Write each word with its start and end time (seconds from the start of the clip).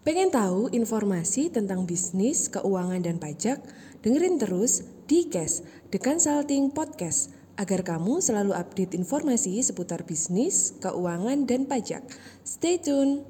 Pengen 0.00 0.32
tahu 0.32 0.72
informasi 0.72 1.52
tentang 1.52 1.84
bisnis, 1.84 2.48
keuangan, 2.48 3.04
dan 3.04 3.20
pajak? 3.20 3.60
Dengerin 4.00 4.40
terus 4.40 4.80
di 5.04 5.28
Cash, 5.28 5.60
The 5.92 6.00
Consulting 6.00 6.72
Podcast, 6.72 7.36
agar 7.60 7.84
kamu 7.84 8.24
selalu 8.24 8.56
update 8.56 8.96
informasi 8.96 9.60
seputar 9.60 10.08
bisnis, 10.08 10.72
keuangan, 10.80 11.44
dan 11.44 11.68
pajak. 11.68 12.00
Stay 12.40 12.80
tune! 12.80 13.28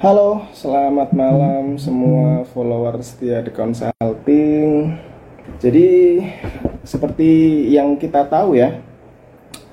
Halo, 0.00 0.48
selamat 0.56 1.12
malam 1.12 1.76
semua 1.76 2.48
follower 2.48 2.96
setia 3.04 3.44
The 3.44 3.52
Consulting. 3.52 4.96
Jadi 5.60 6.16
seperti 6.84 7.28
yang 7.72 7.96
kita 8.00 8.26
tahu 8.26 8.56
ya, 8.56 8.80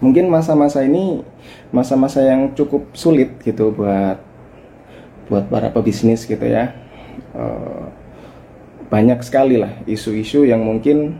mungkin 0.03 0.27
masa-masa 0.27 0.83
ini 0.83 1.23
masa-masa 1.71 2.23
yang 2.23 2.53
cukup 2.55 2.91
sulit 2.95 3.39
gitu 3.43 3.71
buat 3.75 4.19
buat 5.27 5.45
para 5.51 5.71
pebisnis 5.71 6.23
gitu 6.23 6.43
ya. 6.43 6.71
Eh, 7.35 7.85
banyak 8.87 9.19
sekali 9.19 9.59
lah 9.59 9.73
isu-isu 9.83 10.47
yang 10.47 10.63
mungkin 10.63 11.19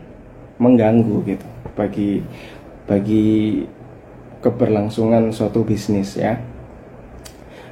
mengganggu 0.56 1.16
gitu 1.28 1.48
bagi 1.76 2.24
bagi 2.88 3.62
keberlangsungan 4.40 5.28
suatu 5.34 5.60
bisnis 5.66 6.16
ya 6.16 6.40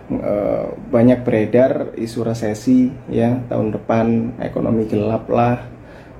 Eh, 0.06 0.66
banyak 0.86 1.26
beredar 1.26 1.90
isu 1.98 2.30
resesi 2.30 2.94
ya 3.10 3.42
tahun 3.50 3.74
depan 3.74 4.38
ekonomi 4.38 4.86
gelap 4.86 5.26
lah 5.26 5.66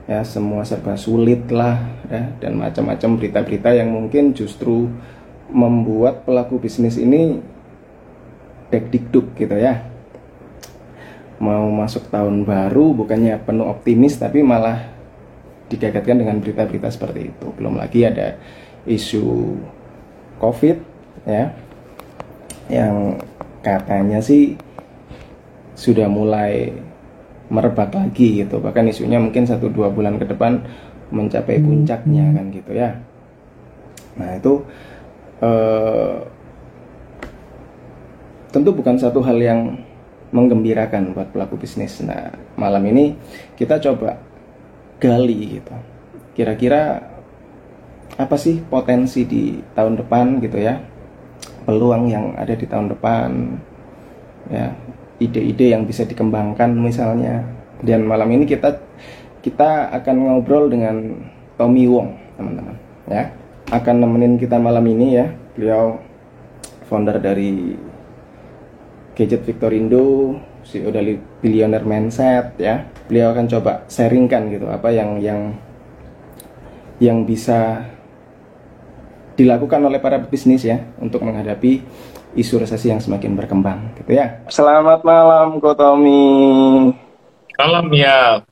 ya 0.07 0.23
semua 0.23 0.63
serba 0.63 0.95
sulit 0.95 1.51
lah 1.51 1.83
ya. 2.07 2.31
Dan 2.39 2.59
macam-macam 2.59 3.19
berita-berita 3.19 3.75
yang 3.75 3.91
mungkin 3.91 4.33
justru 4.33 4.91
membuat 5.51 6.27
pelaku 6.27 6.59
bisnis 6.63 6.99
ini 6.99 7.39
deg-dikduk 8.71 9.35
gitu 9.39 9.55
ya. 9.55 9.87
Mau 11.37 11.69
masuk 11.69 12.09
tahun 12.09 12.49
baru 12.49 12.97
bukannya 12.97 13.37
penuh 13.45 13.69
optimis 13.69 14.17
tapi 14.17 14.41
malah 14.41 14.89
digagatkan 15.69 16.23
dengan 16.23 16.41
berita-berita 16.41 16.89
seperti 16.89 17.35
itu. 17.35 17.47
Belum 17.55 17.77
lagi 17.77 18.07
ada 18.07 18.39
isu 18.87 19.59
covid 20.39 20.79
ya 21.27 21.51
yang 22.71 23.19
katanya 23.63 24.23
sih 24.23 24.55
sudah 25.75 26.07
mulai 26.07 26.73
merebak 27.49 27.95
lagi 27.95 28.43
gitu. 28.43 28.59
Bahkan 28.59 28.91
isunya 28.91 29.19
mungkin 29.23 29.47
satu 29.47 29.71
dua 29.71 29.91
bulan 29.91 30.19
ke 30.19 30.27
depan 30.27 30.63
mencapai 31.15 31.63
puncaknya 31.63 32.35
kan 32.35 32.45
gitu 32.51 32.71
ya. 32.75 32.99
Nah 34.19 34.31
itu 34.35 34.53
eh, 35.43 36.17
tentu 38.51 38.71
bukan 38.75 38.97
satu 38.99 39.23
hal 39.23 39.39
yang 39.39 39.61
menggembirakan 40.35 41.15
buat 41.15 41.31
pelaku 41.31 41.61
bisnis. 41.61 42.03
Nah 42.03 42.35
malam 42.59 42.83
ini 42.91 43.15
kita 43.55 43.79
coba 43.79 44.19
gali 44.99 45.61
gitu. 45.61 45.75
Kira-kira 46.35 47.01
apa 48.17 48.37
sih 48.41 48.65
potensi 48.65 49.29
di 49.29 49.61
tahun 49.77 50.01
depan 50.03 50.41
gitu 50.43 50.59
ya? 50.59 50.81
Peluang 51.67 52.11
yang 52.11 52.35
ada 52.35 52.55
di 52.55 52.67
tahun 52.67 52.91
depan 52.95 53.31
ya 54.47 54.71
ide-ide 55.21 55.73
yang 55.73 55.89
bisa 55.89 56.05
dikembangkan 56.05 56.73
misalnya. 56.77 57.45
Dan 57.81 58.09
malam 58.09 58.29
ini 58.33 58.49
kita 58.49 58.77
kita 59.45 59.93
akan 59.93 60.17
ngobrol 60.27 60.67
dengan 60.73 61.23
Tommy 61.55 61.87
Wong 61.87 62.17
teman-teman 62.37 62.77
ya. 63.09 63.33
Akan 63.73 64.03
nemenin 64.03 64.39
kita 64.39 64.57
malam 64.61 64.85
ini 64.87 65.17
ya. 65.17 65.27
Beliau 65.57 65.99
founder 66.87 67.19
dari 67.19 67.75
Gadget 69.17 69.43
Victorindo 69.49 70.37
CEO 70.67 70.91
dari 70.91 71.15
Billionaire 71.17 71.87
Mindset 71.87 72.59
ya. 72.59 72.85
Beliau 73.07 73.31
akan 73.33 73.47
coba 73.47 73.87
sharingkan 73.87 74.51
gitu 74.51 74.67
apa 74.67 74.91
yang 74.91 75.23
yang 75.23 75.55
yang 76.99 77.29
bisa 77.29 77.87
dilakukan 79.37 79.85
oleh 79.85 80.01
para 80.01 80.17
bisnis 80.17 80.65
ya 80.65 80.81
untuk 80.97 81.23
menghadapi 81.23 81.85
isu 82.37 82.61
resesi 82.61 82.93
yang 82.93 83.01
semakin 83.01 83.33
berkembang 83.35 83.97
gitu 83.97 84.13
ya. 84.13 84.45
Selamat 84.53 85.01
malam 85.03 85.57
Ko 85.59 85.73
Tommy. 85.73 86.93
Malam 87.57 87.87
ya. 87.97 88.45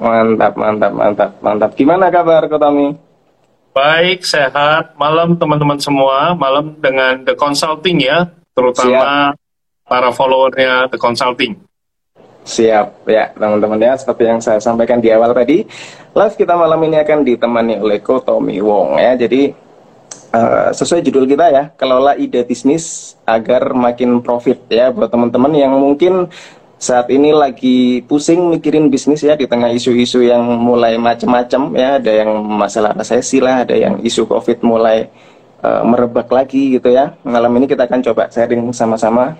Mantap, 0.00 0.56
mantap, 0.56 0.92
mantap, 0.92 1.30
mantap. 1.44 1.70
Gimana 1.76 2.08
kabar 2.08 2.48
Ko 2.48 2.56
Tommy? 2.56 2.96
Baik, 3.70 4.24
sehat. 4.26 4.96
Malam 4.96 5.36
teman-teman 5.36 5.78
semua. 5.78 6.34
Malam 6.34 6.74
dengan 6.80 7.22
The 7.22 7.36
Consulting 7.36 8.02
ya, 8.02 8.26
terutama 8.56 9.30
Siap. 9.30 9.86
para 9.86 10.08
followernya 10.10 10.90
The 10.90 10.98
Consulting. 10.98 11.70
Siap 12.40 13.04
ya 13.04 13.36
teman-teman 13.36 13.76
ya 13.76 13.92
seperti 14.00 14.24
yang 14.24 14.40
saya 14.40 14.56
sampaikan 14.64 14.96
di 14.96 15.12
awal 15.12 15.36
tadi 15.36 15.60
live 16.16 16.36
kita 16.40 16.56
malam 16.56 16.80
ini 16.88 16.96
akan 17.04 17.20
ditemani 17.20 17.84
oleh 17.84 18.00
Ko 18.00 18.16
Tommy 18.24 18.64
Wong 18.64 18.96
ya 18.96 19.12
jadi 19.12 19.52
Uh, 20.30 20.70
sesuai 20.70 21.02
judul 21.02 21.26
kita 21.26 21.50
ya, 21.50 21.74
kelola 21.74 22.14
ide 22.14 22.46
bisnis 22.46 23.18
agar 23.26 23.74
makin 23.74 24.22
profit 24.22 24.62
ya. 24.70 24.94
Buat 24.94 25.10
teman-teman 25.10 25.50
yang 25.58 25.74
mungkin 25.74 26.30
saat 26.78 27.10
ini 27.10 27.34
lagi 27.34 28.06
pusing 28.06 28.38
mikirin 28.46 28.86
bisnis 28.94 29.26
ya 29.26 29.34
di 29.34 29.50
tengah 29.50 29.74
isu-isu 29.74 30.22
yang 30.22 30.38
mulai 30.62 30.94
macam-macam 31.02 31.74
ya, 31.74 31.98
ada 31.98 32.12
yang 32.14 32.30
masalah 32.46 32.94
resesi 32.94 33.42
lah, 33.42 33.66
ada 33.66 33.74
yang 33.74 33.98
isu 34.06 34.30
covid 34.30 34.62
mulai 34.62 35.10
uh, 35.66 35.82
merebak 35.82 36.30
lagi 36.30 36.78
gitu 36.78 36.94
ya. 36.94 37.10
Malam 37.26 37.50
ini 37.58 37.66
kita 37.66 37.90
akan 37.90 37.98
coba 37.98 38.30
sharing 38.30 38.70
sama-sama 38.70 39.34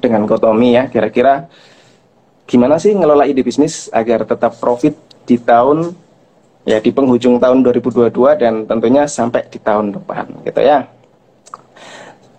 dengan 0.00 0.24
Kotomi 0.24 0.80
ya, 0.80 0.88
kira-kira 0.88 1.44
gimana 2.48 2.80
sih 2.80 2.96
ngelola 2.96 3.28
ide 3.28 3.44
bisnis 3.44 3.92
agar 3.92 4.24
tetap 4.24 4.56
profit 4.64 4.96
di 5.28 5.36
tahun 5.36 5.92
ya 6.66 6.82
di 6.82 6.90
penghujung 6.90 7.38
tahun 7.38 7.62
2022 7.62 8.10
dan 8.42 8.66
tentunya 8.66 9.06
sampai 9.06 9.46
di 9.46 9.62
tahun 9.62 9.94
depan 9.94 10.26
gitu 10.42 10.60
ya. 10.60 10.82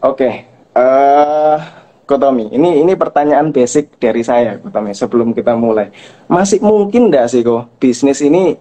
Oke, 0.03 0.45
uh, 0.75 1.57
Kotomi, 2.03 2.51
ini 2.51 2.83
ini 2.83 2.93
pertanyaan 2.93 3.49
basic 3.55 3.95
dari 3.97 4.21
saya 4.21 4.59
Kotomi 4.59 4.91
sebelum 4.91 5.31
kita 5.31 5.55
mulai. 5.55 5.89
Masih 6.27 6.59
mungkin 6.59 7.07
nggak 7.07 7.25
sih 7.31 7.41
kok 7.41 7.71
bisnis 7.79 8.19
ini 8.19 8.59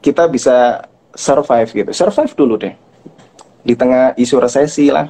kita 0.00 0.26
bisa 0.26 0.88
survive 1.12 1.68
gitu? 1.70 1.90
Survive 1.92 2.32
dulu 2.34 2.54
deh. 2.58 2.74
Di 3.64 3.76
tengah 3.76 4.16
isu 4.16 4.36
resesi 4.40 4.88
lah, 4.88 5.08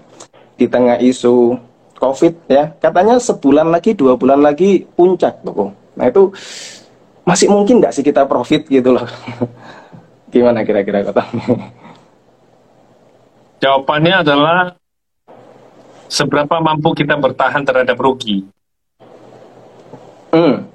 di 0.59 0.66
tengah 0.66 0.99
isu 1.03 1.55
COVID 1.99 2.34
ya, 2.50 2.75
katanya 2.82 3.19
sebulan 3.19 3.71
lagi, 3.71 3.94
dua 3.94 4.19
bulan 4.19 4.43
lagi 4.43 4.84
puncak 4.84 5.43
tuh. 5.43 5.71
Nah 5.94 6.06
itu 6.11 6.31
masih 7.25 7.49
mungkin 7.49 7.81
nggak 7.81 7.94
sih 7.94 8.05
kita 8.05 8.26
profit 8.28 8.66
gitu 8.69 8.94
loh? 8.94 9.06
Gimana 10.34 10.67
kira-kira 10.67 11.06
kota? 11.06 11.22
Jawabannya 13.62 14.27
adalah 14.27 14.75
seberapa 16.11 16.59
mampu 16.59 16.91
kita 16.91 17.15
bertahan 17.15 17.62
terhadap 17.62 17.95
rugi. 17.95 18.43
Hmm. 20.34 20.67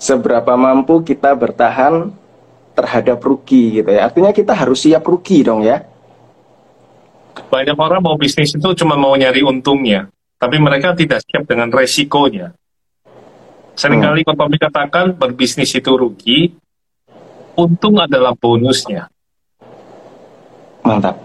Seberapa 0.00 0.56
mampu 0.56 1.04
kita 1.04 1.36
bertahan 1.36 2.16
terhadap 2.72 3.20
rugi 3.20 3.84
gitu 3.84 3.92
ya. 3.92 4.08
Artinya 4.08 4.32
kita 4.32 4.56
harus 4.56 4.88
siap 4.88 5.04
rugi 5.04 5.44
dong 5.44 5.60
ya. 5.60 5.84
Banyak 7.52 7.76
orang 7.76 8.00
mau 8.00 8.16
bisnis 8.16 8.56
itu 8.56 8.68
cuma 8.80 8.96
mau 8.96 9.12
nyari 9.12 9.44
untungnya, 9.44 10.08
tapi 10.40 10.56
mereka 10.56 10.96
tidak 10.96 11.20
siap 11.28 11.44
dengan 11.44 11.68
resikonya. 11.68 12.56
Seringkali 13.76 14.24
hmm. 14.24 14.28
kalau 14.32 14.56
katakan 14.56 15.06
berbisnis 15.16 15.72
itu 15.76 15.92
rugi, 15.92 16.56
untung 17.56 18.00
adalah 18.00 18.32
bonusnya. 18.36 19.08
Mantap. 20.82 21.16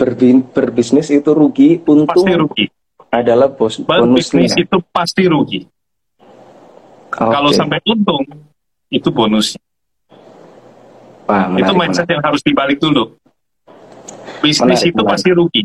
Berbi 0.00 0.40
berbisnis 0.40 1.12
itu 1.12 1.30
rugi, 1.36 1.78
untung 1.84 2.08
pasti 2.08 2.32
rugi. 2.32 2.66
adalah 3.10 3.50
bos 3.50 3.82
berbisnis 3.82 4.54
bonusnya. 4.54 4.64
itu 4.64 4.78
pasti 4.94 5.22
rugi. 5.28 5.60
Okay. 7.10 7.26
Kalau 7.26 7.50
sampai 7.50 7.82
untung, 7.84 8.22
itu 8.88 9.08
bonusnya. 9.10 9.60
Wah, 11.26 11.46
menarik, 11.46 11.68
itu 11.68 11.72
mindset 11.76 12.06
menarik. 12.06 12.14
yang 12.16 12.22
harus 12.24 12.42
dibalik 12.42 12.78
dulu. 12.80 13.04
Bisnis 14.40 14.80
menarik, 14.82 14.90
itu 14.90 15.02
menarik. 15.02 15.12
pasti 15.12 15.30
rugi. 15.34 15.62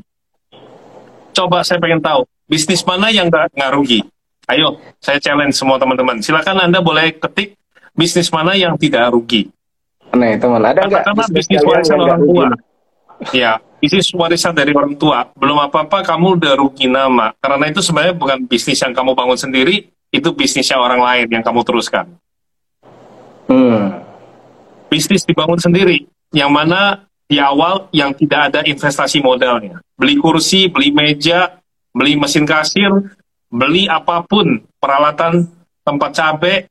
Coba 1.36 1.58
saya 1.64 1.80
pengen 1.80 2.02
tahu, 2.04 2.28
bisnis 2.46 2.84
mana 2.84 3.14
yang 3.14 3.32
nggak 3.32 3.72
rugi? 3.72 4.04
Ayo, 4.46 4.78
saya 5.02 5.18
challenge 5.18 5.58
semua 5.58 5.82
teman-teman. 5.82 6.22
Silakan 6.22 6.70
Anda 6.70 6.84
boleh 6.84 7.18
ketik 7.18 7.58
bisnis 7.98 8.30
mana 8.30 8.54
yang 8.54 8.78
tidak 8.78 9.10
rugi. 9.10 9.50
Nah, 10.16 10.32
teman 10.40 10.64
ada 10.64 10.88
nggak 10.88 11.30
bisnis 11.36 11.62
warisan 11.68 12.00
orang 12.00 12.22
tua? 12.24 12.48
Ya, 13.36 13.60
bisnis 13.84 14.08
warisan 14.16 14.56
dari 14.56 14.72
orang 14.72 14.96
tua. 14.96 15.28
Belum 15.36 15.60
apa-apa 15.60 16.08
kamu 16.08 16.40
udah 16.40 16.54
rugi 16.56 16.88
nama. 16.88 17.36
Karena 17.44 17.68
itu 17.68 17.84
sebenarnya 17.84 18.16
bukan 18.16 18.48
bisnis 18.48 18.80
yang 18.80 18.96
kamu 18.96 19.12
bangun 19.12 19.36
sendiri, 19.36 19.92
itu 20.12 20.30
bisnisnya 20.32 20.80
orang 20.80 21.04
lain 21.04 21.28
yang 21.28 21.44
kamu 21.44 21.68
teruskan. 21.68 22.08
Hmm. 23.52 24.02
Bisnis 24.88 25.28
dibangun 25.28 25.60
sendiri, 25.60 26.08
yang 26.32 26.50
mana 26.50 27.04
di 27.28 27.42
awal 27.42 27.92
yang 27.92 28.16
tidak 28.16 28.54
ada 28.54 28.60
investasi 28.64 29.20
modalnya. 29.20 29.84
Beli 30.00 30.16
kursi, 30.16 30.72
beli 30.72 30.96
meja, 30.96 31.60
beli 31.92 32.16
mesin 32.16 32.48
kasir, 32.48 32.90
beli 33.52 33.92
apa 33.92 34.24
pun, 34.24 34.64
peralatan 34.80 35.50
tempat 35.84 36.12
cabai, 36.16 36.66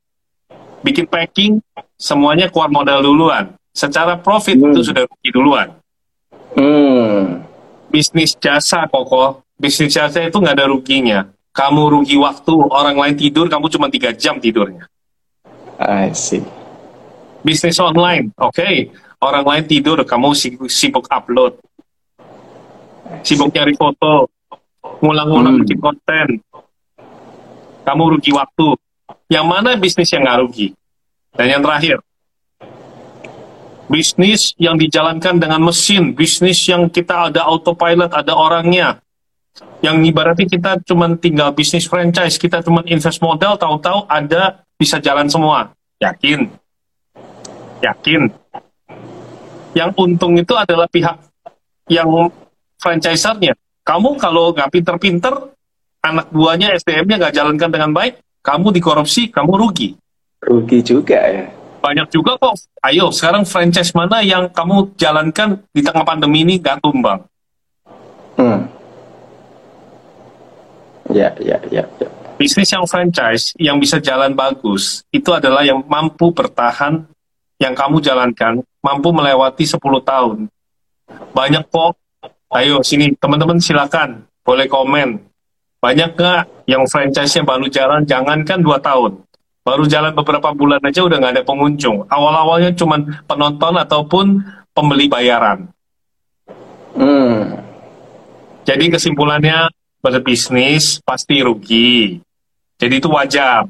bikin 0.85 1.09
packing, 1.09 1.57
semuanya 1.97 2.45
keluar 2.53 2.69
modal 2.69 3.01
duluan. 3.01 3.57
Secara 3.73 4.21
profit 4.21 4.55
hmm. 4.55 4.71
itu 4.71 4.93
sudah 4.93 5.03
rugi 5.09 5.29
duluan. 5.33 5.67
Hmm. 6.53 7.41
Bisnis 7.89 8.37
jasa 8.37 8.85
koko, 8.87 9.41
bisnis 9.57 9.97
jasa 9.97 10.29
itu 10.29 10.37
nggak 10.37 10.55
ada 10.61 10.69
ruginya. 10.69 11.19
Kamu 11.55 11.87
rugi 11.89 12.19
waktu, 12.19 12.53
orang 12.69 12.99
lain 12.99 13.15
tidur, 13.15 13.47
kamu 13.49 13.71
cuma 13.71 13.87
tiga 13.89 14.11
jam 14.13 14.37
tidurnya. 14.37 14.85
I 15.79 16.11
see. 16.15 16.43
Bisnis 17.43 17.79
online, 17.79 18.31
oke. 18.37 18.55
Okay. 18.55 18.91
Orang 19.19 19.47
lain 19.47 19.63
tidur, 19.65 20.03
kamu 20.03 20.35
sibuk 20.67 21.07
upload. 21.07 21.57
Sibuk 23.23 23.51
nyari 23.55 23.73
foto, 23.79 24.27
ngulang-ngulang 25.01 25.59
hmm. 25.59 25.61
bikin 25.63 25.79
konten. 25.79 26.27
Kamu 27.87 28.03
rugi 28.17 28.31
waktu. 28.35 28.84
Yang 29.25 29.45
mana 29.45 29.73
bisnis 29.73 30.09
yang 30.13 30.21
nggak 30.21 30.39
rugi? 30.45 30.67
Dan 31.35 31.47
yang 31.51 31.61
terakhir, 31.65 31.97
bisnis 33.89 34.53
yang 34.55 34.77
dijalankan 34.77 35.35
dengan 35.41 35.61
mesin, 35.65 36.13
bisnis 36.13 36.61
yang 36.69 36.87
kita 36.87 37.29
ada 37.33 37.43
autopilot, 37.43 38.13
ada 38.13 38.33
orangnya. 38.37 39.01
Yang 39.81 40.13
ibaratnya 40.13 40.47
kita 40.47 40.71
cuma 40.85 41.11
tinggal 41.15 41.51
bisnis 41.51 41.87
franchise, 41.87 42.39
kita 42.39 42.61
cuma 42.63 42.85
invest 42.87 43.19
modal, 43.19 43.55
tahu-tahu 43.59 44.07
ada 44.07 44.63
bisa 44.75 44.99
jalan 44.99 45.27
semua. 45.27 45.71
Yakin? 45.99 46.51
Yakin? 47.81 48.21
Yang 49.75 49.91
untung 49.99 50.33
itu 50.39 50.53
adalah 50.55 50.87
pihak 50.87 51.19
yang 51.91 52.31
franchisernya. 52.79 53.53
Kamu 53.85 54.17
kalau 54.17 54.55
nggak 54.55 54.71
pinter-pinter, 54.71 55.53
anak 56.01 56.31
buahnya 56.33 56.73
SDM-nya 56.79 57.21
nggak 57.21 57.35
jalankan 57.35 57.69
dengan 57.69 57.91
baik, 57.93 58.24
kamu 58.45 58.69
dikorupsi, 58.69 59.33
kamu 59.33 59.57
rugi. 59.57 59.97
Rugi 60.45 60.85
juga 60.85 61.17
ya. 61.17 61.49
Banyak 61.81 62.13
juga 62.13 62.37
kok. 62.37 62.53
Ayo, 62.85 63.09
sekarang 63.09 63.41
franchise 63.49 63.89
mana 63.97 64.21
yang 64.21 64.45
kamu 64.53 64.93
jalankan 64.93 65.65
di 65.73 65.81
tengah 65.81 66.05
pandemi 66.05 66.45
ini 66.45 66.61
nggak 66.61 66.77
tumbang? 66.85 67.25
Hmm. 68.37 68.69
Ya, 71.09 71.33
ya, 71.41 71.57
ya, 71.73 71.83
ya. 71.97 72.09
Bisnis 72.37 72.69
yang 72.69 72.85
franchise 72.85 73.57
yang 73.57 73.81
bisa 73.81 73.97
jalan 73.97 74.37
bagus 74.37 75.01
itu 75.09 75.33
adalah 75.33 75.65
yang 75.65 75.81
mampu 75.87 76.29
bertahan 76.29 77.07
yang 77.57 77.73
kamu 77.73 78.03
jalankan 78.03 78.61
mampu 78.83 79.09
melewati 79.09 79.63
10 79.65 79.79
tahun. 80.03 80.37
Banyak 81.33 81.65
kok 81.71 81.95
Ayo 82.55 82.79
sini 82.85 83.11
teman-teman 83.19 83.59
silakan 83.59 84.23
boleh 84.45 84.69
komen. 84.71 85.19
Banyak 85.85 86.17
nggak 86.17 86.65
yang 86.65 86.81
franchise-nya 86.89 87.45
baru 87.45 87.69
jalan 87.69 88.01
jangankan 88.09 88.57
dua 88.57 88.81
tahun. 88.81 89.21
Baru 89.61 89.85
jalan 89.85 90.17
beberapa 90.17 90.49
bulan 90.49 90.81
aja 90.81 91.05
udah 91.05 91.21
nggak 91.21 91.33
ada 91.37 91.45
pengunjung. 91.45 92.09
Awal-awalnya 92.09 92.73
cuma 92.73 92.97
penonton 93.29 93.77
ataupun 93.77 94.41
pembeli 94.73 95.05
bayaran. 95.05 95.69
Hmm. 96.97 97.61
Jadi 98.65 98.97
kesimpulannya 98.97 99.69
berbisnis 100.01 100.97
pasti 101.05 101.45
rugi. 101.45 102.17
Jadi 102.81 102.93
itu 102.97 103.09
wajar. 103.13 103.69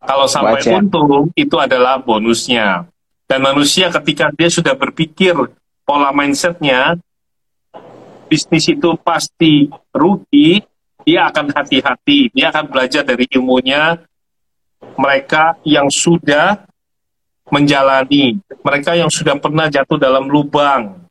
Kalau 0.00 0.24
sampai 0.24 0.64
wajar. 0.64 0.80
untung 0.80 1.28
itu 1.36 1.60
adalah 1.60 2.00
bonusnya. 2.00 2.88
Dan 3.28 3.44
manusia 3.44 3.92
ketika 3.92 4.32
dia 4.32 4.48
sudah 4.48 4.72
berpikir 4.72 5.36
pola 5.84 6.08
mindsetnya 6.08 6.96
bisnis 8.32 8.64
itu 8.72 8.96
pasti 9.04 9.68
rugi, 9.92 10.64
dia 11.04 11.28
akan 11.28 11.52
hati-hati, 11.52 12.32
dia 12.32 12.50
akan 12.50 12.64
belajar 12.68 13.04
dari 13.04 13.28
ilmunya 13.30 14.00
mereka 14.96 15.56
yang 15.64 15.88
sudah 15.88 16.64
menjalani, 17.52 18.40
mereka 18.64 18.96
yang 18.96 19.12
sudah 19.12 19.36
pernah 19.36 19.68
jatuh 19.68 20.00
dalam 20.00 20.28
lubang. 20.28 21.04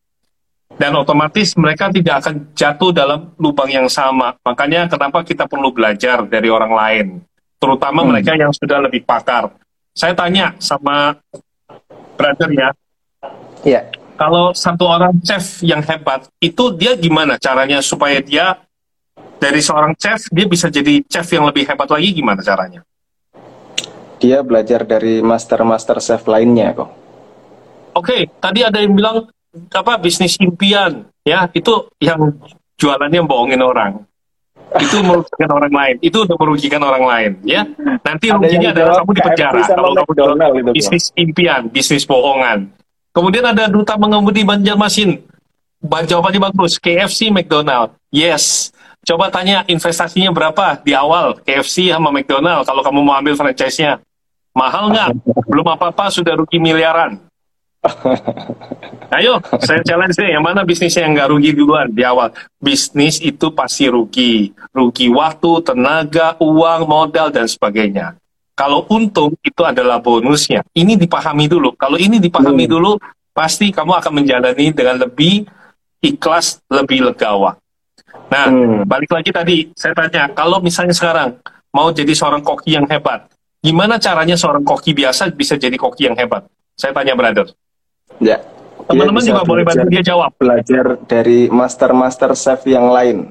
Dan 0.73 0.97
otomatis 0.97 1.53
mereka 1.53 1.93
tidak 1.93 2.25
akan 2.25 2.49
jatuh 2.57 2.89
dalam 2.89 3.29
lubang 3.37 3.69
yang 3.69 3.85
sama. 3.85 4.33
Makanya 4.41 4.89
kenapa 4.89 5.21
kita 5.21 5.45
perlu 5.45 5.69
belajar 5.69 6.25
dari 6.25 6.49
orang 6.49 6.73
lain, 6.73 7.05
terutama 7.61 8.01
hmm. 8.01 8.09
mereka 8.09 8.33
yang 8.33 8.49
sudah 8.49 8.81
lebih 8.81 9.05
pakar. 9.05 9.53
Saya 9.93 10.17
tanya 10.17 10.57
sama 10.57 11.13
brother 12.17 12.49
ya. 12.49 12.69
Iya 13.61 13.85
kalau 14.23 14.53
satu 14.53 14.85
orang 14.87 15.17
chef 15.25 15.61
yang 15.65 15.81
hebat 15.81 16.29
itu 16.37 16.73
dia 16.77 16.93
gimana 16.95 17.35
caranya 17.41 17.81
supaya 17.81 18.21
dia 18.21 18.61
dari 19.43 19.59
seorang 19.59 19.91
chef 19.99 20.31
dia 20.31 20.47
bisa 20.47 20.71
jadi 20.71 21.03
chef 21.03 21.27
yang 21.35 21.43
lebih 21.43 21.67
hebat 21.67 21.91
lagi 21.91 22.15
gimana 22.15 22.39
caranya? 22.39 22.79
Dia 24.23 24.39
belajar 24.39 24.87
dari 24.87 25.19
master-master 25.19 25.99
chef 25.99 26.23
lainnya 26.31 26.71
kok. 26.71 26.87
Oke, 26.87 26.95
okay, 27.99 28.21
tadi 28.39 28.63
ada 28.63 28.79
yang 28.79 28.95
bilang 28.95 29.27
apa 29.75 29.99
bisnis 29.99 30.39
impian 30.39 31.03
ya 31.27 31.51
itu 31.51 31.91
yang 31.99 32.31
jualannya 32.79 33.21
bohongin 33.27 33.61
orang 33.61 34.01
itu 34.81 34.97
merugikan 35.05 35.49
orang 35.53 35.69
lain 35.69 35.95
itu 36.01 36.17
udah 36.25 36.33
merugikan 36.41 36.81
orang 36.81 37.05
lain 37.05 37.31
ya 37.45 37.61
nanti 38.01 38.33
ruginya 38.33 38.73
adalah 38.73 39.05
kamu 39.05 39.11
di 39.13 39.21
penjara 39.21 39.61
kalau 39.69 39.93
kamu 39.93 40.73
bisnis 40.73 41.13
impian 41.13 41.69
bisnis 41.69 42.01
bohongan 42.09 42.73
Kemudian 43.13 43.45
ada 43.45 43.69
duta 43.69 43.93
mengemudi 43.93 44.41
Banjarmasin. 44.41 45.21
Jawabannya 45.85 46.49
bagus. 46.49 46.81
KFC, 46.81 47.29
McDonald. 47.29 47.93
Yes. 48.09 48.73
Coba 49.03 49.27
tanya 49.27 49.67
investasinya 49.67 50.31
berapa 50.31 50.79
di 50.79 50.95
awal 50.95 51.35
KFC 51.43 51.91
sama 51.91 52.07
McDonald 52.07 52.63
kalau 52.63 52.79
kamu 52.79 52.99
mau 53.03 53.19
ambil 53.19 53.35
franchise-nya. 53.35 53.99
Mahal 54.55 54.95
nggak? 54.95 55.09
Belum 55.43 55.67
apa-apa 55.67 56.07
sudah 56.07 56.39
rugi 56.39 56.55
miliaran. 56.55 57.19
Ayo, 59.17 59.43
saya 59.59 59.83
challenge 59.83 60.15
deh, 60.15 60.31
yang 60.31 60.39
mana 60.39 60.63
bisnisnya 60.63 61.03
yang 61.03 61.19
nggak 61.19 61.29
rugi 61.35 61.51
duluan 61.51 61.91
di 61.91 62.01
awal? 62.07 62.31
Bisnis 62.63 63.19
itu 63.19 63.51
pasti 63.51 63.91
rugi. 63.91 64.55
Rugi 64.71 65.11
waktu, 65.11 65.51
tenaga, 65.67 66.39
uang, 66.39 66.87
modal, 66.87 67.27
dan 67.27 67.43
sebagainya. 67.43 68.15
Kalau 68.55 68.87
untung 68.87 69.35
itu 69.43 69.61
adalah 69.65 69.99
bonusnya. 69.99 70.63
Ini 70.71 70.95
dipahami 70.95 71.51
dulu. 71.51 71.75
Kalau 71.75 71.99
ini 71.99 72.23
dipahami 72.23 72.69
hmm. 72.69 72.71
dulu, 72.71 72.91
pasti 73.35 73.73
kamu 73.73 73.99
akan 73.99 74.13
menjalani 74.23 74.71
dengan 74.71 75.03
lebih 75.03 75.43
ikhlas, 75.99 76.61
lebih 76.69 77.11
legawa. 77.11 77.57
Nah, 78.33 78.49
hmm. 78.49 78.89
balik 78.89 79.13
lagi 79.13 79.29
tadi, 79.29 79.57
saya 79.77 79.93
tanya, 79.93 80.25
kalau 80.33 80.57
misalnya 80.57 80.97
sekarang 80.97 81.37
mau 81.69 81.93
jadi 81.93 82.09
seorang 82.17 82.41
koki 82.41 82.73
yang 82.73 82.89
hebat, 82.89 83.29
gimana 83.61 84.01
caranya 84.01 84.33
seorang 84.33 84.65
koki 84.65 84.97
biasa 84.97 85.29
bisa 85.29 85.53
jadi 85.53 85.77
koki 85.77 86.09
yang 86.09 86.17
hebat? 86.17 86.49
Saya 86.73 86.97
tanya, 86.97 87.13
brother. 87.13 87.53
Ya. 88.17 88.41
Teman-teman 88.89 89.21
juga 89.21 89.45
boleh 89.45 89.63
bantu 89.63 89.85
dia 89.93 90.01
jawab. 90.01 90.33
Belajar 90.41 90.97
dari 91.05 91.45
master-master 91.47 92.33
chef 92.33 92.65
yang 92.65 92.89
lain. 92.89 93.29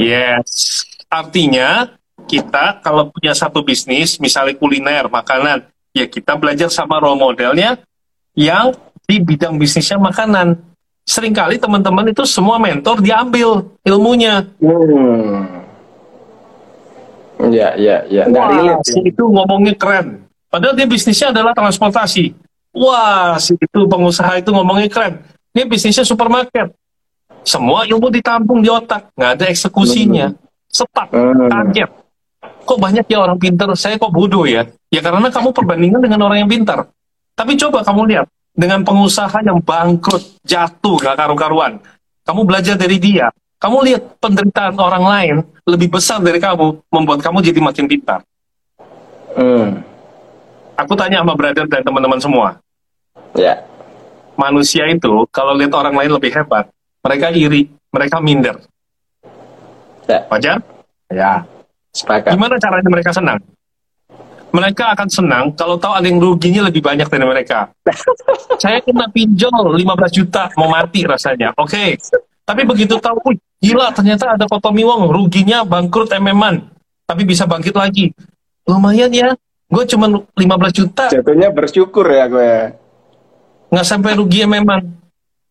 Yes. 0.00 0.82
Artinya, 1.12 1.92
kita 2.24 2.80
kalau 2.80 3.12
punya 3.12 3.36
satu 3.36 3.60
bisnis, 3.60 4.16
misalnya 4.16 4.56
kuliner, 4.56 5.04
makanan, 5.12 5.68
ya 5.92 6.08
kita 6.08 6.34
belajar 6.40 6.72
sama 6.72 6.96
role 6.96 7.20
modelnya 7.20 7.76
yang 8.32 8.72
di 9.04 9.20
bidang 9.20 9.60
bisnisnya 9.60 10.00
makanan. 10.00 10.58
Seringkali 11.04 11.60
teman-teman 11.60 12.08
itu 12.08 12.24
semua 12.24 12.56
mentor 12.56 13.04
diambil 13.04 13.68
ilmunya. 13.84 14.48
Hmm. 14.56 15.44
Ya, 17.52 17.76
ya, 17.76 18.08
ya. 18.08 18.24
Wah, 18.32 18.80
si 18.80 19.04
itu 19.04 19.24
ngomongnya 19.28 19.76
keren. 19.76 20.24
Padahal 20.48 20.72
dia 20.72 20.88
bisnisnya 20.88 21.28
adalah 21.28 21.52
transportasi. 21.52 22.32
Wah, 22.72 23.36
si 23.36 23.52
itu 23.52 23.80
pengusaha 23.84 24.40
itu 24.40 24.48
ngomongnya 24.48 24.88
keren. 24.88 25.20
Dia 25.52 25.68
bisnisnya 25.68 26.08
supermarket. 26.08 26.72
Semua 27.44 27.84
ilmu 27.84 28.08
ditampung 28.08 28.64
di 28.64 28.72
otak, 28.72 29.12
nggak 29.12 29.30
ada 29.36 29.44
eksekusinya. 29.52 30.32
Sepak, 30.72 31.12
hmm. 31.12 31.52
kaget 31.52 31.90
kok 32.64 32.80
banyak 32.80 33.04
ya 33.06 33.18
orang 33.20 33.38
pintar, 33.38 33.68
saya 33.76 34.00
kok 34.00 34.10
bodoh 34.10 34.48
ya? 34.48 34.64
Ya 34.88 35.00
karena 35.04 35.28
kamu 35.28 35.52
perbandingan 35.52 36.00
dengan 36.00 36.26
orang 36.26 36.44
yang 36.44 36.50
pintar. 36.50 36.88
Tapi 37.36 37.54
coba 37.60 37.84
kamu 37.84 38.02
lihat, 38.10 38.26
dengan 38.54 38.86
pengusaha 38.86 39.42
yang 39.42 39.58
bangkrut, 39.58 40.38
jatuh, 40.46 40.96
gak 41.02 41.18
karu-karuan. 41.18 41.82
Kamu 42.22 42.46
belajar 42.46 42.78
dari 42.78 42.96
dia. 43.02 43.28
Kamu 43.58 43.82
lihat 43.82 44.22
penderitaan 44.22 44.78
orang 44.78 45.04
lain 45.04 45.34
lebih 45.66 45.98
besar 45.98 46.22
dari 46.22 46.38
kamu, 46.38 46.80
membuat 46.88 47.20
kamu 47.20 47.42
jadi 47.42 47.60
makin 47.60 47.84
pintar. 47.90 48.22
Hmm. 49.34 49.82
Aku 50.78 50.94
tanya 50.94 51.22
sama 51.22 51.34
brother 51.34 51.66
dan 51.66 51.82
teman-teman 51.82 52.20
semua. 52.22 52.48
Ya. 53.34 53.66
Manusia 54.34 54.86
itu, 54.90 55.26
kalau 55.30 55.54
lihat 55.54 55.74
orang 55.74 55.94
lain 55.94 56.10
lebih 56.14 56.34
hebat, 56.34 56.70
mereka 57.02 57.30
iri, 57.30 57.70
mereka 57.90 58.18
minder. 58.18 58.58
Ya. 60.06 60.26
Wajar? 60.30 60.58
Ya. 61.10 61.46
Sepakat. 61.94 62.34
Gimana 62.34 62.58
caranya 62.58 62.90
mereka 62.90 63.10
senang? 63.14 63.38
Mereka 64.54 64.94
akan 64.94 65.08
senang 65.10 65.44
kalau 65.58 65.74
tahu 65.74 65.98
ada 65.98 66.06
yang 66.06 66.22
ruginya 66.22 66.70
lebih 66.70 66.78
banyak 66.78 67.10
dari 67.10 67.26
mereka. 67.26 67.74
Saya 68.62 68.78
kena 68.78 69.10
pinjol 69.10 69.74
15 69.74 69.82
juta, 70.14 70.46
mau 70.54 70.70
mati 70.70 71.02
rasanya. 71.02 71.50
Oke, 71.58 71.74
okay. 71.74 71.88
tapi 72.46 72.62
begitu 72.62 72.94
tahu, 73.02 73.18
Wih, 73.26 73.42
gila 73.58 73.90
ternyata 73.90 74.38
ada 74.38 74.46
Kotomi 74.46 74.86
Wong, 74.86 75.10
ruginya 75.10 75.66
bangkrut 75.66 76.14
MM-an, 76.14 76.70
tapi 77.02 77.26
bisa 77.26 77.50
bangkit 77.50 77.74
lagi. 77.74 78.14
Lumayan 78.70 79.10
ya, 79.10 79.34
gue 79.66 79.84
cuma 79.90 80.06
15 80.38 80.38
juta. 80.70 81.10
Jatuhnya 81.10 81.50
bersyukur 81.50 82.06
ya 82.06 82.30
gue. 82.30 82.78
Nggak 83.74 83.86
sampai 83.90 84.14
rugi 84.14 84.46
MM-an. 84.46 84.86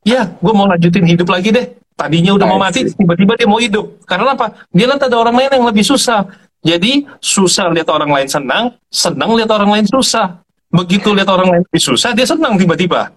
Ya, 0.07 0.31
gue 0.31 0.53
mau 0.55 0.63
lanjutin 0.63 1.03
hidup 1.03 1.27
lagi 1.27 1.51
deh. 1.51 1.75
Tadinya 1.93 2.33
udah 2.33 2.47
mau 2.49 2.57
mati, 2.57 2.89
tiba-tiba 2.89 3.37
dia 3.37 3.45
mau 3.45 3.61
hidup. 3.61 4.01
Karena 4.07 4.33
apa? 4.33 4.65
Dia 4.73 4.89
lihat 4.89 5.05
ada 5.05 5.15
orang 5.19 5.35
lain 5.37 5.61
yang 5.61 5.67
lebih 5.69 5.85
susah. 5.85 6.25
Jadi 6.63 7.03
susah 7.19 7.67
lihat 7.75 7.91
orang 7.91 8.07
lain 8.07 8.29
senang, 8.31 8.63
senang 8.87 9.35
lihat 9.35 9.51
orang 9.51 9.69
lain 9.79 9.85
susah. 9.85 10.39
Begitu 10.71 11.11
lihat 11.11 11.27
orang 11.27 11.59
lain 11.59 11.63
susah, 11.75 12.15
dia 12.15 12.23
senang 12.23 12.55
tiba-tiba. 12.55 13.11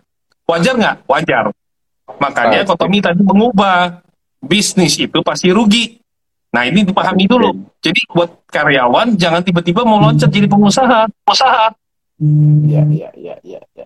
Wajar 0.46 0.74
nggak? 0.74 0.96
Wajar. 1.06 1.54
Makanya 2.18 2.66
Kotomi 2.66 2.98
tadi 2.98 3.22
mengubah 3.22 4.02
bisnis 4.42 4.98
itu 4.98 5.18
pasti 5.22 5.54
rugi. 5.54 5.98
Nah 6.50 6.66
ini 6.66 6.82
dipahami 6.82 7.26
dulu. 7.26 7.54
Jadi 7.82 8.02
buat 8.10 8.46
karyawan 8.50 9.14
jangan 9.14 9.42
tiba-tiba 9.42 9.86
mau 9.86 10.02
loncat 10.02 10.30
jadi 10.30 10.50
pengusaha. 10.50 11.06
Pengusaha. 11.26 11.66
Ya, 12.66 12.82
ya, 12.88 13.10
ya, 13.14 13.36
ya, 13.44 13.60
ya. 13.76 13.84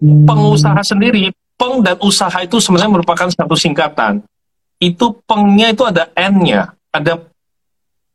Pengusaha 0.00 0.80
sendiri 0.80 1.34
peng 1.58 1.82
dan 1.82 1.98
usaha 2.00 2.38
itu 2.40 2.62
sebenarnya 2.62 2.90
merupakan 2.94 3.28
satu 3.28 3.58
singkatan. 3.58 4.22
Itu 4.78 5.18
pengnya 5.26 5.74
itu 5.74 5.82
ada 5.82 6.06
n-nya, 6.14 6.72
ada 6.94 7.27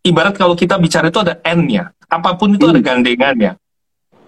ibarat 0.04 0.36
kalau 0.36 0.54
kita 0.54 0.76
bicara 0.78 1.10
itu 1.10 1.20
ada 1.24 1.40
n-nya. 1.42 1.96
Apa 2.12 2.36
pun 2.36 2.54
itu 2.54 2.68
hmm. 2.68 2.74
ada 2.76 2.82
gandengannya. 2.84 3.52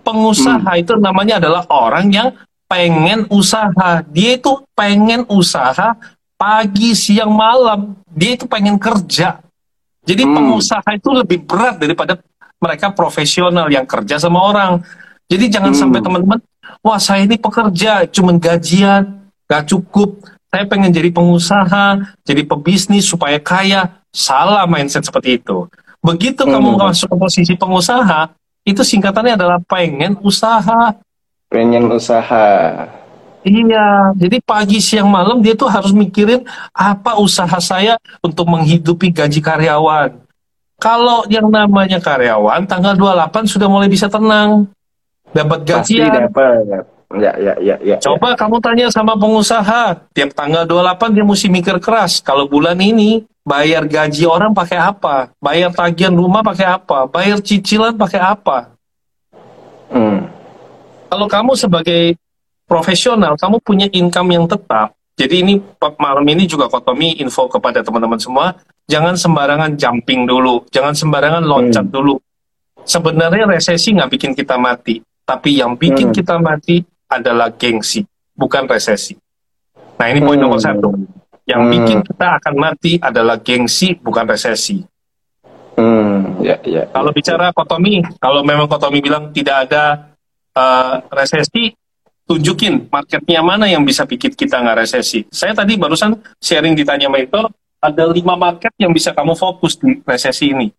Pengusaha 0.02 0.72
hmm. 0.74 0.82
itu 0.82 0.94
namanya 0.98 1.38
adalah 1.38 1.64
orang 1.70 2.08
yang 2.10 2.30
pengen 2.66 3.28
usaha. 3.30 4.02
Dia 4.10 4.40
itu 4.40 4.64
pengen 4.74 5.28
usaha 5.30 5.94
pagi, 6.40 6.96
siang, 6.96 7.36
malam. 7.36 7.94
Dia 8.10 8.40
itu 8.40 8.48
pengen 8.48 8.80
kerja. 8.80 9.44
Jadi 10.06 10.24
hmm. 10.24 10.34
pengusaha 10.34 10.90
itu 10.96 11.10
lebih 11.12 11.46
berat 11.46 11.78
daripada 11.78 12.18
mereka 12.58 12.90
profesional 12.96 13.68
yang 13.70 13.86
kerja 13.86 14.18
sama 14.18 14.42
orang. 14.42 14.82
Jadi 15.28 15.52
jangan 15.52 15.74
hmm. 15.74 15.80
sampai 15.82 16.00
teman-teman 16.02 16.40
wah 16.86 17.02
saya 17.02 17.26
ini 17.26 17.38
pekerja, 17.38 18.06
cuman 18.10 18.38
gajian, 18.38 19.26
gak 19.50 19.66
cukup, 19.70 20.22
saya 20.50 20.64
pengen 20.70 20.92
jadi 20.94 21.12
pengusaha, 21.12 22.00
jadi 22.24 22.42
pebisnis 22.48 23.06
supaya 23.08 23.38
kaya. 23.42 24.02
Salah 24.16 24.64
mindset 24.64 25.04
seperti 25.04 25.44
itu. 25.44 25.68
Begitu 26.00 26.48
hmm. 26.48 26.52
kamu 26.56 26.70
masuk 26.80 27.12
ke 27.12 27.18
posisi 27.20 27.54
pengusaha, 27.60 28.32
itu 28.64 28.80
singkatannya 28.80 29.36
adalah 29.36 29.60
pengen 29.68 30.16
usaha. 30.24 30.96
Pengen 31.52 31.92
usaha. 31.92 32.48
Iya, 33.46 34.16
jadi 34.18 34.42
pagi 34.42 34.82
siang 34.82 35.06
malam 35.06 35.38
dia 35.44 35.54
tuh 35.54 35.70
harus 35.70 35.94
mikirin 35.94 36.42
apa 36.74 37.20
usaha 37.22 37.60
saya 37.62 38.00
untuk 38.26 38.50
menghidupi 38.50 39.14
gaji 39.14 39.38
karyawan. 39.38 40.18
Kalau 40.82 41.28
yang 41.30 41.52
namanya 41.54 42.02
karyawan, 42.02 42.66
tanggal 42.66 42.98
28 42.98 43.46
sudah 43.46 43.70
mulai 43.70 43.86
bisa 43.86 44.10
tenang 44.10 44.66
dapat 45.30 45.62
gajian. 45.62 46.10
Pasti 46.10 46.20
dapat. 46.26 46.95
Ya, 47.14 47.32
ya, 47.38 47.54
ya, 47.62 47.76
ya. 47.86 47.98
Coba 48.02 48.34
ya. 48.34 48.36
kamu 48.36 48.58
tanya 48.58 48.88
sama 48.90 49.14
pengusaha, 49.14 50.10
tiap 50.12 50.34
tanggal 50.34 50.66
28 50.66 51.14
dia 51.14 51.26
mesti 51.26 51.48
mikir 51.54 51.78
keras. 51.78 52.18
Kalau 52.18 52.50
bulan 52.50 52.76
ini 52.82 53.22
bayar 53.46 53.86
gaji 53.86 54.26
orang 54.26 54.52
pakai 54.58 54.82
apa? 54.82 55.30
Bayar 55.38 55.70
tagihan 55.70 56.12
rumah 56.18 56.42
pakai 56.42 56.66
apa? 56.66 57.06
Bayar 57.06 57.38
cicilan 57.40 57.94
pakai 57.94 58.20
apa? 58.20 58.74
Hmm. 59.94 60.26
Kalau 61.14 61.30
kamu 61.30 61.54
sebagai 61.54 62.18
profesional, 62.66 63.38
kamu 63.38 63.62
punya 63.62 63.88
income 63.94 64.34
yang 64.34 64.46
tetap. 64.50 64.98
Jadi 65.16 65.46
ini 65.46 65.54
malam 65.96 66.26
ini 66.28 66.44
juga 66.44 66.68
Kotomi 66.68 67.22
info 67.24 67.48
kepada 67.48 67.80
teman-teman 67.80 68.20
semua, 68.20 68.52
jangan 68.90 69.16
sembarangan 69.16 69.78
jumping 69.80 70.28
dulu, 70.28 70.68
jangan 70.74 70.92
sembarangan 70.92 71.46
loncat 71.46 71.88
hmm. 71.88 71.94
dulu. 71.94 72.20
Sebenarnya 72.84 73.48
resesi 73.48 73.96
nggak 73.96 74.12
bikin 74.12 74.32
kita 74.36 74.60
mati, 74.60 75.00
tapi 75.24 75.64
yang 75.64 75.80
bikin 75.80 76.12
hmm. 76.12 76.16
kita 76.20 76.36
mati 76.36 76.84
adalah 77.20 77.52
gengsi, 77.54 78.04
bukan 78.36 78.68
resesi. 78.68 79.16
Nah 79.96 80.08
ini 80.12 80.20
poin 80.20 80.36
hmm. 80.36 80.46
nomor 80.46 80.60
satu. 80.60 80.92
Yang 81.46 81.62
hmm. 81.62 81.72
bikin 81.78 81.98
kita 82.02 82.28
akan 82.42 82.54
mati 82.58 82.94
adalah 82.98 83.38
gengsi, 83.40 83.96
bukan 83.96 84.26
resesi. 84.26 84.82
Hmm. 85.76 86.40
Ya, 86.42 86.58
ya, 86.64 86.88
kalau 86.90 87.12
ya, 87.12 87.16
bicara 87.16 87.52
kotomi, 87.52 88.02
kalau 88.18 88.42
memang 88.42 88.66
kotomi 88.66 89.04
bilang 89.04 89.30
tidak 89.36 89.70
ada 89.70 90.14
uh, 90.56 91.04
resesi, 91.12 91.76
tunjukin 92.26 92.88
marketnya 92.88 93.44
mana 93.44 93.70
yang 93.70 93.84
bisa 93.86 94.08
bikin 94.08 94.34
kita 94.34 94.60
nggak 94.64 94.88
resesi. 94.88 95.28
Saya 95.30 95.54
tadi 95.54 95.78
barusan 95.78 96.18
sharing 96.40 96.74
ditanya 96.74 97.12
mentor, 97.12 97.52
ada 97.78 98.04
lima 98.10 98.34
market 98.40 98.74
yang 98.80 98.90
bisa 98.96 99.14
kamu 99.14 99.36
fokus 99.38 99.78
di 99.78 100.02
resesi 100.02 100.56
ini. 100.56 100.72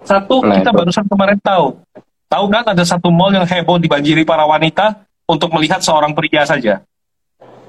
Satu, 0.00 0.44
nah, 0.44 0.60
kita 0.60 0.70
itu. 0.72 0.78
barusan 0.78 1.04
kemarin 1.10 1.40
tahu, 1.42 1.80
Tahu 2.26 2.44
kan 2.50 2.66
ada 2.66 2.82
satu 2.82 3.06
mall 3.14 3.30
yang 3.30 3.46
heboh 3.46 3.78
dibanjiri 3.78 4.26
para 4.26 4.42
wanita 4.42 5.06
untuk 5.26 5.50
melihat 5.54 5.82
seorang 5.82 6.14
pria 6.14 6.46
saja. 6.46 6.82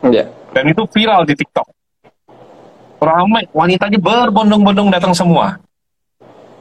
Yeah. 0.06 0.30
Dan 0.54 0.72
itu 0.72 0.86
viral 0.94 1.26
di 1.26 1.34
TikTok. 1.34 1.68
Ramai, 2.98 3.46
wanitanya 3.54 4.02
berbondong-bondong 4.02 4.90
datang 4.90 5.14
semua. 5.14 5.58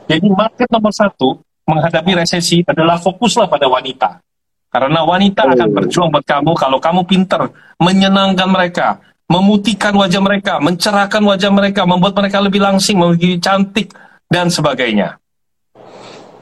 Jadi 0.08 0.28
market 0.28 0.68
nomor 0.68 0.92
satu 0.92 1.40
menghadapi 1.64 2.12
resesi 2.20 2.60
adalah 2.64 3.00
fokuslah 3.00 3.48
pada 3.48 3.66
wanita. 3.68 4.20
Karena 4.68 5.00
wanita 5.04 5.48
oh. 5.48 5.52
akan 5.56 5.68
berjuang 5.72 6.08
buat 6.12 6.24
kamu 6.26 6.52
kalau 6.52 6.78
kamu 6.80 7.00
pinter 7.08 7.48
menyenangkan 7.80 8.48
mereka, 8.48 9.00
memutihkan 9.30 9.96
wajah 9.96 10.20
mereka, 10.20 10.60
mencerahkan 10.60 11.22
wajah 11.24 11.50
mereka, 11.52 11.88
membuat 11.88 12.12
mereka 12.12 12.38
lebih 12.44 12.60
langsing, 12.60 13.00
lebih 13.00 13.40
cantik, 13.40 13.92
dan 14.28 14.52
sebagainya. 14.52 15.16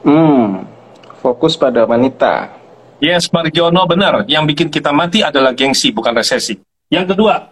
Hmm 0.03 0.75
fokus 1.25 1.57
pada 1.57 1.89
wanita. 1.89 2.53
Yes, 3.03 3.27
Margiono 3.27 3.83
benar. 3.83 4.23
Yang 4.25 4.43
bikin 4.55 4.67
kita 4.71 4.95
mati 4.95 5.19
adalah 5.19 5.51
gengsi, 5.51 5.91
bukan 5.91 6.15
resesi. 6.15 6.55
Yang 6.87 7.15
kedua, 7.15 7.51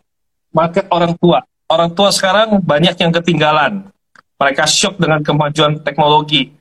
market 0.55 0.87
orang 0.87 1.13
tua. 1.19 1.43
Orang 1.67 1.91
tua 1.91 2.13
sekarang 2.13 2.61
banyak 2.63 2.95
yang 2.95 3.11
ketinggalan. 3.11 3.83
Mereka 4.39 4.63
shock 4.67 4.99
dengan 4.99 5.19
kemajuan 5.19 5.83
teknologi. 5.83 6.51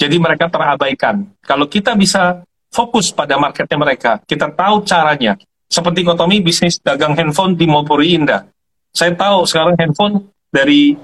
Jadi 0.00 0.16
mereka 0.16 0.48
terabaikan. 0.48 1.28
Kalau 1.44 1.68
kita 1.68 1.92
bisa 1.92 2.40
fokus 2.72 3.12
pada 3.12 3.36
marketnya 3.36 3.76
mereka, 3.76 4.16
kita 4.24 4.48
tahu 4.48 4.80
caranya. 4.86 5.36
Seperti 5.70 6.02
Kotomi 6.02 6.40
bisnis 6.40 6.80
dagang 6.80 7.14
handphone 7.14 7.54
di 7.54 7.68
Mopuri 7.68 8.16
Indah. 8.16 8.48
Saya 8.90 9.14
tahu 9.14 9.46
sekarang 9.46 9.76
handphone 9.78 10.26
dari 10.50 10.98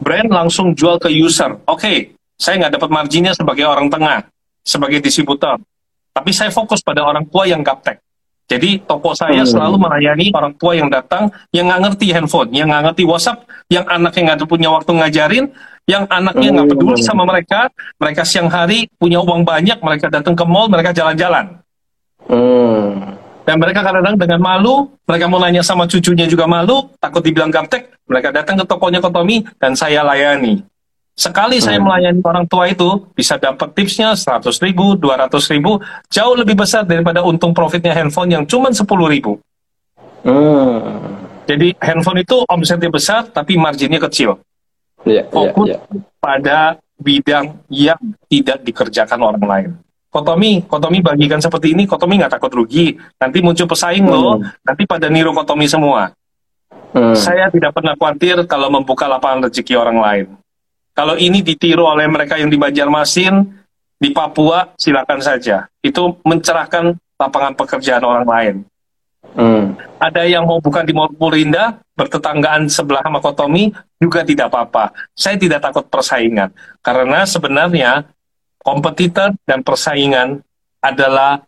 brand 0.00 0.30
langsung 0.30 0.72
jual 0.72 0.96
ke 0.96 1.10
user. 1.12 1.58
Oke, 1.68 1.78
okay, 1.78 1.96
saya 2.40 2.64
nggak 2.64 2.80
dapat 2.80 2.90
marginnya 2.90 3.32
sebagai 3.36 3.68
orang 3.68 3.92
tengah, 3.92 4.24
sebagai 4.64 5.04
distributor. 5.04 5.60
Tapi 6.12 6.30
saya 6.30 6.52
fokus 6.52 6.84
pada 6.84 7.02
orang 7.02 7.24
tua 7.24 7.48
yang 7.48 7.64
gaptek. 7.64 7.98
Jadi 8.52 8.84
toko 8.84 9.16
saya 9.16 9.42
hmm. 9.42 9.48
selalu 9.48 9.76
melayani 9.80 10.26
orang 10.36 10.52
tua 10.60 10.76
yang 10.76 10.92
datang, 10.92 11.32
yang 11.56 11.72
nggak 11.72 11.80
ngerti 11.88 12.06
handphone, 12.12 12.52
yang 12.52 12.68
nggak 12.68 12.92
ngerti 12.92 13.02
WhatsApp, 13.08 13.48
yang 13.72 13.88
anaknya 13.88 14.36
nggak 14.36 14.44
punya 14.44 14.68
waktu 14.68 14.92
ngajarin, 14.92 15.44
yang 15.88 16.04
anaknya 16.12 16.48
nggak 16.60 16.66
hmm. 16.68 16.76
peduli 16.76 17.00
sama 17.00 17.24
mereka, 17.24 17.72
mereka 17.96 18.22
siang 18.28 18.52
hari 18.52 18.92
punya 19.00 19.24
uang 19.24 19.48
banyak, 19.48 19.80
mereka 19.80 20.12
datang 20.12 20.36
ke 20.36 20.44
mall, 20.44 20.68
mereka 20.68 20.92
jalan-jalan. 20.92 21.64
Hmm. 22.28 23.16
Dan 23.42 23.56
mereka 23.58 23.82
kadang-kadang 23.82 24.20
dengan 24.20 24.40
malu, 24.44 24.86
mereka 25.08 25.26
mau 25.26 25.40
nanya 25.42 25.64
sama 25.66 25.88
cucunya 25.90 26.30
juga 26.30 26.46
malu, 26.46 26.92
takut 27.02 27.24
dibilang 27.24 27.50
gaptek, 27.50 27.90
mereka 28.06 28.30
datang 28.30 28.60
ke 28.60 28.64
tokonya 28.68 29.02
Kotomi, 29.02 29.42
dan 29.58 29.74
saya 29.74 30.06
layani. 30.06 30.62
Sekali 31.12 31.60
hmm. 31.60 31.64
saya 31.64 31.78
melayani 31.78 32.20
orang 32.24 32.48
tua 32.48 32.72
itu 32.72 33.04
bisa 33.12 33.36
dapat 33.36 33.76
tipsnya 33.76 34.16
100 34.16 34.48
ribu, 34.64 34.96
200 34.96 35.28
ribu, 35.52 35.76
jauh 36.08 36.34
lebih 36.34 36.56
besar 36.56 36.88
daripada 36.88 37.20
untung 37.20 37.52
profitnya 37.52 37.92
handphone 37.92 38.32
yang 38.32 38.44
cuma 38.48 38.72
10 38.72 38.84
ribu. 38.88 39.36
Hmm. 40.24 40.80
Jadi 41.44 41.76
handphone 41.82 42.24
itu 42.24 42.40
omsetnya 42.48 42.88
besar 42.88 43.28
tapi 43.28 43.60
marginnya 43.60 44.00
kecil. 44.08 44.40
Yeah, 45.02 45.26
iya, 45.26 45.34
Fokus 45.34 45.68
yeah, 45.74 45.82
yeah. 45.90 46.02
pada 46.22 46.58
bidang 46.96 47.58
yang 47.66 47.98
tidak 48.30 48.62
dikerjakan 48.62 49.18
orang 49.20 49.44
lain. 49.44 49.70
Kotomi, 50.12 50.62
Kotomi 50.68 51.00
bagikan 51.00 51.40
seperti 51.40 51.72
ini, 51.72 51.88
Kotomi 51.88 52.20
nggak 52.20 52.36
takut 52.36 52.52
rugi. 52.52 52.94
Nanti 53.18 53.40
muncul 53.40 53.64
pesaing 53.64 54.04
hmm. 54.04 54.12
loh, 54.12 54.38
nanti 54.64 54.84
pada 54.84 55.08
niru 55.08 55.32
Kotomi 55.34 55.66
semua. 55.66 56.12
Hmm. 56.92 57.16
Saya 57.16 57.48
tidak 57.48 57.72
pernah 57.72 57.96
khawatir 57.96 58.44
kalau 58.44 58.68
membuka 58.68 59.08
lapangan 59.08 59.48
rezeki 59.48 59.74
orang 59.76 59.98
lain. 59.98 60.26
Kalau 60.92 61.16
ini 61.16 61.40
ditiru 61.40 61.88
oleh 61.88 62.04
mereka 62.04 62.36
yang 62.36 62.52
di 62.52 62.60
Banjarmasin, 62.60 63.48
di 63.96 64.12
Papua, 64.12 64.76
silakan 64.76 65.24
saja. 65.24 65.64
Itu 65.80 66.20
mencerahkan 66.20 66.92
lapangan 67.16 67.56
pekerjaan 67.56 68.04
orang 68.04 68.26
lain. 68.28 68.56
Hmm. 69.32 69.78
Ada 69.96 70.28
yang 70.28 70.44
mau 70.44 70.60
bukan 70.60 70.84
di 70.84 70.92
Purwinda, 70.92 71.80
bertetanggaan 71.96 72.68
sebelah 72.68 73.00
sama 73.00 73.24
Kotomi, 73.24 73.72
juga 73.96 74.20
tidak 74.26 74.52
apa-apa. 74.52 74.92
Saya 75.16 75.40
tidak 75.40 75.64
takut 75.64 75.88
persaingan. 75.88 76.52
Karena 76.84 77.24
sebenarnya 77.24 78.04
kompetitor 78.60 79.32
dan 79.48 79.64
persaingan 79.64 80.44
adalah 80.82 81.40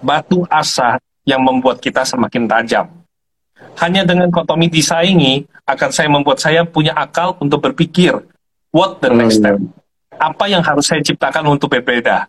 batu 0.00 0.46
asa 0.48 0.96
yang 1.26 1.42
membuat 1.42 1.82
kita 1.82 2.06
semakin 2.06 2.46
tajam. 2.46 2.86
Hanya 3.76 4.06
dengan 4.06 4.32
kotomi 4.32 4.72
disaingi 4.72 5.44
akan 5.66 5.90
saya 5.92 6.08
membuat 6.08 6.40
saya 6.40 6.64
punya 6.64 6.96
akal 6.96 7.36
untuk 7.42 7.60
berpikir 7.60 8.14
what 8.72 8.98
the 9.02 9.10
next 9.12 9.42
step. 9.42 9.58
Hmm. 9.58 9.72
Apa 10.16 10.48
yang 10.48 10.64
harus 10.64 10.88
saya 10.88 11.04
ciptakan 11.04 11.44
untuk 11.50 11.68
berbeda. 11.68 12.26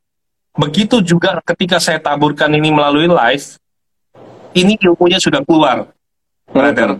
Begitu 0.57 0.99
juga 1.05 1.39
ketika 1.45 1.77
saya 1.77 2.01
taburkan 2.01 2.49
ini 2.51 2.73
melalui 2.73 3.07
live, 3.07 3.55
ini 4.57 4.75
ilmunya 4.81 5.21
sudah 5.21 5.45
keluar, 5.45 5.87
brother. 6.49 6.99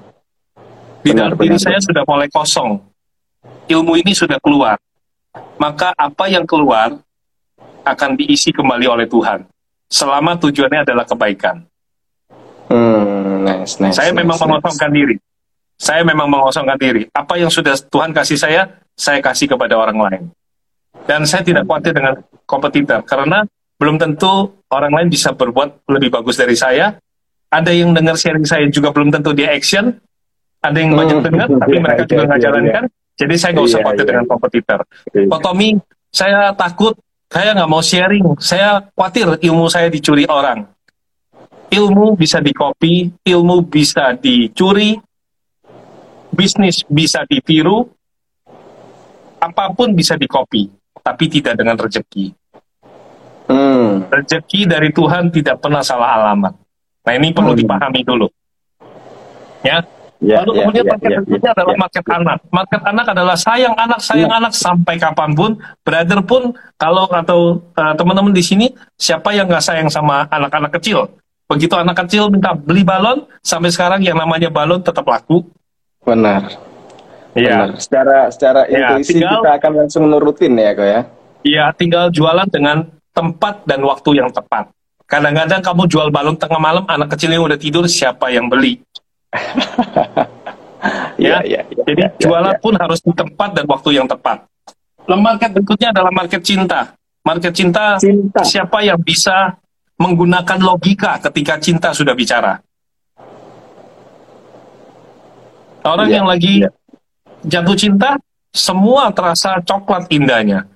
Di 1.01 1.11
dalam 1.11 1.35
diri 1.35 1.57
saya 1.57 1.81
sudah 1.81 2.05
mulai 2.05 2.29
kosong. 2.29 2.79
Ilmu 3.67 3.99
ini 3.99 4.15
sudah 4.15 4.39
keluar 4.39 4.79
maka 5.57 5.93
apa 5.97 6.29
yang 6.29 6.45
keluar 6.45 6.97
akan 7.83 8.09
diisi 8.17 8.53
kembali 8.53 8.85
oleh 8.87 9.07
Tuhan. 9.09 9.45
Selama 9.87 10.35
tujuannya 10.35 10.83
adalah 10.83 11.07
kebaikan. 11.07 11.63
Hmm, 12.67 13.47
nice, 13.47 13.79
nice, 13.79 13.95
saya 13.95 14.11
nice, 14.11 14.19
memang 14.19 14.35
nice. 14.35 14.43
mengosongkan 14.43 14.91
diri. 14.91 15.15
Saya 15.77 16.01
memang 16.01 16.25
mengosongkan 16.25 16.77
diri. 16.81 17.05
Apa 17.13 17.37
yang 17.37 17.53
sudah 17.53 17.77
Tuhan 17.77 18.09
kasih 18.09 18.37
saya, 18.37 18.81
saya 18.97 19.21
kasih 19.21 19.53
kepada 19.53 19.77
orang 19.77 19.97
lain. 20.01 20.23
Dan 21.05 21.23
saya 21.29 21.45
tidak 21.45 21.69
khawatir 21.69 21.93
dengan 21.93 22.17
kompetitor, 22.49 23.05
karena 23.05 23.45
belum 23.77 24.01
tentu 24.01 24.57
orang 24.73 24.91
lain 24.91 25.07
bisa 25.13 25.37
berbuat 25.37 25.85
lebih 25.87 26.09
bagus 26.09 26.35
dari 26.41 26.57
saya. 26.57 26.97
Ada 27.47 27.71
yang 27.71 27.93
dengar 27.93 28.17
sharing 28.17 28.43
saya 28.43 28.65
juga 28.73 28.89
belum 28.91 29.13
tentu 29.13 29.31
dia 29.31 29.53
action. 29.53 29.93
Ada 30.59 30.77
yang 30.81 30.97
banyak 30.97 31.21
hmm. 31.21 31.27
dengar, 31.29 31.47
tapi 31.61 31.77
mereka 31.77 32.03
juga 32.09 32.23
nggak 32.27 32.41
jalankan. 32.41 32.83
Jadi 33.17 33.33
saya 33.37 33.51
nggak 33.53 33.65
usah 33.65 33.79
iya, 33.79 33.85
khawatir 33.85 34.03
iya. 34.03 34.09
dengan 34.11 34.25
kompetitor. 34.25 34.79
Iya. 35.13 35.27
Pak 35.29 35.39
Tommy, 35.45 35.69
saya 36.09 36.39
takut, 36.57 36.93
saya 37.29 37.49
nggak 37.53 37.69
mau 37.69 37.81
sharing. 37.85 38.25
Saya 38.41 38.69
khawatir 38.97 39.27
ilmu 39.45 39.65
saya 39.69 39.87
dicuri 39.87 40.25
orang. 40.25 40.65
Ilmu 41.67 42.17
bisa 42.17 42.41
dikopi, 42.41 43.11
ilmu 43.23 43.63
bisa 43.69 44.11
dicuri, 44.17 44.97
bisnis 46.31 46.83
bisa 46.87 47.23
ditiru, 47.27 47.87
apa 49.37 49.71
pun 49.73 49.93
bisa 49.93 50.17
dikopi, 50.17 50.69
tapi 51.01 51.25
tidak 51.29 51.59
dengan 51.59 51.77
rezeki. 51.77 52.33
Hmm. 53.47 54.07
Rezeki 54.11 54.67
dari 54.67 54.91
Tuhan 54.91 55.31
tidak 55.31 55.63
pernah 55.63 55.79
salah 55.79 56.19
alamat. 56.19 56.53
Nah 57.07 57.13
ini 57.15 57.31
perlu 57.31 57.55
hmm. 57.55 57.61
dipahami 57.63 58.01
dulu. 58.03 58.27
Ya, 59.63 59.81
Ya, 60.17 60.41
Lalu 60.41 60.51
ya, 60.57 60.57
kemudian 60.65 60.85
ya, 60.85 60.91
market 60.97 61.09
ya, 61.13 61.19
ya, 61.29 61.51
adalah 61.53 61.75
ya, 61.77 61.77
market 61.77 62.03
ya. 62.03 62.13
anak. 62.17 62.37
Market 62.49 62.81
anak 62.89 63.05
adalah 63.13 63.35
sayang 63.37 63.75
anak, 63.77 63.99
sayang 64.01 64.31
ya. 64.33 64.37
anak 64.41 64.53
sampai 64.57 64.95
kapan 64.97 65.29
pun. 65.37 65.51
Brother 65.85 66.19
pun 66.25 66.57
kalau 66.81 67.05
atau 67.05 67.61
uh, 67.77 67.93
teman-teman 67.93 68.33
di 68.33 68.41
sini 68.41 68.73
siapa 68.97 69.29
yang 69.37 69.45
nggak 69.45 69.61
sayang 69.61 69.93
sama 69.93 70.25
anak-anak 70.33 70.73
kecil? 70.81 71.05
Begitu 71.45 71.77
anak 71.77 72.01
kecil 72.01 72.33
minta 72.33 72.57
beli 72.57 72.81
balon, 72.81 73.29
sampai 73.45 73.69
sekarang 73.69 74.01
yang 74.01 74.17
namanya 74.17 74.49
balon 74.49 74.81
tetap 74.81 75.05
laku. 75.05 75.45
Benar. 76.07 76.41
Iya. 77.35 77.75
Secara 77.75 78.31
secara 78.31 78.61
ya, 78.71 78.95
intuisi 78.95 79.19
tinggal, 79.19 79.43
kita 79.43 79.51
akan 79.59 79.71
langsung 79.83 80.03
nurutin 80.07 80.55
ya, 80.55 80.71
kok 80.71 80.87
ya. 80.87 81.01
Iya, 81.43 81.65
tinggal 81.75 82.09
jualan 82.09 82.47
dengan 82.47 82.87
tempat 83.11 83.67
dan 83.67 83.83
waktu 83.83 84.23
yang 84.23 84.31
tepat. 84.31 84.71
Kadang-kadang 85.07 85.61
kamu 85.63 85.83
jual 85.87 86.07
balon 86.09 86.39
tengah 86.39 86.59
malam, 86.59 86.83
anak 86.87 87.15
kecil 87.15 87.31
yang 87.31 87.43
udah 87.43 87.59
tidur, 87.59 87.85
siapa 87.87 88.31
yang 88.31 88.47
beli? 88.47 88.79
ya, 91.19 91.43
ya, 91.43 91.63
ya, 91.67 91.83
Jadi 91.87 92.01
ya, 92.03 92.09
jualan 92.19 92.55
ya, 92.55 92.59
pun 92.59 92.73
harus 92.75 92.99
di 93.03 93.11
tempat 93.11 93.49
dan 93.55 93.65
waktu 93.67 93.89
yang 93.95 94.07
tepat. 94.07 94.47
Market 95.07 95.55
berikutnya 95.55 95.95
adalah 95.95 96.11
market 96.11 96.43
cinta. 96.43 96.91
Market 97.23 97.55
cinta, 97.55 97.95
cinta. 97.99 98.43
siapa 98.43 98.83
yang 98.83 98.99
bisa 98.99 99.55
menggunakan 99.99 100.59
logika 100.59 101.19
ketika 101.27 101.59
cinta 101.59 101.89
sudah 101.95 102.11
bicara. 102.11 102.59
Orang 105.93 106.07
ya, 106.11 106.19
yang 106.21 106.27
lagi 106.27 106.67
ya. 106.67 106.71
jatuh 107.47 107.77
cinta, 107.77 108.19
semua 108.51 109.13
terasa 109.13 109.61
coklat 109.63 110.09
indahnya. 110.11 110.67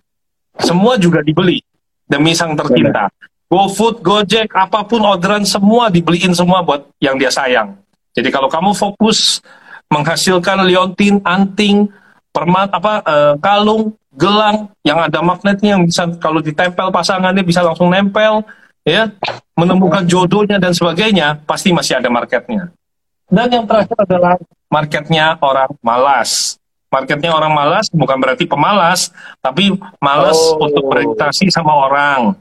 Semua 0.61 0.95
juga 0.95 1.25
dibeli 1.25 1.59
demi 2.07 2.35
sang 2.35 2.55
tercinta. 2.55 3.07
GoFood, 3.51 3.99
Gojek, 3.99 4.55
apa 4.55 4.87
pun 4.87 5.03
orderan 5.03 5.43
semua 5.43 5.91
dibeliin 5.91 6.31
semua 6.31 6.63
buat 6.63 6.87
yang 7.03 7.19
dia 7.19 7.27
sayang. 7.27 7.75
Jadi 8.15 8.31
kalau 8.31 8.47
kamu 8.47 8.71
fokus 8.71 9.43
menghasilkan 9.91 10.63
liontin, 10.63 11.19
anting, 11.27 11.91
permat 12.31 12.71
apa 12.71 13.03
uh, 13.03 13.33
kalung, 13.43 13.91
gelang 14.15 14.71
yang 14.87 15.03
ada 15.03 15.19
magnetnya 15.19 15.75
yang 15.75 15.83
bisa 15.83 16.07
kalau 16.19 16.39
ditempel 16.39 16.91
pasangannya 16.95 17.43
bisa 17.43 17.59
langsung 17.59 17.91
nempel, 17.91 18.43
ya, 18.87 19.11
menemukan 19.55 20.07
jodohnya 20.07 20.55
dan 20.55 20.71
sebagainya, 20.71 21.43
pasti 21.43 21.75
masih 21.75 21.99
ada 21.99 22.07
marketnya. 22.07 22.71
Dan 23.27 23.47
yang 23.51 23.65
terakhir 23.67 23.95
adalah 23.99 24.35
marketnya 24.71 25.35
orang 25.43 25.75
malas. 25.83 26.55
Marketnya 26.91 27.31
orang 27.31 27.55
malas 27.55 27.87
bukan 27.87 28.19
berarti 28.19 28.43
pemalas, 28.43 29.15
tapi 29.39 29.71
malas 30.03 30.35
oh. 30.35 30.67
untuk 30.67 30.91
berinteraksi 30.91 31.47
sama 31.47 31.71
orang, 31.71 32.35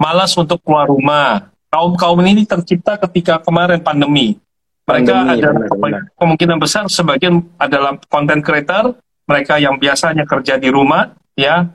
malas 0.00 0.32
untuk 0.36 0.60
keluar 0.64 0.88
rumah. 0.88 1.52
Kaum 1.68 1.92
kaum 2.00 2.20
ini 2.24 2.48
tercipta 2.48 2.96
ketika 2.96 3.36
kemarin 3.40 3.80
pandemi 3.84 4.40
mereka 4.82 5.14
Pandemi, 5.14 5.30
ada 5.38 5.48
benar, 5.54 5.70
benar. 5.78 6.02
kemungkinan 6.18 6.58
besar 6.58 6.84
sebagian 6.90 7.46
adalah 7.54 7.94
konten 8.10 8.42
creator, 8.42 8.98
mereka 9.30 9.54
yang 9.62 9.78
biasanya 9.78 10.26
kerja 10.26 10.58
di 10.58 10.68
rumah, 10.74 11.14
ya. 11.38 11.70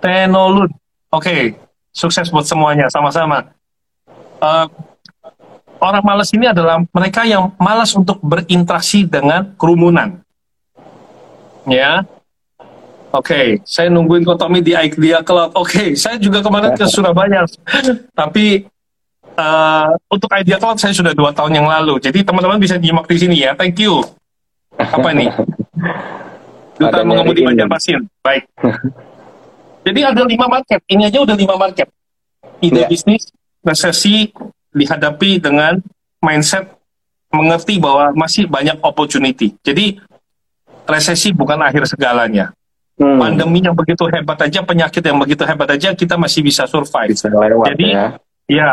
Tenolon. 0.00 0.72
Oke, 1.12 1.20
okay. 1.20 1.42
sukses 1.92 2.32
buat 2.32 2.48
semuanya, 2.48 2.88
sama-sama. 2.88 3.52
Uh, 4.40 4.64
orang 5.80 6.04
malas 6.04 6.30
ini 6.36 6.46
adalah 6.46 6.84
mereka 6.92 7.24
yang 7.24 7.50
malas 7.56 7.96
untuk 7.96 8.20
berinteraksi 8.20 9.08
dengan 9.08 9.56
kerumunan. 9.56 10.20
Ya. 11.66 12.04
Oke, 13.10 13.34
okay. 13.34 13.46
saya 13.66 13.90
nungguin 13.90 14.22
Kotomi 14.22 14.62
di 14.62 14.70
Idea 14.70 15.18
Cloud. 15.26 15.58
Oke, 15.58 15.66
okay. 15.66 15.88
saya 15.98 16.14
juga 16.14 16.46
kemarin 16.46 16.78
ke 16.78 16.86
Surabaya. 16.86 17.42
Tapi 18.20 18.62
uh, 19.34 19.90
untuk 20.06 20.30
Idea 20.30 20.62
Cloud 20.62 20.78
saya 20.78 20.94
sudah 20.94 21.10
dua 21.10 21.34
tahun 21.34 21.58
yang 21.58 21.66
lalu. 21.66 21.98
Jadi 21.98 22.22
teman-teman 22.22 22.62
bisa 22.62 22.78
nyimak 22.78 23.10
di 23.10 23.18
sini 23.18 23.42
ya. 23.42 23.58
Thank 23.58 23.82
you. 23.82 23.98
Apa 24.78 25.10
ini? 25.10 25.26
Duta 26.78 27.02
mengemudi 27.02 27.42
pasien. 27.66 28.06
Baik. 28.22 28.46
Jadi 29.90 30.00
ada 30.06 30.22
lima 30.22 30.46
market. 30.46 30.80
Ini 30.86 31.10
aja 31.10 31.18
udah 31.24 31.36
lima 31.36 31.58
market. 31.58 31.90
Ide 32.62 32.84
yeah. 32.84 32.88
bisnis, 32.88 33.26
resesi 33.64 34.30
dihadapi 34.70 35.42
dengan 35.42 35.78
mindset 36.22 36.68
mengerti 37.30 37.78
bahwa 37.78 38.10
masih 38.14 38.50
banyak 38.50 38.78
opportunity. 38.82 39.54
Jadi 39.62 40.02
resesi 40.86 41.30
bukan 41.30 41.62
akhir 41.62 41.86
segalanya. 41.86 42.50
Hmm. 43.00 43.16
Pandemi 43.16 43.64
yang 43.64 43.72
begitu 43.72 44.04
hebat 44.12 44.36
aja, 44.44 44.60
penyakit 44.60 45.00
yang 45.00 45.16
begitu 45.16 45.40
hebat 45.48 45.72
aja, 45.72 45.96
kita 45.96 46.20
masih 46.20 46.44
bisa 46.44 46.68
survive. 46.68 47.16
Bisa 47.16 47.32
lewat, 47.32 47.72
Jadi, 47.72 47.96
ya. 47.96 48.06
ya, 48.44 48.68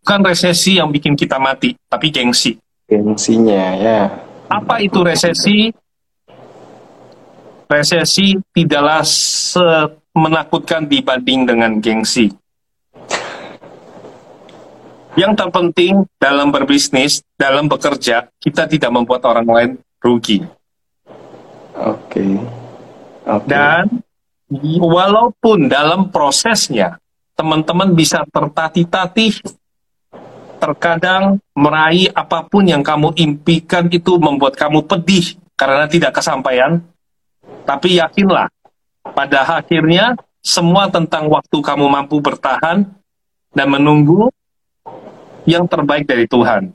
bukan 0.00 0.20
resesi 0.24 0.80
yang 0.80 0.88
bikin 0.88 1.12
kita 1.12 1.36
mati, 1.36 1.76
tapi 1.84 2.08
gengsi. 2.08 2.56
Gengsinya, 2.88 3.76
ya. 3.76 4.00
Apa 4.48 4.80
itu 4.80 5.04
resesi? 5.04 5.74
Resesi 7.68 8.40
tidaklah 8.54 9.04
menakutkan 10.16 10.88
dibanding 10.88 11.44
dengan 11.44 11.76
gengsi. 11.76 12.32
Yang 15.16 15.32
terpenting 15.40 16.04
dalam 16.20 16.52
berbisnis, 16.52 17.24
dalam 17.40 17.66
bekerja, 17.72 18.28
kita 18.36 18.68
tidak 18.68 18.90
membuat 18.92 19.24
orang 19.24 19.48
lain 19.48 19.70
rugi. 20.04 20.44
Oke. 21.76 22.20
Okay. 22.20 22.32
Okay. 23.26 23.48
Dan 23.48 24.04
walaupun 24.78 25.66
dalam 25.66 26.12
prosesnya 26.12 27.00
teman-teman 27.34 27.92
bisa 27.92 28.22
tertatih-tatih 28.28 29.40
terkadang 30.56 31.36
meraih 31.52 32.08
apa 32.16 32.48
pun 32.48 32.64
yang 32.64 32.80
kamu 32.80 33.12
impikan 33.20 33.92
itu 33.92 34.16
membuat 34.16 34.56
kamu 34.56 34.88
pedih 34.88 35.36
karena 35.56 35.84
tidak 35.84 36.16
kesampaian. 36.16 36.80
Tapi 37.66 38.00
yakinlah, 38.00 38.48
pada 39.12 39.60
akhirnya 39.60 40.16
semua 40.40 40.88
tentang 40.88 41.28
waktu 41.28 41.58
kamu 41.60 41.86
mampu 41.90 42.22
bertahan 42.22 42.88
dan 43.52 43.66
menunggu 43.68 44.30
yang 45.46 45.64
terbaik 45.70 46.04
dari 46.04 46.26
Tuhan. 46.26 46.74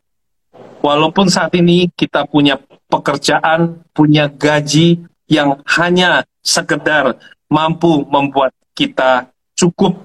Walaupun 0.81 1.29
saat 1.29 1.53
ini 1.53 1.91
kita 1.93 2.25
punya 2.25 2.57
pekerjaan, 2.89 3.86
punya 3.93 4.25
gaji 4.31 5.05
yang 5.29 5.62
hanya 5.77 6.25
sekedar 6.41 7.21
mampu 7.45 8.01
membuat 8.10 8.55
kita 8.73 9.29
cukup 9.53 10.01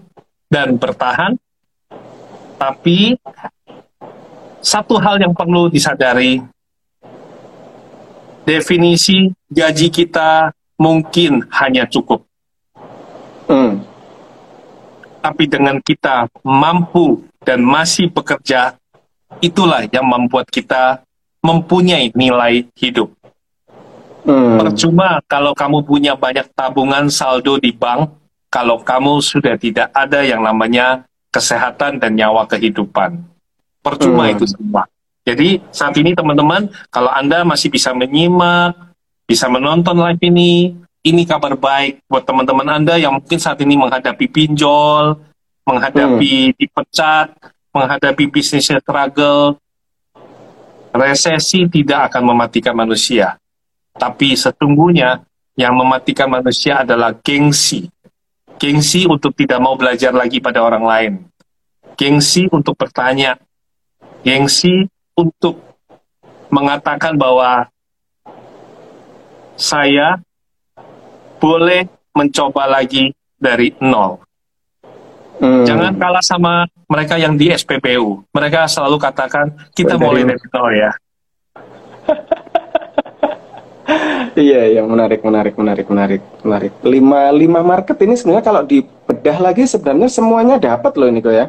dan 0.53 0.77
bertahan, 0.77 1.41
tapi 2.61 3.17
satu 4.61 5.01
hal 5.01 5.17
yang 5.17 5.33
perlu 5.33 5.73
disadari, 5.73 6.45
definisi 8.45 9.33
gaji 9.49 9.89
kita 9.89 10.53
mungkin 10.77 11.47
hanya 11.57 11.89
cukup. 11.89 12.27
Hmm. 13.47 13.79
tapi 15.23 15.47
dengan 15.47 15.79
kita 15.79 16.27
mampu 16.43 17.23
dan 17.47 17.63
masih 17.63 18.11
bekerja, 18.11 18.75
itulah 19.39 19.87
yang 19.87 20.03
membuat 20.03 20.51
kita 20.51 21.07
mempunyai 21.39 22.11
nilai 22.11 22.67
hidup. 22.75 23.15
Hmm. 24.27 24.59
Percuma 24.59 25.23
kalau 25.31 25.55
kamu 25.55 25.87
punya 25.87 26.19
banyak 26.19 26.51
tabungan 26.59 27.07
saldo 27.07 27.63
di 27.63 27.71
bank, 27.71 28.11
kalau 28.51 28.83
kamu 28.83 29.23
sudah 29.23 29.55
tidak 29.55 29.95
ada 29.95 30.27
yang 30.27 30.43
namanya 30.43 31.07
kesehatan 31.31 32.03
dan 32.03 32.19
nyawa 32.19 32.43
kehidupan. 32.51 33.23
Percuma 33.87 34.27
hmm. 34.27 34.35
itu 34.35 34.45
semua. 34.51 34.83
Jadi 35.23 35.63
saat 35.71 35.95
ini 35.95 36.15
teman-teman, 36.19 36.67
kalau 36.91 37.11
Anda 37.15 37.47
masih 37.47 37.71
bisa 37.71 37.95
menyimak, 37.95 38.75
bisa 39.27 39.47
menonton 39.47 39.99
live 39.99 40.23
ini, 40.27 40.75
ini 41.07 41.23
kabar 41.23 41.55
baik 41.55 42.03
buat 42.11 42.27
teman-teman 42.27 42.67
Anda 42.67 42.99
yang 42.99 43.23
mungkin 43.23 43.39
saat 43.39 43.63
ini 43.63 43.79
menghadapi 43.79 44.27
pinjol, 44.27 45.19
menghadapi 45.67 46.55
hmm. 46.55 46.55
dipecat, 46.57 47.35
menghadapi 47.75 48.25
bisnis 48.31 48.71
struggle. 48.71 49.59
Resesi 50.97 51.69
tidak 51.69 52.09
akan 52.09 52.33
mematikan 52.33 52.73
manusia 52.73 53.37
tapi 53.97 54.37
sesungguhnya 54.37 55.25
yang 55.57 55.73
mematikan 55.73 56.29
manusia 56.29 56.85
adalah 56.85 57.17
gengsi. 57.17 57.89
Gengsi 58.61 59.09
untuk 59.09 59.33
tidak 59.37 59.61
mau 59.61 59.77
belajar 59.77 60.13
lagi 60.13 60.41
pada 60.41 60.61
orang 60.65 60.85
lain. 60.85 61.13
Gengsi 61.97 62.49
untuk 62.53 62.77
bertanya. 62.77 63.41
Gengsi 64.21 64.85
untuk 65.17 65.61
mengatakan 66.53 67.17
bahwa 67.17 67.69
saya 69.57 70.21
boleh 71.41 71.89
mencoba 72.13 72.69
lagi 72.69 73.13
dari 73.41 73.73
nol. 73.81 74.21
Hmm. 75.37 75.65
Jangan 75.69 75.93
kalah 76.01 76.25
sama 76.25 76.65
mereka 76.89 77.21
yang 77.21 77.37
di 77.37 77.53
SPBU. 77.53 78.25
Mereka 78.33 78.65
selalu 78.73 78.97
katakan 78.97 79.53
kita 79.77 80.01
mulai 80.01 80.25
dari 80.25 80.47
nol 80.49 80.71
ya. 80.73 80.93
iya 84.37 84.61
iya 84.69 84.83
menarik 84.85 85.23
menarik 85.23 85.55
menarik 85.57 85.87
menarik 85.89 86.23
menarik 86.43 86.73
lima 86.85 87.31
lima 87.33 87.61
market 87.63 87.97
ini 88.03 88.15
sebenarnya 88.19 88.45
kalau 88.45 88.63
dibedah 88.67 89.37
lagi 89.41 89.65
sebenarnya 89.65 90.11
semuanya 90.11 90.57
dapat 90.61 90.93
loh 90.99 91.09
ini 91.09 91.25
kok 91.25 91.35
ya 91.35 91.47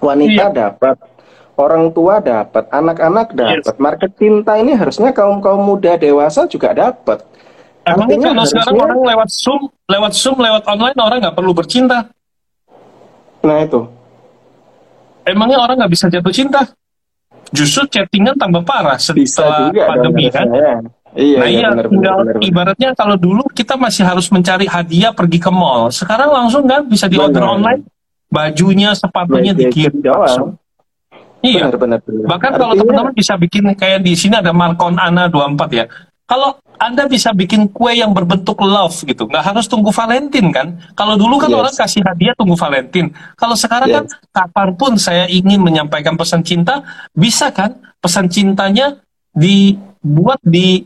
wanita 0.00 0.44
iya. 0.50 0.54
dapat 0.54 0.96
orang 1.56 1.92
tua 1.92 2.20
dapat 2.20 2.64
anak-anak 2.72 3.26
dapat 3.32 3.74
yes. 3.74 3.80
market 3.80 4.10
cinta 4.16 4.56
ini 4.60 4.72
harusnya 4.76 5.10
kaum 5.12 5.40
kaum 5.40 5.62
muda 5.62 5.96
dewasa 5.96 6.48
juga 6.48 6.72
dapat 6.76 7.22
Emangnya 7.86 8.34
kalau 8.34 8.42
harusnya... 8.42 8.62
sekarang 8.66 8.76
orang 8.82 9.00
lewat 9.14 9.28
zoom 9.30 9.62
lewat 9.86 10.12
zoom 10.18 10.36
lewat 10.42 10.62
online 10.66 10.98
orang 10.98 11.18
nggak 11.22 11.36
perlu 11.38 11.52
bercinta 11.54 12.10
nah 13.46 13.62
itu 13.62 13.80
emangnya 15.22 15.58
orang 15.62 15.78
nggak 15.78 15.92
bisa 15.94 16.10
jatuh 16.10 16.34
cinta 16.34 16.62
justru 17.54 17.86
chattingan 17.86 18.34
tambah 18.34 18.66
parah 18.66 18.98
setelah 18.98 19.70
pandemi 19.70 20.26
kan 20.30 20.50
ya. 20.50 20.82
Iya, 21.16 21.38
nah 21.40 21.48
iya, 21.48 21.58
iya 21.64 21.68
bener, 21.72 21.86
tinggal 21.88 22.16
bener, 22.20 22.34
bener. 22.36 22.44
ibaratnya 22.44 22.90
kalau 22.92 23.16
dulu 23.16 23.48
kita 23.48 23.80
masih 23.80 24.04
harus 24.04 24.28
mencari 24.28 24.68
hadiah 24.68 25.16
pergi 25.16 25.40
ke 25.40 25.48
mall. 25.48 25.88
Sekarang 25.88 26.28
langsung 26.28 26.68
kan 26.68 26.84
bisa 26.84 27.08
di 27.08 27.16
order 27.16 27.40
online, 27.40 27.88
bajunya, 28.28 28.92
sepatunya 28.92 29.56
ya, 29.56 29.60
dikirim 29.64 29.96
langsung. 30.04 30.60
Iya. 31.40 31.72
Benar, 31.72 31.80
benar, 31.80 31.98
benar. 32.04 32.24
Bahkan 32.28 32.50
Artinya... 32.52 32.60
kalau 32.60 32.74
teman-teman 32.76 33.14
bisa 33.16 33.32
bikin 33.40 33.64
kayak 33.72 34.04
di 34.04 34.12
sini 34.12 34.36
ada 34.36 34.52
Markon 34.52 35.00
Ana 35.00 35.32
24 35.32 35.72
ya. 35.72 35.84
Kalau 36.28 36.60
Anda 36.76 37.08
bisa 37.08 37.32
bikin 37.32 37.72
kue 37.72 37.96
yang 37.96 38.12
berbentuk 38.12 38.60
love 38.60 38.96
gitu, 39.08 39.24
nggak 39.24 39.44
harus 39.52 39.64
tunggu 39.64 39.88
Valentine 39.88 40.52
kan? 40.52 40.76
Kalau 40.92 41.16
dulu 41.16 41.40
kan 41.40 41.48
yes. 41.48 41.58
orang 41.58 41.74
kasih 41.74 42.02
hadiah 42.04 42.34
tunggu 42.36 42.52
Valentine. 42.52 43.08
Kalau 43.32 43.56
sekarang 43.56 43.88
kan 43.88 44.04
yes. 44.04 44.12
kan 44.12 44.28
kapan 44.44 44.68
pun 44.76 44.92
saya 45.00 45.24
ingin 45.28 45.64
menyampaikan 45.64 46.20
pesan 46.20 46.44
cinta, 46.44 46.84
bisa 47.16 47.48
kan 47.48 47.80
pesan 47.96 48.28
cintanya 48.28 49.00
dibuat 49.32 50.40
di 50.44 50.84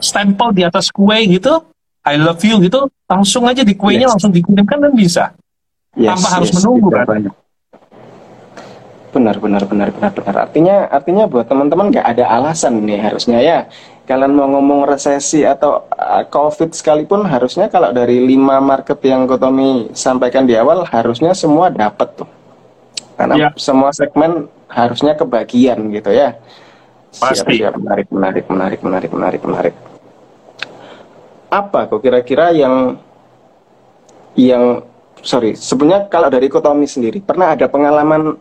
stempel 0.00 0.52
di 0.52 0.68
atas 0.68 0.92
kue 0.92 1.16
gitu, 1.32 1.64
I 2.04 2.20
love 2.20 2.44
you 2.44 2.60
gitu, 2.60 2.92
langsung 3.08 3.48
aja 3.48 3.64
di 3.64 3.72
kuenya 3.72 4.06
yes. 4.06 4.12
langsung 4.20 4.32
dikirimkan 4.36 4.78
dan 4.84 4.92
bisa. 4.92 5.24
Yes, 5.96 6.12
tanpa 6.12 6.28
yes, 6.28 6.34
harus 6.36 6.50
menunggu 6.60 6.88
kan. 6.92 7.06
Banyak. 7.08 7.34
Benar, 9.16 9.36
benar, 9.40 9.64
benar, 9.64 9.88
benar, 9.96 10.10
benar. 10.12 10.34
Artinya, 10.44 10.76
artinya 10.92 11.24
buat 11.24 11.48
teman-teman 11.48 11.88
nggak 11.88 12.04
ada 12.04 12.24
alasan 12.36 12.84
nih 12.84 13.00
harusnya 13.00 13.40
ya. 13.40 13.58
Kalian 14.06 14.38
mau 14.38 14.46
ngomong 14.46 14.86
resesi 14.86 15.42
atau 15.42 15.82
uh, 15.90 16.22
COVID 16.30 16.70
sekalipun 16.70 17.26
harusnya 17.26 17.66
kalau 17.66 17.90
dari 17.90 18.22
lima 18.22 18.62
market 18.62 19.02
yang 19.02 19.26
Kotomi 19.26 19.90
sampaikan 19.98 20.46
di 20.46 20.54
awal 20.54 20.86
harusnya 20.86 21.34
semua 21.34 21.74
dapat 21.74 22.14
tuh. 22.14 22.30
Karena 23.18 23.34
ya. 23.34 23.48
semua 23.58 23.90
segmen 23.90 24.46
harusnya 24.70 25.18
kebagian 25.18 25.90
gitu 25.90 26.14
ya. 26.14 26.38
Pasti. 27.10 27.58
Siap, 27.58 27.74
siap. 27.74 27.74
Menarik, 27.82 28.06
menarik, 28.14 28.44
menarik, 28.46 28.80
menarik, 28.86 29.10
menarik, 29.10 29.42
menarik. 29.42 29.74
Apa 31.50 31.90
kok 31.90 31.98
kira-kira 31.98 32.54
yang 32.54 33.02
yang 34.38 34.84
sorry 35.24 35.58
sebenarnya 35.58 36.06
kalau 36.06 36.28
dari 36.30 36.46
Kotomi 36.46 36.86
sendiri 36.86 37.18
pernah 37.24 37.56
ada 37.56 37.66
pengalaman 37.66 38.36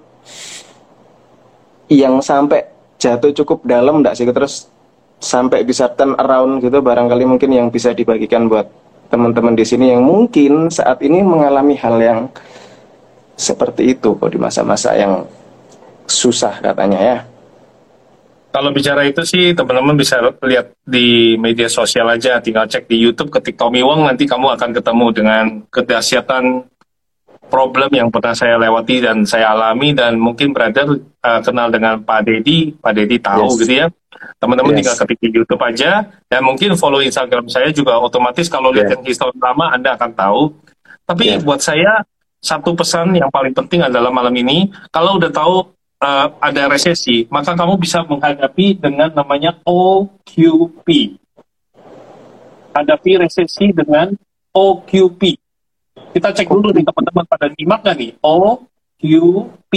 yang 1.89 2.19
sampai 2.19 2.67
jatuh 2.99 3.31
cukup 3.31 3.63
dalam 3.63 4.03
enggak 4.03 4.19
sih 4.19 4.27
terus 4.27 4.67
sampai 5.19 5.63
bisa 5.65 5.89
turn 5.93 6.13
around 6.19 6.61
gitu 6.61 6.79
barangkali 6.83 7.23
mungkin 7.25 7.51
yang 7.51 7.67
bisa 7.71 7.95
dibagikan 7.95 8.47
buat 8.51 8.67
teman-teman 9.09 9.55
di 9.55 9.65
sini 9.65 9.93
yang 9.93 10.03
mungkin 10.03 10.67
saat 10.73 10.99
ini 11.05 11.21
mengalami 11.21 11.77
hal 11.77 11.95
yang 12.01 12.19
seperti 13.35 13.95
itu 13.95 14.15
kok 14.15 14.31
di 14.31 14.39
masa-masa 14.39 14.95
yang 14.95 15.27
susah 16.07 16.61
katanya 16.63 16.99
ya. 16.99 17.17
Kalau 18.55 18.71
bicara 18.71 19.03
itu 19.03 19.19
sih 19.27 19.51
teman-teman 19.51 19.99
bisa 19.99 20.15
lihat 20.39 20.71
di 20.87 21.35
media 21.35 21.67
sosial 21.67 22.07
aja, 22.07 22.39
tinggal 22.39 22.63
cek 22.71 22.87
di 22.87 23.03
YouTube 23.03 23.27
ketik 23.27 23.59
Tommy 23.59 23.83
Wong 23.83 24.07
nanti 24.07 24.23
kamu 24.23 24.55
akan 24.55 24.71
ketemu 24.71 25.05
dengan 25.11 25.45
kedahsyatan 25.67 26.63
problem 27.47 27.89
yang 27.93 28.09
pernah 28.09 28.33
saya 28.33 28.57
lewati 28.57 29.05
dan 29.05 29.23
saya 29.23 29.53
alami 29.53 29.93
dan 29.93 30.17
mungkin 30.17 30.51
brother 30.51 30.99
uh, 31.21 31.41
kenal 31.41 31.69
dengan 31.69 32.01
Pak 32.01 32.25
Dedi, 32.25 32.73
Pak 32.75 32.93
Dedi 32.95 33.17
tahu 33.21 33.47
yes. 33.47 33.57
gitu 33.63 33.73
ya. 33.85 33.87
Teman-teman 34.41 34.73
yes. 34.73 34.77
tinggal 34.81 34.95
ketik 35.05 35.19
di 35.21 35.29
YouTube 35.31 35.61
aja 35.61 36.07
dan 36.27 36.41
mungkin 36.41 36.73
follow 36.79 36.99
Instagram 37.03 37.45
saya 37.47 37.69
juga 37.69 37.99
otomatis 38.01 38.49
kalau 38.49 38.73
lihat 38.73 38.89
yes. 38.89 38.93
yang 38.97 39.03
histori 39.05 39.37
lama 39.37 39.71
Anda 39.71 39.93
akan 39.95 40.11
tahu. 40.13 40.41
Tapi 41.05 41.23
yes. 41.37 41.41
buat 41.45 41.61
saya 41.61 42.01
satu 42.41 42.77
pesan 42.77 43.13
yang 43.17 43.29
paling 43.33 43.53
penting 43.53 43.81
adalah 43.81 44.13
malam 44.13 44.33
ini 44.33 44.69
kalau 44.93 45.17
udah 45.17 45.33
tahu 45.33 45.75
uh, 46.01 46.27
ada 46.41 46.69
resesi, 46.69 47.25
maka 47.29 47.57
kamu 47.57 47.77
bisa 47.81 48.05
menghadapi 48.05 48.77
dengan 48.77 49.09
namanya 49.13 49.57
OQP. 49.65 51.17
Hadapi 52.75 53.11
resesi 53.23 53.71
dengan 53.71 54.11
OQP. 54.51 55.44
Kita 56.15 56.31
cek 56.31 56.47
dulu 56.47 56.71
nih 56.71 56.87
teman-teman 56.87 57.25
pada 57.27 57.45
nyimak 57.51 57.79
nggak 57.83 57.95
nih? 57.99 58.11
OQP. 58.23 59.71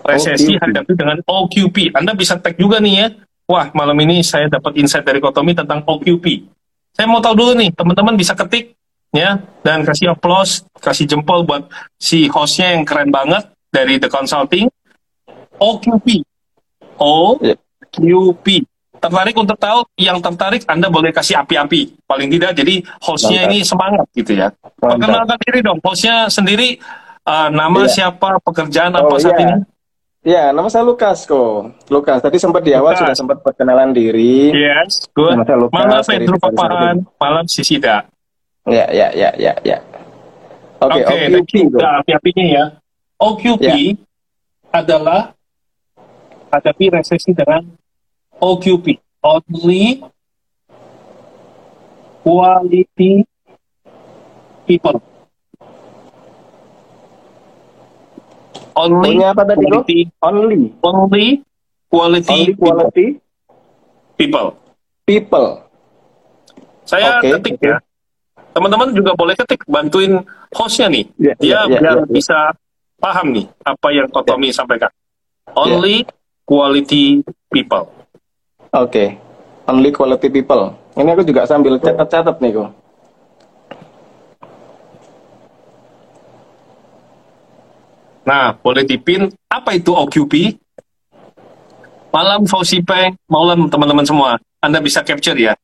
Resesi 0.00 0.56
OQP. 0.56 0.62
hadapi 0.64 0.92
dengan 0.96 1.18
OQP. 1.28 1.76
Anda 1.92 2.16
bisa 2.16 2.40
tag 2.40 2.56
juga 2.56 2.80
nih 2.80 2.94
ya. 2.96 3.06
Wah, 3.44 3.68
malam 3.76 4.00
ini 4.00 4.24
saya 4.24 4.48
dapat 4.48 4.80
insight 4.80 5.04
dari 5.04 5.20
Kotomi 5.20 5.52
tentang 5.52 5.84
OQP. 5.84 6.48
Saya 6.96 7.04
mau 7.04 7.20
tahu 7.20 7.36
dulu 7.36 7.52
nih, 7.60 7.68
teman-teman 7.76 8.16
bisa 8.16 8.32
ketik 8.32 8.72
ya 9.12 9.38
dan 9.60 9.84
kasih 9.84 10.16
applause, 10.16 10.64
kasih 10.80 11.04
jempol 11.08 11.44
buat 11.44 11.68
si 12.00 12.28
hostnya 12.32 12.72
yang 12.76 12.88
keren 12.88 13.12
banget 13.12 13.48
dari 13.72 14.00
The 14.00 14.08
Consulting 14.08 14.68
OQP 15.56 16.24
OQP 16.96 18.46
tertarik 19.00 19.36
untuk 19.36 19.58
tahu 19.60 19.84
yang 20.00 20.18
tertarik 20.18 20.62
Anda 20.66 20.88
boleh 20.88 21.12
kasih 21.12 21.42
api-api 21.44 22.00
paling 22.04 22.28
tidak 22.32 22.56
jadi 22.56 22.82
hostnya 23.00 23.46
ini 23.50 23.62
semangat 23.62 24.06
gitu 24.16 24.36
ya 24.36 24.48
perkenalkan 24.80 25.38
diri 25.46 25.60
dong 25.62 25.78
hostnya 25.80 26.26
sendiri 26.32 26.80
uh, 27.24 27.48
nama 27.52 27.84
iya. 27.84 27.92
siapa 27.92 28.40
pekerjaan 28.42 28.96
oh, 28.96 29.06
apa 29.06 29.14
saat 29.20 29.38
iya. 29.38 29.44
ini 29.44 29.56
Ya, 30.26 30.50
nama 30.50 30.66
saya 30.66 30.82
Lukas 30.82 31.22
kok. 31.22 31.86
Lukas, 31.86 32.18
tadi 32.18 32.42
sempat 32.42 32.66
di 32.66 32.74
awal 32.74 32.98
Lukas. 32.98 33.06
sudah 33.06 33.14
sempat 33.14 33.38
perkenalan 33.46 33.94
diri. 33.94 34.50
Yes, 34.50 35.06
good. 35.14 35.38
Nama 35.38 35.46
saya 35.46 35.58
Lukas, 35.62 35.78
Malam 35.78 36.02
Pedro 36.02 36.36
Papahan, 36.42 36.96
malam 37.14 37.44
Sisida. 37.46 38.10
Ya, 38.66 38.90
ya, 38.90 39.14
ya, 39.14 39.30
ya, 39.38 39.54
ya. 39.62 39.78
Oke, 40.82 41.06
okay, 41.06 41.30
okay, 41.30 41.38
OQP. 41.46 41.78
api-apinya 41.78 42.42
ya. 42.42 42.64
OQP 43.22 43.62
yeah. 43.62 43.94
adalah 44.74 45.30
hadapi 46.50 46.90
resesi 46.90 47.30
dengan 47.30 47.62
OQP, 48.42 48.86
only 49.24 50.04
quality 52.22 53.24
people. 54.66 54.98
Only 58.76 59.16
Punya 59.16 59.32
apa 59.32 59.42
tadi 59.48 59.64
quality, 59.64 59.98
only 60.20 60.58
only 60.84 61.26
quality, 61.88 62.32
only 62.36 62.54
quality 62.60 63.06
people. 64.20 64.48
People. 65.08 65.64
Saya 66.84 67.18
okay, 67.18 67.40
ketik 67.40 67.56
okay. 67.56 67.72
ya. 67.72 67.78
teman-teman 68.56 68.88
juga 68.96 69.12
boleh 69.12 69.36
ketik 69.36 69.68
bantuin 69.68 70.24
hostnya 70.56 70.88
nih 70.88 71.04
yeah, 71.20 71.36
dia 71.36 71.48
yeah, 71.52 71.62
yeah, 71.68 71.80
biar 71.80 71.96
yeah, 72.00 72.08
bisa 72.08 72.38
paham 72.96 73.36
nih 73.36 73.44
apa 73.60 73.88
yang 73.92 74.08
Kotomi 74.08 74.48
yeah. 74.48 74.56
sampaikan 74.56 74.88
only 75.52 76.00
yeah. 76.00 76.16
quality 76.48 77.20
people 77.52 77.92
oke 78.72 78.90
okay. 78.90 79.08
only 79.68 79.90
quality 79.94 80.32
people 80.32 80.74
ini 80.96 81.12
aku 81.12 81.22
juga 81.22 81.44
sambil 81.44 81.78
catat-catat 81.78 82.40
nih 82.40 82.52
kok 82.56 82.70
Nah, 88.26 88.58
boleh 88.58 88.82
dipin 88.82 89.30
apa 89.46 89.78
itu 89.78 89.94
OQP? 89.94 90.58
Malam 92.10 92.42
Fauzi 92.50 92.82
Peng, 92.82 93.14
malam 93.30 93.70
teman-teman 93.70 94.02
semua. 94.02 94.34
Anda 94.58 94.82
bisa 94.82 95.06
capture 95.06 95.38
ya. 95.38 95.54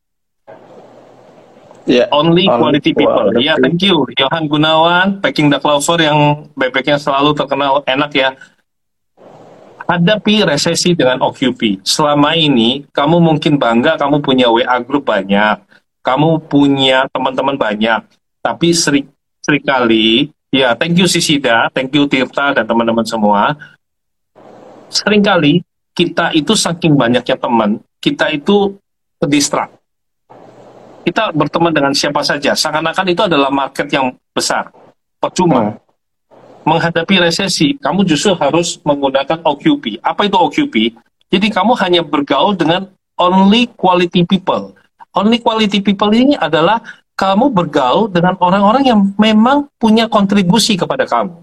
Yeah. 1.82 2.06
Only 2.14 2.46
quality 2.46 2.94
people. 2.94 3.34
Ya, 3.34 3.42
yeah, 3.42 3.56
thank 3.58 3.82
you. 3.82 4.06
Johan 4.14 4.46
Gunawan, 4.46 5.18
Packing 5.18 5.50
the 5.50 5.58
Clover 5.58 5.98
yang 5.98 6.46
bebeknya 6.54 7.02
selalu 7.02 7.34
terkenal 7.34 7.82
enak 7.82 8.14
ya. 8.14 8.38
Hadapi 9.92 10.48
resesi 10.48 10.96
dengan 10.96 11.20
OQP. 11.20 11.85
Selama 11.85 12.33
ini, 12.33 12.88
kamu 12.88 13.20
mungkin 13.20 13.61
bangga 13.61 14.00
kamu 14.00 14.24
punya 14.24 14.48
WA 14.48 14.81
group 14.81 15.05
banyak. 15.05 15.61
Kamu 16.00 16.48
punya 16.48 17.05
teman-teman 17.12 17.61
banyak. 17.61 18.00
Tapi 18.40 18.72
sering, 18.72 19.07
sering 19.44 19.62
kali 19.62 20.33
Ya, 20.52 20.76
thank 20.76 21.00
you 21.00 21.09
Sisida, 21.09 21.72
thank 21.72 21.88
you 21.96 22.05
Tirta 22.05 22.52
dan 22.52 22.68
teman-teman 22.68 23.09
semua. 23.09 23.57
Seringkali 24.92 25.64
kita 25.96 26.28
itu 26.37 26.52
saking 26.52 26.92
banyaknya 26.92 27.40
teman, 27.40 27.81
kita 27.96 28.28
itu 28.28 28.76
terdistrak. 29.16 29.72
Kita 31.09 31.33
berteman 31.33 31.72
dengan 31.72 31.96
siapa 31.96 32.20
saja, 32.20 32.52
seakan-akan 32.52 33.07
itu 33.09 33.24
adalah 33.24 33.48
market 33.48 33.88
yang 33.88 34.12
besar. 34.37 34.68
Percuma. 35.16 35.72
Hmm. 35.72 35.81
Menghadapi 36.62 37.18
resesi, 37.18 37.75
kamu 37.79 38.07
justru 38.07 38.38
harus 38.38 38.79
menggunakan 38.87 39.42
OQP. 39.42 39.98
Apa 39.98 40.31
itu 40.31 40.37
OQP? 40.38 40.75
Jadi 41.33 41.46
kamu 41.51 41.72
hanya 41.81 42.01
bergaul 42.07 42.55
dengan 42.55 42.87
only 43.18 43.66
quality 43.75 44.22
people. 44.22 44.77
Only 45.12 45.42
quality 45.42 45.83
people 45.83 46.12
ini 46.14 46.38
adalah 46.38 46.81
kamu 47.18 47.53
bergaul 47.53 48.09
dengan 48.09 48.35
orang-orang 48.40 48.85
yang 48.88 49.01
memang 49.20 49.68
punya 49.77 50.09
kontribusi 50.09 50.79
kepada 50.79 51.05
kamu. 51.05 51.37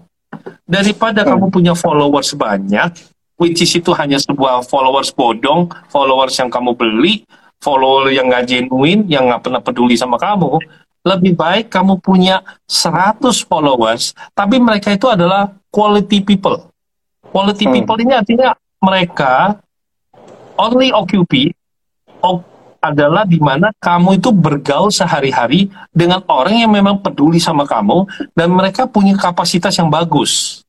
Daripada 0.66 1.22
hmm. 1.22 1.28
kamu 1.34 1.46
punya 1.50 1.74
followers 1.74 2.34
banyak, 2.34 2.94
which 3.40 3.62
is 3.62 3.72
itu 3.74 3.90
hanya 3.96 4.18
sebuah 4.18 4.66
followers 4.66 5.10
bodong, 5.14 5.70
followers 5.90 6.34
yang 6.38 6.50
kamu 6.50 6.74
beli, 6.74 7.26
follower 7.62 8.10
yang 8.10 8.28
nggak 8.28 8.46
genuine, 8.48 9.04
yang 9.06 9.28
nggak 9.30 9.42
pernah 9.46 9.60
peduli 9.62 9.94
sama 9.94 10.16
kamu, 10.16 10.58
lebih 11.00 11.32
baik 11.36 11.72
kamu 11.72 11.96
punya 12.00 12.44
100 12.68 13.20
followers, 13.48 14.12
tapi 14.36 14.60
mereka 14.60 14.92
itu 14.92 15.08
adalah 15.08 15.52
quality 15.72 16.20
people. 16.20 16.68
Quality 17.30 17.64
hmm. 17.68 17.74
people 17.80 17.98
ini 18.02 18.12
artinya 18.12 18.52
mereka 18.80 19.56
only 20.60 20.92
occupy, 20.92 21.48
adalah 22.80 23.28
di 23.28 23.36
mana 23.36 23.70
kamu 23.76 24.16
itu 24.16 24.32
bergaul 24.32 24.88
sehari-hari 24.88 25.68
dengan 25.92 26.24
orang 26.26 26.64
yang 26.64 26.72
memang 26.72 27.04
peduli 27.04 27.36
sama 27.36 27.68
kamu 27.68 28.08
dan 28.32 28.48
mereka 28.48 28.88
punya 28.88 29.14
kapasitas 29.20 29.76
yang 29.76 29.92
bagus. 29.92 30.64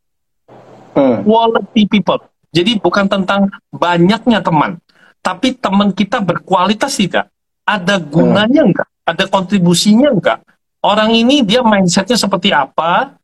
Hmm. 0.92 1.24
Quality 1.24 1.88
people. 1.88 2.20
Jadi 2.52 2.84
bukan 2.84 3.08
tentang 3.08 3.48
banyaknya 3.72 4.44
teman, 4.44 4.76
tapi 5.24 5.56
teman 5.56 5.96
kita 5.96 6.20
berkualitas 6.20 7.00
tidak. 7.00 7.32
Ada 7.64 7.96
gunanya 8.04 8.68
hmm. 8.68 8.70
enggak? 8.76 8.91
Ada 9.08 9.26
kontribusinya 9.28 10.14
enggak? 10.14 10.44
Orang 10.82 11.14
ini 11.14 11.46
dia 11.46 11.62
mindsetnya 11.62 12.18
seperti 12.18 12.50
apa? 12.54 13.18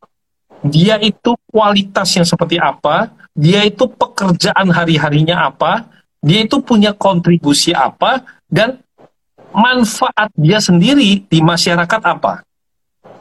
Dia 0.66 0.98
itu 1.02 1.38
kualitasnya 1.50 2.26
seperti 2.26 2.58
apa? 2.58 3.14
Dia 3.38 3.66
itu 3.66 3.86
pekerjaan 3.86 4.74
hari-harinya 4.74 5.50
apa? 5.50 5.86
Dia 6.22 6.46
itu 6.46 6.58
punya 6.62 6.94
kontribusi 6.98 7.74
apa? 7.74 8.26
dan 8.48 8.80
manfaat 9.52 10.32
dia 10.36 10.60
sendiri 10.64 11.24
di 11.28 11.40
masyarakat 11.44 12.02
apa? 12.04 12.44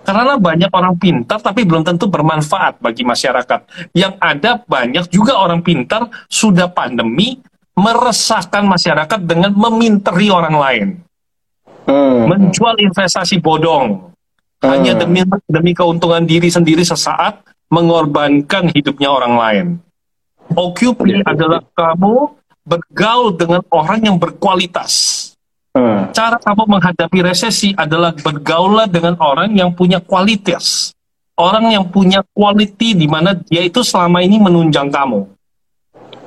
Karena 0.07 0.39
banyak 0.39 0.71
orang 0.71 0.95
pintar 0.95 1.43
tapi 1.43 1.67
belum 1.67 1.83
tentu 1.83 2.07
bermanfaat 2.07 2.79
bagi 2.79 3.03
masyarakat. 3.03 3.91
Yang 3.91 4.15
ada 4.23 4.51
banyak 4.63 5.11
juga 5.11 5.35
orang 5.35 5.67
pintar 5.67 6.07
sudah 6.31 6.71
pandemi 6.71 7.43
meresahkan 7.75 8.63
masyarakat 8.63 9.21
dengan 9.27 9.51
meminteri 9.51 10.31
orang 10.31 10.57
lain. 10.57 10.89
Hmm. 11.87 12.27
Menjual 12.27 12.77
investasi 12.83 13.39
bodong. 13.39 14.11
Hmm. 14.61 14.69
Hanya 14.71 14.99
demi 14.99 15.23
demi 15.47 15.73
keuntungan 15.73 16.27
diri 16.27 16.51
sendiri 16.51 16.83
sesaat 16.83 17.47
mengorbankan 17.71 18.71
hidupnya 18.75 19.11
orang 19.11 19.35
lain. 19.39 19.67
OQP 20.55 21.27
adalah 21.27 21.63
kamu 21.75 22.35
bergaul 22.67 23.35
dengan 23.35 23.63
orang 23.71 24.03
yang 24.03 24.17
berkualitas. 24.19 25.23
Hmm. 25.75 26.09
Cara 26.11 26.41
kamu 26.41 26.67
menghadapi 26.67 27.19
resesi 27.23 27.77
adalah 27.77 28.15
bergaullah 28.15 28.89
dengan 28.91 29.15
orang 29.23 29.53
yang 29.55 29.71
punya 29.75 30.03
kualitas. 30.03 30.95
Orang 31.37 31.69
yang 31.69 31.85
punya 31.93 32.25
quality 32.33 32.97
di 32.97 33.05
mana 33.05 33.37
dia 33.37 33.61
itu 33.61 33.85
selama 33.85 34.25
ini 34.25 34.41
menunjang 34.41 34.89
kamu. 34.89 35.21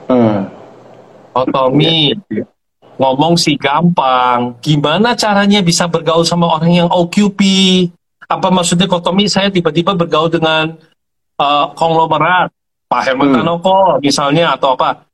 Hmm. 0.05 0.45
Iya, 2.13 2.17
iya. 2.29 2.45
Ngomong 2.99 3.39
sih 3.39 3.55
gampang. 3.55 4.59
Gimana 4.59 5.15
caranya 5.15 5.63
bisa 5.63 5.87
bergaul 5.87 6.27
sama 6.27 6.51
orang 6.51 6.83
yang 6.83 6.89
OQP? 6.91 7.39
Apa 8.27 8.51
maksudnya 8.51 8.85
kok 8.85 9.01
Tommy 9.01 9.25
saya 9.25 9.49
tiba-tiba 9.49 9.95
bergaul 9.95 10.29
dengan 10.29 10.75
uh, 11.39 11.65
konglomerat, 11.73 12.51
Pak 12.91 13.01
Herman 13.07 13.33
hmm. 13.33 13.35
Tanoko 13.41 13.97
misalnya 14.03 14.53
atau 14.53 14.75
apa? 14.75 15.07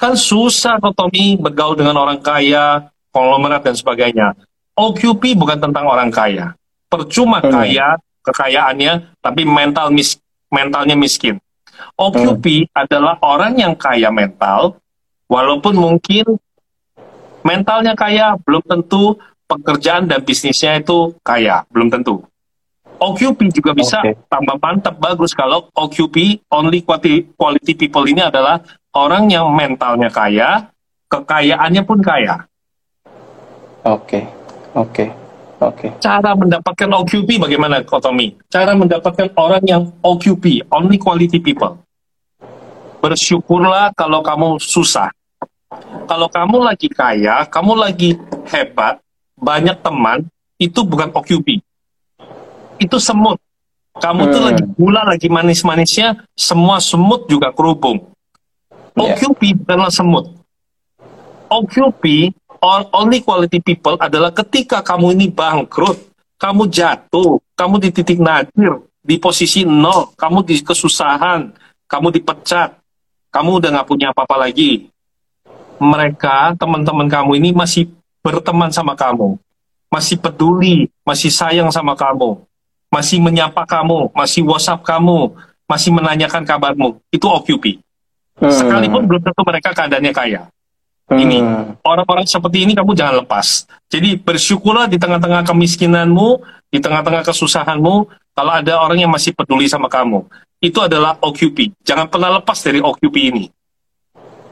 Kan 0.00 0.16
susah 0.16 0.80
Tommy 0.80 1.36
bergaul 1.38 1.78
dengan 1.78 2.00
orang 2.00 2.18
kaya, 2.18 2.88
konglomerat 3.12 3.62
dan 3.62 3.76
sebagainya. 3.76 4.34
OQP 4.74 5.36
bukan 5.36 5.60
tentang 5.60 5.86
orang 5.86 6.10
kaya. 6.10 6.56
Percuma 6.88 7.38
hmm. 7.38 7.52
kaya, 7.52 7.88
kekayaannya, 8.24 8.92
tapi 9.20 9.44
mental 9.44 9.92
mis 9.92 10.18
mentalnya 10.50 10.96
miskin. 10.98 11.38
OQP 11.96 12.66
hmm. 12.66 12.72
adalah 12.76 13.14
orang 13.22 13.56
yang 13.56 13.72
kaya 13.76 14.08
mental, 14.10 14.80
walaupun 15.30 15.76
mungkin 15.76 16.40
mentalnya 17.46 17.94
kaya, 17.94 18.34
belum 18.42 18.66
tentu 18.66 19.14
pekerjaan 19.46 20.10
dan 20.10 20.20
bisnisnya 20.26 20.82
itu 20.82 21.14
kaya, 21.22 21.62
belum 21.70 21.86
tentu. 21.94 22.26
OQP 22.96 23.52
juga 23.52 23.76
bisa 23.76 24.00
okay. 24.00 24.16
tambah 24.26 24.56
mantap 24.56 24.96
bagus 24.96 25.36
kalau 25.36 25.68
OQP 25.76 26.48
only 26.48 26.80
quality, 26.82 27.28
quality 27.36 27.72
people 27.76 28.02
ini 28.08 28.24
adalah 28.24 28.58
orang 28.96 29.28
yang 29.28 29.52
mentalnya 29.52 30.08
kaya, 30.08 30.72
kekayaannya 31.06 31.82
pun 31.84 32.00
kaya. 32.00 32.48
Oke, 33.86 34.24
oke, 34.74 35.04
oke. 35.60 35.86
Cara 36.02 36.32
mendapatkan 36.34 36.90
OQP 36.90 37.38
bagaimana, 37.38 37.84
Kotomi? 37.84 38.34
Cara 38.48 38.72
mendapatkan 38.74 39.30
orang 39.36 39.62
yang 39.62 39.82
OQP, 40.02 40.66
only 40.72 40.98
quality 40.98 41.38
people. 41.38 41.78
Bersyukurlah 43.04 43.92
kalau 43.94 44.24
kamu 44.24 44.58
susah. 44.58 45.12
Kalau 46.06 46.28
kamu 46.30 46.62
lagi 46.62 46.88
kaya, 46.90 47.42
kamu 47.50 47.72
lagi 47.74 48.14
hebat, 48.50 49.02
banyak 49.34 49.76
teman, 49.82 50.26
itu 50.56 50.80
bukan 50.86 51.10
OQP. 51.10 51.58
Itu 52.78 53.02
semut. 53.02 53.40
Kamu 53.96 54.28
hmm. 54.28 54.32
tuh 54.32 54.42
lagi 54.44 54.64
gula, 54.76 55.02
lagi 55.02 55.26
manis-manisnya, 55.26 56.22
semua 56.36 56.78
semut 56.78 57.24
juga 57.26 57.50
kerubung 57.50 58.16
OQP 58.96 59.40
yeah. 59.44 59.56
bukanlah 59.60 59.92
semut. 59.92 60.26
OQP, 61.52 62.32
only 62.96 63.20
quality 63.22 63.60
people 63.60 63.94
adalah 64.00 64.32
ketika 64.32 64.80
kamu 64.80 65.14
ini 65.14 65.26
bangkrut, 65.28 66.00
kamu 66.40 66.66
jatuh, 66.72 67.38
kamu 67.54 67.74
di 67.78 67.88
titik 67.92 68.18
nadir, 68.18 68.82
di 69.04 69.20
posisi 69.20 69.62
nol, 69.62 70.16
kamu 70.16 70.42
di 70.42 70.64
kesusahan, 70.64 71.52
kamu 71.86 72.08
dipecat, 72.18 72.80
kamu 73.30 73.62
udah 73.62 73.68
nggak 73.78 73.88
punya 73.88 74.10
apa-apa 74.10 74.48
lagi. 74.48 74.88
Mereka, 75.76 76.56
teman-teman 76.56 77.08
kamu 77.08 77.30
ini 77.38 77.50
masih 77.52 77.90
berteman 78.24 78.72
sama 78.74 78.98
kamu, 78.98 79.38
masih 79.92 80.18
peduli, 80.18 80.90
masih 81.06 81.30
sayang 81.30 81.70
sama 81.70 81.94
kamu, 81.94 82.42
masih 82.90 83.22
menyapa 83.22 83.62
kamu, 83.62 84.10
masih 84.10 84.42
WhatsApp 84.42 84.82
kamu, 84.82 85.36
masih 85.68 85.90
menanyakan 85.94 86.42
kabarmu. 86.42 86.98
Itu 87.12 87.30
OQP. 87.30 87.78
Hmm. 88.36 88.52
Sekalipun 88.52 89.06
belum 89.06 89.22
tentu 89.22 89.42
mereka 89.46 89.70
keadaannya 89.72 90.12
kaya. 90.12 90.42
Hmm. 91.06 91.18
Ini 91.22 91.38
orang-orang 91.86 92.26
seperti 92.26 92.66
ini 92.66 92.74
kamu 92.74 92.98
jangan 92.98 93.22
lepas. 93.22 93.64
Jadi 93.86 94.18
bersyukurlah 94.18 94.90
di 94.90 94.98
tengah-tengah 94.98 95.46
kemiskinanmu, 95.46 96.28
di 96.72 96.78
tengah-tengah 96.82 97.22
kesusahanmu, 97.22 97.94
kalau 98.36 98.52
ada 98.52 98.74
orang 98.76 99.00
yang 99.00 99.12
masih 99.12 99.32
peduli 99.32 99.70
sama 99.70 99.88
kamu. 99.88 100.26
Itu 100.60 100.82
adalah 100.82 101.16
OQP. 101.20 101.84
Jangan 101.84 102.10
pernah 102.10 102.40
lepas 102.40 102.58
dari 102.60 102.82
OQP 102.82 103.16
ini. 103.32 103.44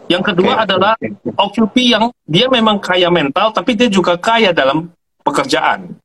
Yang 0.08 0.22
kedua 0.32 0.52
okay. 0.52 0.64
adalah 0.68 0.92
OQP 1.40 1.76
yang 1.96 2.04
dia 2.28 2.46
memang 2.52 2.76
kaya 2.76 3.08
mental, 3.08 3.52
tapi 3.56 3.72
dia 3.72 3.88
juga 3.88 4.20
kaya 4.20 4.52
dalam 4.52 4.92
pekerjaan. 5.24 5.96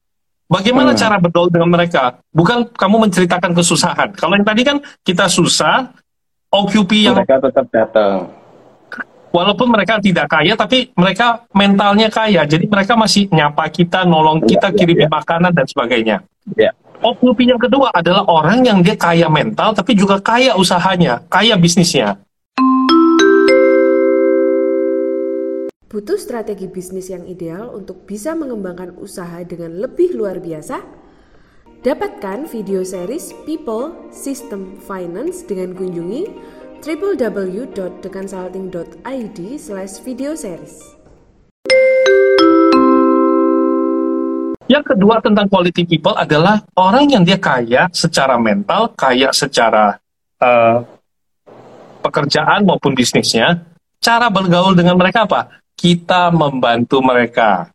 Bagaimana 0.49 0.95
hmm. 0.95 0.99
cara 0.99 1.15
bergaul 1.21 1.51
dengan 1.53 1.69
mereka? 1.69 2.17
Bukan 2.33 2.73
kamu 2.73 3.05
menceritakan 3.05 3.53
kesusahan. 3.53 4.09
Kalau 4.17 4.33
yang 4.33 4.47
tadi 4.47 4.61
kan 4.65 4.81
kita 5.05 5.29
susah, 5.29 5.93
OQP 6.49 7.05
yang 7.05 7.15
mereka 7.19 7.37
tetap 7.37 7.69
datang. 7.69 8.33
Walaupun 9.29 9.69
mereka 9.69 10.01
tidak 10.01 10.25
kaya, 10.25 10.57
tapi 10.57 10.89
mereka 10.97 11.45
mentalnya 11.53 12.09
kaya. 12.09 12.49
Jadi 12.49 12.65
mereka 12.65 12.97
masih 12.97 13.29
nyapa 13.29 13.69
kita, 13.69 14.01
nolong 14.01 14.41
kita, 14.41 14.73
ya, 14.73 14.77
kirim 14.81 14.97
ya. 15.05 15.09
makanan 15.11 15.53
dan 15.53 15.69
sebagainya. 15.69 16.25
Ya. 16.57 16.73
OQP 16.99 17.45
yang 17.45 17.61
kedua 17.61 17.93
adalah 17.93 18.25
orang 18.25 18.65
yang 18.65 18.81
dia 18.81 18.97
kaya 18.97 19.29
mental, 19.29 19.77
tapi 19.77 19.93
juga 19.93 20.17
kaya 20.17 20.57
usahanya, 20.57 21.21
kaya 21.29 21.53
bisnisnya. 21.61 22.17
Butuh 25.89 26.21
strategi 26.21 26.69
bisnis 26.69 27.09
yang 27.09 27.25
ideal 27.25 27.73
untuk 27.73 28.05
bisa 28.05 28.37
mengembangkan 28.37 28.93
usaha 29.01 29.41
dengan 29.41 29.73
lebih 29.73 30.13
luar 30.13 30.37
biasa? 30.37 30.85
Dapatkan 31.81 32.45
video 32.45 32.85
series 32.85 33.33
People 33.41 33.97
System 34.13 34.77
Finance 34.85 35.41
dengan 35.49 35.73
kunjungi 35.73 36.29
www.deconsulting.id 36.85 39.39
slash 39.57 39.97
video 40.05 40.37
series. 40.37 40.93
Yang 44.69 44.93
kedua 44.93 45.25
tentang 45.25 45.49
quality 45.49 45.89
people 45.89 46.13
adalah 46.13 46.61
orang 46.77 47.17
yang 47.17 47.25
dia 47.25 47.41
kaya 47.41 47.89
secara 47.89 48.37
mental, 48.37 48.93
kaya 48.93 49.33
secara 49.33 49.97
uh, 50.37 50.85
pekerjaan 52.05 52.69
maupun 52.69 52.93
bisnisnya. 52.93 53.65
Cara 53.97 54.29
bergaul 54.29 54.77
dengan 54.77 54.93
mereka 54.93 55.25
apa? 55.25 55.57
Kita 55.79 56.27
membantu 56.35 56.99
mereka. 56.99 57.71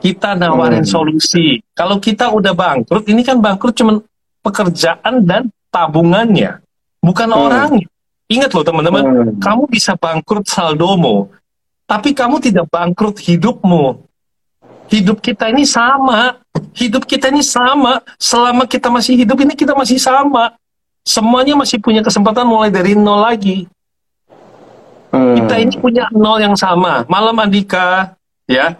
Kita 0.00 0.32
nawarin 0.32 0.84
hmm. 0.84 0.92
solusi. 0.92 1.60
Kalau 1.76 2.00
kita 2.00 2.32
udah 2.32 2.56
bangkrut, 2.56 3.04
ini 3.12 3.20
kan 3.20 3.36
bangkrut 3.36 3.76
cuma 3.76 4.00
pekerjaan 4.40 5.20
dan 5.24 5.52
tabungannya, 5.68 6.64
bukan 7.04 7.28
hmm. 7.28 7.44
orangnya. 7.44 7.88
Ingat 8.26 8.50
loh 8.56 8.64
teman-teman, 8.64 9.04
hmm. 9.04 9.38
kamu 9.38 9.62
bisa 9.68 9.94
bangkrut 9.94 10.48
saldomu, 10.48 11.28
tapi 11.84 12.16
kamu 12.16 12.40
tidak 12.40 12.66
bangkrut 12.72 13.20
hidupmu. 13.20 14.02
Hidup 14.86 15.18
kita 15.18 15.50
ini 15.50 15.66
sama, 15.66 16.38
hidup 16.72 17.04
kita 17.04 17.28
ini 17.28 17.42
sama. 17.42 18.00
Selama 18.22 18.70
kita 18.70 18.86
masih 18.86 19.18
hidup 19.18 19.38
ini 19.42 19.58
kita 19.58 19.74
masih 19.74 19.98
sama. 19.98 20.54
Semuanya 21.02 21.58
masih 21.58 21.82
punya 21.82 22.02
kesempatan 22.06 22.46
mulai 22.46 22.70
dari 22.70 22.94
nol 22.94 23.22
lagi. 23.22 23.66
Hmm. 25.16 25.34
Kita 25.40 25.54
ini 25.56 25.74
punya 25.80 26.04
nol 26.12 26.38
yang 26.44 26.52
sama. 26.52 27.08
Malam 27.08 27.40
Andika, 27.40 28.12
ya. 28.44 28.76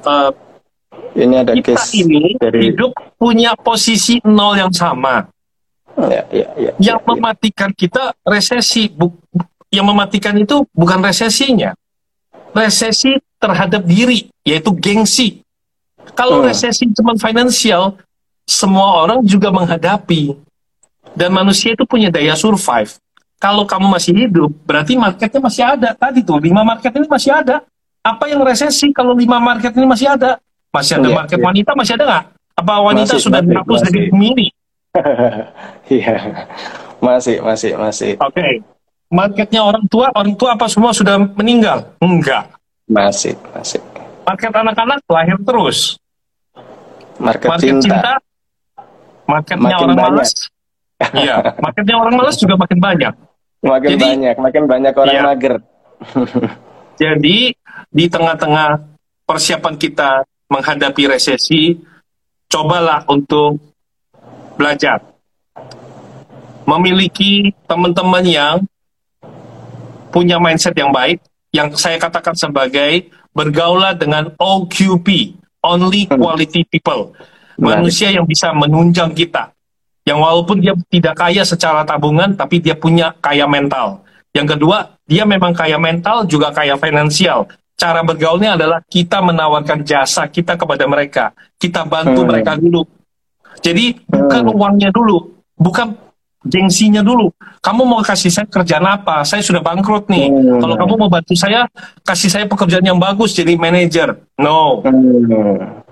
Uh, 0.00 0.32
ini 1.12 1.44
ada 1.44 1.52
kita 1.52 1.76
case 1.76 2.00
ini 2.00 2.32
dari... 2.40 2.72
hidup 2.72 2.96
punya 3.20 3.52
posisi 3.60 4.16
nol 4.24 4.56
yang 4.56 4.72
sama. 4.72 5.28
Ya, 6.00 6.24
ya, 6.32 6.46
ya, 6.56 6.72
yang 6.80 7.00
ya, 7.04 7.04
mematikan 7.04 7.76
kita 7.76 8.16
resesi. 8.24 8.88
Bu, 8.88 9.12
yang 9.68 9.84
mematikan 9.84 10.32
itu 10.40 10.64
bukan 10.72 11.04
resesinya. 11.04 11.76
Resesi 12.56 13.20
terhadap 13.36 13.84
diri, 13.84 14.32
yaitu 14.42 14.72
gengsi. 14.72 15.44
Kalau 16.16 16.40
hmm. 16.40 16.48
resesi 16.48 16.88
cuma 16.96 17.14
finansial, 17.20 18.00
semua 18.48 19.04
orang 19.04 19.20
juga 19.28 19.52
menghadapi. 19.52 20.34
Dan 21.12 21.36
manusia 21.36 21.76
itu 21.76 21.84
punya 21.84 22.08
daya 22.08 22.32
survive 22.38 22.96
kalau 23.40 23.64
kamu 23.64 23.88
masih 23.88 24.12
hidup, 24.12 24.52
berarti 24.68 25.00
marketnya 25.00 25.40
masih 25.40 25.64
ada. 25.64 25.96
Tadi 25.96 26.20
tuh, 26.20 26.36
lima 26.36 26.60
market 26.60 26.92
ini 26.92 27.08
masih 27.08 27.32
ada. 27.32 27.64
Apa 28.04 28.28
yang 28.28 28.44
resesi 28.44 28.92
kalau 28.92 29.16
lima 29.16 29.40
market 29.40 29.72
ini 29.72 29.88
masih 29.88 30.12
ada? 30.12 30.36
Masih 30.68 31.00
ada 31.00 31.08
iya, 31.08 31.16
market 31.16 31.38
iya. 31.40 31.46
wanita, 31.48 31.70
masih 31.72 31.92
ada 31.96 32.04
nggak? 32.04 32.24
Apa 32.60 32.74
wanita 32.84 33.14
masih, 33.16 33.24
sudah 33.24 33.40
dihapus 33.40 33.80
dari 33.88 34.00
bumi 34.12 34.26
ini? 34.36 34.46
Iya, 35.90 36.46
masih, 37.02 37.42
masih, 37.42 37.72
masih. 37.74 38.12
Oke. 38.22 38.38
Okay. 38.38 38.52
Marketnya 39.10 39.66
orang 39.66 39.82
tua, 39.90 40.06
orang 40.14 40.38
tua 40.38 40.54
apa 40.54 40.70
semua 40.70 40.94
sudah 40.94 41.18
meninggal? 41.18 41.82
Enggak. 41.98 42.46
Masih, 42.86 43.34
masih. 43.50 43.82
Market 44.22 44.54
anak-anak 44.54 45.02
lahir 45.10 45.34
terus. 45.42 45.98
Market, 47.18 47.48
market 47.50 47.74
cinta. 47.82 47.82
cinta 47.82 48.12
marketnya 49.30 49.66
Makin 49.70 49.84
orang 49.86 49.96
banyak. 49.96 50.14
malas. 50.14 50.30
Iya, 51.16 51.36
marketnya 51.58 51.96
orang 51.96 52.14
malas 52.18 52.36
juga 52.36 52.54
makin 52.58 52.78
banyak. 52.78 53.14
Makin 53.60 53.88
Jadi, 53.92 54.04
banyak, 54.16 54.36
makin 54.40 54.64
banyak 54.64 54.94
orang 54.96 55.14
iya. 55.14 55.22
mager. 55.24 55.54
Jadi 57.02 57.38
di 57.92 58.04
tengah-tengah 58.08 58.70
persiapan 59.28 59.74
kita 59.76 60.24
menghadapi 60.48 61.02
resesi, 61.06 61.76
cobalah 62.48 63.04
untuk 63.06 63.60
belajar. 64.56 65.04
Memiliki 66.64 67.52
teman-teman 67.68 68.24
yang 68.24 68.56
punya 70.10 70.40
mindset 70.42 70.74
yang 70.74 70.90
baik, 70.90 71.22
yang 71.54 71.70
saya 71.76 72.00
katakan 72.00 72.34
sebagai 72.34 73.12
bergaulah 73.30 73.94
dengan 73.94 74.34
OQP, 74.34 75.38
Only 75.62 76.08
hmm. 76.08 76.18
Quality 76.18 76.66
People. 76.66 77.14
Manusia 77.60 78.08
yang 78.08 78.24
bisa 78.24 78.56
menunjang 78.56 79.12
kita, 79.12 79.52
yang 80.08 80.18
walaupun 80.20 80.64
dia 80.64 80.72
tidak 80.88 81.14
kaya 81.16 81.44
secara 81.44 81.84
tabungan, 81.84 82.32
tapi 82.32 82.58
dia 82.62 82.72
punya 82.72 83.12
kaya 83.20 83.44
mental. 83.44 84.00
Yang 84.32 84.56
kedua, 84.56 84.96
dia 85.04 85.26
memang 85.26 85.52
kaya 85.52 85.76
mental, 85.76 86.24
juga 86.24 86.54
kaya 86.54 86.78
finansial. 86.80 87.50
Cara 87.76 88.04
bergaulnya 88.04 88.56
adalah 88.56 88.80
kita 88.84 89.20
menawarkan 89.24 89.84
jasa 89.84 90.28
kita 90.28 90.56
kepada 90.56 90.84
mereka. 90.86 91.32
Kita 91.56 91.84
bantu 91.84 92.24
hmm. 92.24 92.28
mereka 92.28 92.52
dulu. 92.56 92.84
Jadi 93.60 93.98
bukan 94.08 94.42
hmm. 94.46 94.56
uangnya 94.56 94.90
dulu, 94.92 95.36
bukan 95.56 95.96
gengsinya 96.44 97.04
dulu. 97.04 97.28
Kamu 97.60 97.82
mau 97.84 98.00
kasih 98.00 98.32
saya 98.32 98.46
kerjaan 98.48 98.84
apa? 98.88 99.20
Saya 99.28 99.44
sudah 99.44 99.60
bangkrut 99.60 100.08
nih. 100.08 100.32
Hmm. 100.32 100.60
Kalau 100.64 100.76
kamu 100.80 100.92
mau 100.96 101.10
bantu 101.12 101.36
saya, 101.36 101.68
kasih 102.04 102.30
saya 102.32 102.44
pekerjaan 102.48 102.84
yang 102.84 102.96
bagus 102.96 103.36
jadi 103.36 103.56
manajer. 103.56 104.16
No. 104.40 104.80
Hmm. 104.80 105.84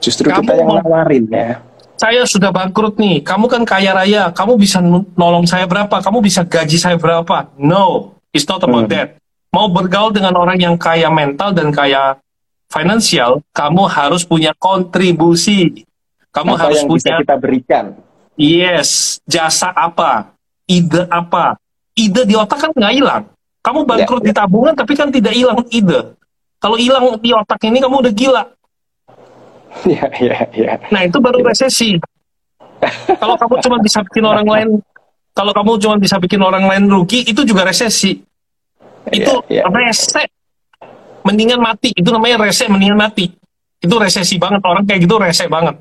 Justru 0.00 0.32
kamu 0.32 0.48
kita 0.48 0.52
yang 0.56 0.68
nawarin 0.80 1.24
ya 1.28 1.69
saya 2.00 2.24
sudah 2.24 2.48
bangkrut 2.48 2.96
nih, 2.96 3.20
kamu 3.20 3.44
kan 3.44 3.62
kaya 3.68 3.92
raya, 3.92 4.32
kamu 4.32 4.56
bisa 4.56 4.80
nolong 5.20 5.44
saya 5.44 5.68
berapa, 5.68 6.00
kamu 6.00 6.24
bisa 6.24 6.40
gaji 6.48 6.80
saya 6.80 6.96
berapa. 6.96 7.52
No, 7.60 8.16
it's 8.32 8.48
not 8.48 8.64
about 8.64 8.88
hmm. 8.88 8.92
that. 8.96 9.08
Mau 9.52 9.68
bergaul 9.68 10.08
dengan 10.08 10.32
orang 10.40 10.56
yang 10.56 10.80
kaya 10.80 11.12
mental 11.12 11.52
dan 11.52 11.68
kaya 11.68 12.16
finansial, 12.72 13.44
kamu 13.52 13.84
harus 13.84 14.24
punya 14.24 14.56
kontribusi. 14.56 15.84
Kamu 16.32 16.56
apa 16.56 16.72
harus 16.72 16.80
yang 16.80 16.88
punya 16.88 17.20
bisa 17.20 17.20
kita 17.20 17.36
berikan. 17.36 17.84
Yes, 18.40 19.20
jasa 19.28 19.68
apa, 19.68 20.32
ide 20.64 21.04
apa. 21.12 21.60
Ide 21.92 22.24
di 22.24 22.32
otak 22.32 22.64
kan 22.64 22.70
nggak 22.72 22.94
hilang. 22.96 23.28
Kamu 23.60 23.84
bangkrut 23.84 24.24
yeah, 24.24 24.32
yeah. 24.32 24.38
di 24.38 24.40
tabungan 24.40 24.72
tapi 24.72 24.96
kan 24.96 25.12
tidak 25.12 25.36
hilang 25.36 25.60
ide. 25.68 26.16
Kalau 26.56 26.80
hilang 26.80 27.20
di 27.20 27.36
otak 27.36 27.60
ini 27.68 27.76
kamu 27.76 28.08
udah 28.08 28.12
gila. 28.16 28.42
Iya, 29.86 30.06
iya, 30.24 30.38
iya. 30.54 30.72
Nah, 30.90 31.06
itu 31.06 31.18
baru 31.22 31.40
resesi. 31.44 31.96
kalau 33.20 33.36
kamu 33.36 33.54
cuma 33.60 33.76
bisa 33.84 34.00
bikin 34.00 34.24
orang 34.24 34.48
lain 34.48 34.68
kalau 35.30 35.52
kamu 35.54 35.78
cuma 35.78 35.96
bisa 35.96 36.16
bikin 36.18 36.40
orang 36.42 36.66
lain 36.66 36.90
rugi, 36.90 37.22
itu 37.22 37.46
juga 37.46 37.62
resesi. 37.64 38.18
Itu 39.08 39.40
yeah, 39.48 39.64
yeah. 39.64 39.70
rese. 39.70 40.26
Mendingan 41.24 41.60
mati. 41.62 41.94
Itu 41.94 42.10
namanya 42.10 42.44
rese, 42.44 42.66
mendingan 42.66 42.98
mati. 42.98 43.30
Itu 43.80 43.96
resesi 43.96 44.36
banget. 44.36 44.60
Orang 44.66 44.84
kayak 44.84 45.00
gitu 45.06 45.16
rese 45.16 45.46
banget. 45.46 45.78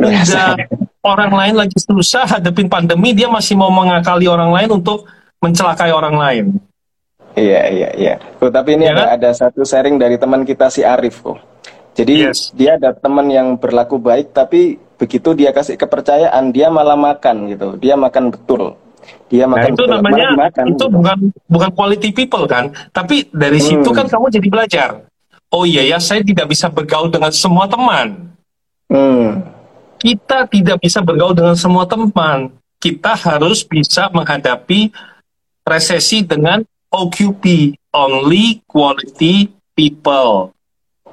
Udah 0.00 0.56
orang 1.00 1.32
lain 1.32 1.54
lagi 1.56 1.76
susah 1.80 2.28
hadapin 2.28 2.68
pandemi, 2.68 3.16
dia 3.16 3.28
masih 3.28 3.56
mau 3.56 3.72
mengakali 3.72 4.28
orang 4.28 4.52
lain 4.52 4.80
untuk 4.80 5.08
mencelakai 5.40 5.92
orang 5.92 6.16
lain. 6.16 6.44
Iya, 7.36 7.60
iya, 7.72 7.88
iya. 7.96 8.14
Tapi 8.36 8.76
ini 8.76 8.90
ya 8.90 8.92
ada, 8.92 9.02
kan? 9.06 9.08
ada 9.16 9.30
satu 9.32 9.62
sharing 9.64 9.96
dari 9.96 10.20
teman 10.20 10.44
kita 10.44 10.68
si 10.68 10.84
Arif 10.84 11.22
kok. 11.24 11.38
Jadi 11.94 12.14
yes. 12.30 12.54
dia 12.54 12.78
ada 12.78 12.94
teman 12.94 13.26
yang 13.28 13.58
berlaku 13.58 13.98
baik 13.98 14.30
tapi 14.30 14.78
begitu 15.00 15.32
dia 15.32 15.50
kasih 15.50 15.74
kepercayaan 15.80 16.54
dia 16.54 16.70
malah 16.70 16.96
makan 16.96 17.50
gitu. 17.50 17.76
Dia 17.80 17.98
makan 17.98 18.30
betul. 18.30 18.78
Dia 19.30 19.46
nah, 19.46 19.56
makan 19.56 19.70
itu 19.74 19.84
betul. 19.86 19.94
namanya 19.94 20.28
makan, 20.34 20.64
itu 20.70 20.76
gitu. 20.76 20.86
bukan 20.90 21.18
bukan 21.46 21.70
quality 21.74 22.10
people 22.10 22.44
kan. 22.50 22.70
Tapi 22.90 23.30
dari 23.30 23.58
hmm. 23.62 23.66
situ 23.66 23.88
kan 23.90 24.06
kamu 24.06 24.26
jadi 24.30 24.48
belajar. 24.50 24.90
Oh 25.50 25.66
iya 25.66 25.82
ya, 25.82 25.98
saya 25.98 26.22
tidak 26.22 26.46
bisa 26.46 26.70
bergaul 26.70 27.10
dengan 27.10 27.34
semua 27.34 27.66
teman. 27.66 28.30
Hmm. 28.86 29.42
Kita 29.98 30.46
tidak 30.46 30.78
bisa 30.78 31.02
bergaul 31.02 31.34
dengan 31.34 31.58
semua 31.58 31.86
teman. 31.90 32.54
Kita 32.78 33.18
harus 33.18 33.66
bisa 33.66 34.08
menghadapi 34.14 34.94
resesi 35.66 36.22
dengan 36.22 36.62
OQP, 36.90 37.74
only 37.92 38.62
quality 38.66 39.50
people. 39.74 40.54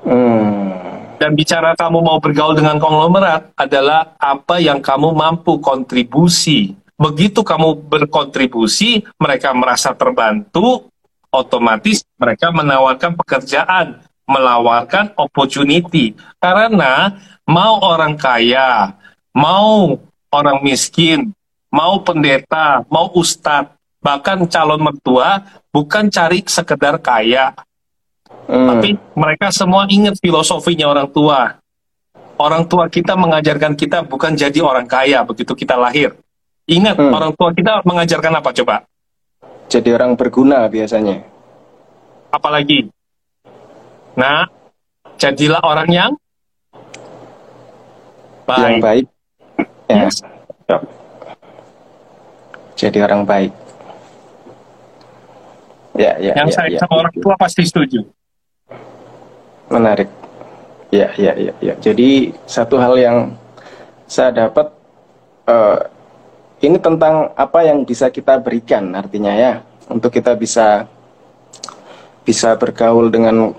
Hmm. 0.08 0.72
Dan 1.20 1.36
bicara 1.36 1.76
kamu 1.76 2.00
mau 2.00 2.18
bergaul 2.24 2.56
dengan 2.56 2.80
konglomerat 2.80 3.52
adalah 3.60 4.16
apa 4.16 4.64
yang 4.64 4.80
kamu 4.80 5.12
mampu 5.12 5.60
kontribusi. 5.60 6.78
Begitu 6.96 7.44
kamu 7.44 7.84
berkontribusi, 7.92 9.04
mereka 9.20 9.52
merasa 9.52 9.92
terbantu, 9.92 10.88
otomatis 11.30 12.08
mereka 12.16 12.50
menawarkan 12.56 13.20
pekerjaan 13.20 14.08
melawarkan 14.28 15.16
opportunity. 15.16 16.14
Karena 16.38 17.16
mau 17.48 17.80
orang 17.82 18.20
kaya, 18.20 18.94
mau 19.32 19.98
orang 20.30 20.60
miskin, 20.62 21.32
mau 21.72 22.04
pendeta, 22.04 22.84
mau 22.92 23.10
ustadz, 23.16 23.74
bahkan 24.04 24.44
calon 24.46 24.84
mertua 24.84 25.48
bukan 25.72 26.12
cari 26.12 26.44
sekedar 26.46 27.00
kaya. 27.00 27.56
Hmm. 28.48 28.68
Tapi 28.72 28.96
mereka 29.14 29.52
semua 29.52 29.84
ingat 29.92 30.16
filosofinya 30.24 30.88
orang 30.88 31.12
tua. 31.12 31.60
Orang 32.40 32.64
tua 32.70 32.88
kita 32.88 33.18
mengajarkan 33.20 33.76
kita 33.76 34.08
bukan 34.08 34.38
jadi 34.38 34.64
orang 34.64 34.88
kaya 34.88 35.26
begitu 35.28 35.52
kita 35.52 35.76
lahir. 35.76 36.16
Ingat, 36.68 36.96
hmm. 37.00 37.12
orang 37.12 37.32
tua 37.36 37.52
kita 37.52 37.84
mengajarkan 37.84 38.34
apa 38.40 38.50
coba? 38.52 38.76
Jadi 39.68 39.90
orang 39.92 40.16
berguna 40.16 40.68
biasanya. 40.72 41.24
Apalagi? 42.32 42.88
Nah, 44.16 44.48
jadilah 45.20 45.64
orang 45.64 45.90
yang 45.92 46.12
baik. 48.48 48.64
Yang 48.64 48.78
baik. 48.84 49.06
Ya. 49.88 49.96
Yes. 50.08 50.16
Jadi 52.78 52.98
orang 53.02 53.24
baik. 53.28 53.52
Ya, 55.98 56.14
ya. 56.22 56.34
Yang 56.38 56.50
ya, 56.52 56.56
saya 56.56 56.70
ya, 56.70 56.80
sama 56.86 56.94
ya. 56.94 57.00
orang 57.04 57.16
tua 57.18 57.36
pasti 57.36 57.64
setuju. 57.66 58.00
Menarik. 59.68 60.10
Ya, 60.94 61.12
ya, 61.20 61.36
ya, 61.36 61.54
ya. 61.60 61.76
Jadi 61.80 62.32
satu 62.48 62.80
hal 62.80 62.96
yang 62.96 63.18
saya 64.08 64.32
dapat 64.32 64.72
uh, 65.52 65.84
ini 66.64 66.80
tentang 66.80 67.36
apa 67.36 67.68
yang 67.68 67.84
bisa 67.84 68.08
kita 68.08 68.40
berikan 68.40 68.96
artinya 68.96 69.36
ya 69.36 69.54
untuk 69.92 70.10
kita 70.16 70.34
bisa 70.40 70.88
bisa 72.24 72.56
bergaul 72.56 73.12
dengan 73.12 73.52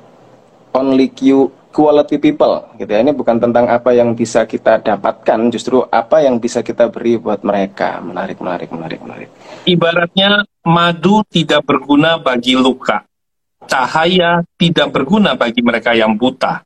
only 0.72 1.08
you 1.20 1.52
quality 1.72 2.18
people 2.20 2.64
gitu 2.76 2.90
ya. 2.90 3.00
Ini 3.00 3.16
bukan 3.16 3.40
tentang 3.40 3.70
apa 3.70 3.96
yang 3.96 4.12
bisa 4.12 4.44
kita 4.44 4.82
dapatkan, 4.82 5.48
justru 5.48 5.84
apa 5.88 6.24
yang 6.24 6.36
bisa 6.42 6.60
kita 6.60 6.90
beri 6.92 7.16
buat 7.16 7.40
mereka. 7.46 8.02
Menarik, 8.02 8.42
menarik, 8.42 8.68
menarik, 8.72 9.00
menarik. 9.00 9.28
Ibaratnya 9.64 10.44
madu 10.66 11.24
tidak 11.30 11.64
berguna 11.64 12.20
bagi 12.20 12.58
luka. 12.58 13.07
Cahaya 13.68 14.42
tidak 14.56 14.88
berguna 14.90 15.36
bagi 15.36 15.60
mereka 15.60 15.92
yang 15.92 16.16
buta 16.16 16.64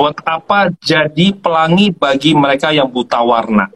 buat 0.00 0.16
apa 0.24 0.72
jadi 0.80 1.36
pelangi 1.36 1.92
bagi 1.92 2.32
mereka 2.32 2.72
yang 2.72 2.88
buta 2.88 3.20
warna? 3.20 3.68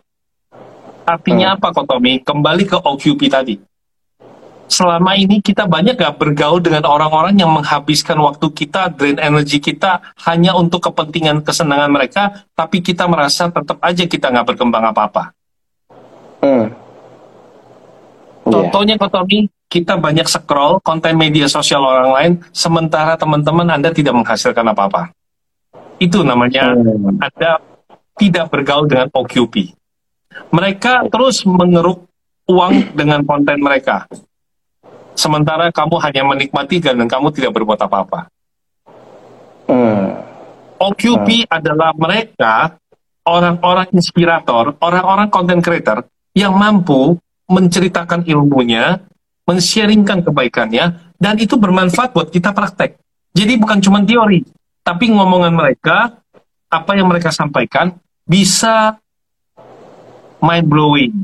Artinya 1.05 1.53
hmm. 1.53 1.57
apa 1.61 1.68
Kotomi? 1.76 2.24
Kembali 2.24 2.64
ke 2.64 2.80
OQP 2.80 3.20
tadi. 3.28 3.61
Selama 4.64 5.12
ini 5.20 5.45
kita 5.45 5.68
banyak 5.68 6.01
gak 6.01 6.16
bergaul 6.16 6.64
dengan 6.64 6.88
orang-orang 6.88 7.36
yang 7.36 7.53
menghabiskan 7.53 8.16
waktu 8.24 8.49
kita, 8.49 8.88
drain 8.97 9.20
energi 9.20 9.61
kita 9.61 10.01
hanya 10.24 10.57
untuk 10.57 10.88
kepentingan 10.88 11.45
kesenangan 11.45 11.92
mereka, 11.92 12.49
tapi 12.57 12.80
kita 12.80 13.05
merasa 13.05 13.53
tetap 13.53 13.76
aja 13.84 14.09
kita 14.09 14.32
nggak 14.32 14.57
berkembang 14.57 14.88
apa-apa. 14.88 15.36
Hmm. 16.40 16.72
Contohnya 18.55 18.94
yeah. 18.94 19.02
Kotomi, 19.02 19.38
kita 19.66 19.98
banyak 19.98 20.30
scroll 20.30 20.78
konten 20.86 21.18
media 21.18 21.50
sosial 21.50 21.82
orang 21.82 22.11
lain, 22.14 22.32
sementara 22.55 23.18
teman-teman 23.18 23.66
Anda 23.66 23.90
tidak 23.90 24.14
menghasilkan 24.14 24.62
apa-apa. 24.70 25.11
Itu 25.98 26.22
namanya 26.22 26.74
hmm. 26.74 27.18
Anda 27.18 27.59
tidak 28.14 28.55
bergaul 28.55 28.86
dengan 28.86 29.11
OQP. 29.11 29.74
Mereka 30.55 31.11
terus 31.11 31.42
mengeruk 31.42 32.07
uang 32.46 32.94
dengan 32.94 33.26
konten 33.26 33.59
mereka. 33.59 34.07
Sementara 35.14 35.70
kamu 35.70 35.96
hanya 36.02 36.22
menikmati 36.26 36.82
dan 36.82 37.07
kamu 37.07 37.30
tidak 37.34 37.55
berbuat 37.55 37.78
apa-apa. 37.86 38.30
Hmm. 39.66 40.22
OQP 40.78 41.46
hmm. 41.46 41.50
adalah 41.50 41.90
mereka 41.94 42.78
orang-orang 43.24 43.88
inspirator, 43.94 44.76
orang-orang 44.78 45.28
content 45.32 45.62
creator 45.64 45.98
yang 46.36 46.52
mampu 46.55 47.16
menceritakan 47.49 48.24
ilmunya, 48.24 49.01
men-sharingkan 49.45 50.24
kebaikannya, 50.24 51.16
dan 51.20 51.34
itu 51.36 51.57
bermanfaat 51.61 52.16
buat 52.16 52.28
kita 52.32 52.53
praktek. 52.57 52.97
Jadi 53.34 53.53
bukan 53.59 53.82
cuma 53.82 54.01
teori, 54.01 54.45
tapi 54.84 55.11
ngomongan 55.11 55.53
mereka, 55.53 56.16
apa 56.70 56.92
yang 56.99 57.07
mereka 57.07 57.30
sampaikan 57.30 57.95
bisa 58.26 58.99
mind 60.42 60.66
blowing. 60.66 61.14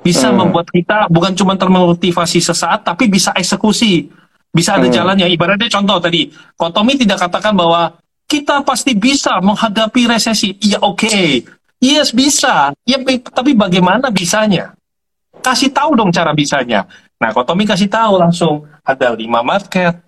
Bisa 0.00 0.32
hmm. 0.32 0.36
membuat 0.40 0.72
kita 0.72 1.06
bukan 1.12 1.36
cuma 1.36 1.54
termotivasi 1.60 2.40
sesaat, 2.40 2.88
tapi 2.88 3.06
bisa 3.06 3.36
eksekusi. 3.36 4.08
Bisa 4.50 4.80
ada 4.80 4.88
hmm. 4.88 4.96
jalannya. 4.96 5.26
Ibaratnya 5.28 5.68
contoh 5.68 6.00
tadi, 6.00 6.32
Kotomi 6.56 6.96
tidak 6.96 7.20
katakan 7.28 7.52
bahwa 7.52 8.00
kita 8.24 8.64
pasti 8.64 8.96
bisa 8.96 9.38
menghadapi 9.44 10.08
resesi. 10.08 10.56
Iya 10.56 10.80
oke, 10.80 11.06
okay. 11.06 11.44
yes 11.82 12.16
bisa. 12.16 12.72
Ya, 12.88 12.96
tapi 13.30 13.52
bagaimana 13.52 14.08
bisanya? 14.08 14.72
Kasih 15.40 15.72
tahu 15.72 15.96
dong 15.96 16.12
cara 16.12 16.36
bisanya. 16.36 16.84
Nah, 17.20 17.32
Kotomi 17.36 17.68
kasih 17.68 17.88
tahu 17.88 18.16
langsung 18.16 18.64
ada 18.80 19.12
lima 19.12 19.44
market, 19.44 20.00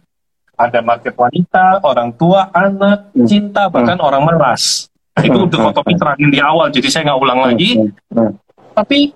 ada 0.57 0.81
market 0.81 1.13
wanita, 1.13 1.81
orang 1.85 2.13
tua, 2.17 2.49
anak, 2.53 3.13
hmm. 3.13 3.27
cinta, 3.29 3.69
bahkan 3.69 4.01
hmm. 4.01 4.07
orang 4.09 4.23
meras. 4.25 4.89
Nah, 5.13 5.25
itu 5.29 5.39
udah 5.45 5.61
hmm. 5.69 5.77
topik 5.77 5.97
terakhir 6.01 6.29
di 6.33 6.41
awal, 6.41 6.73
jadi 6.73 6.89
saya 6.89 7.03
nggak 7.13 7.21
ulang 7.21 7.41
lagi. 7.45 7.71
Tapi 8.73 9.13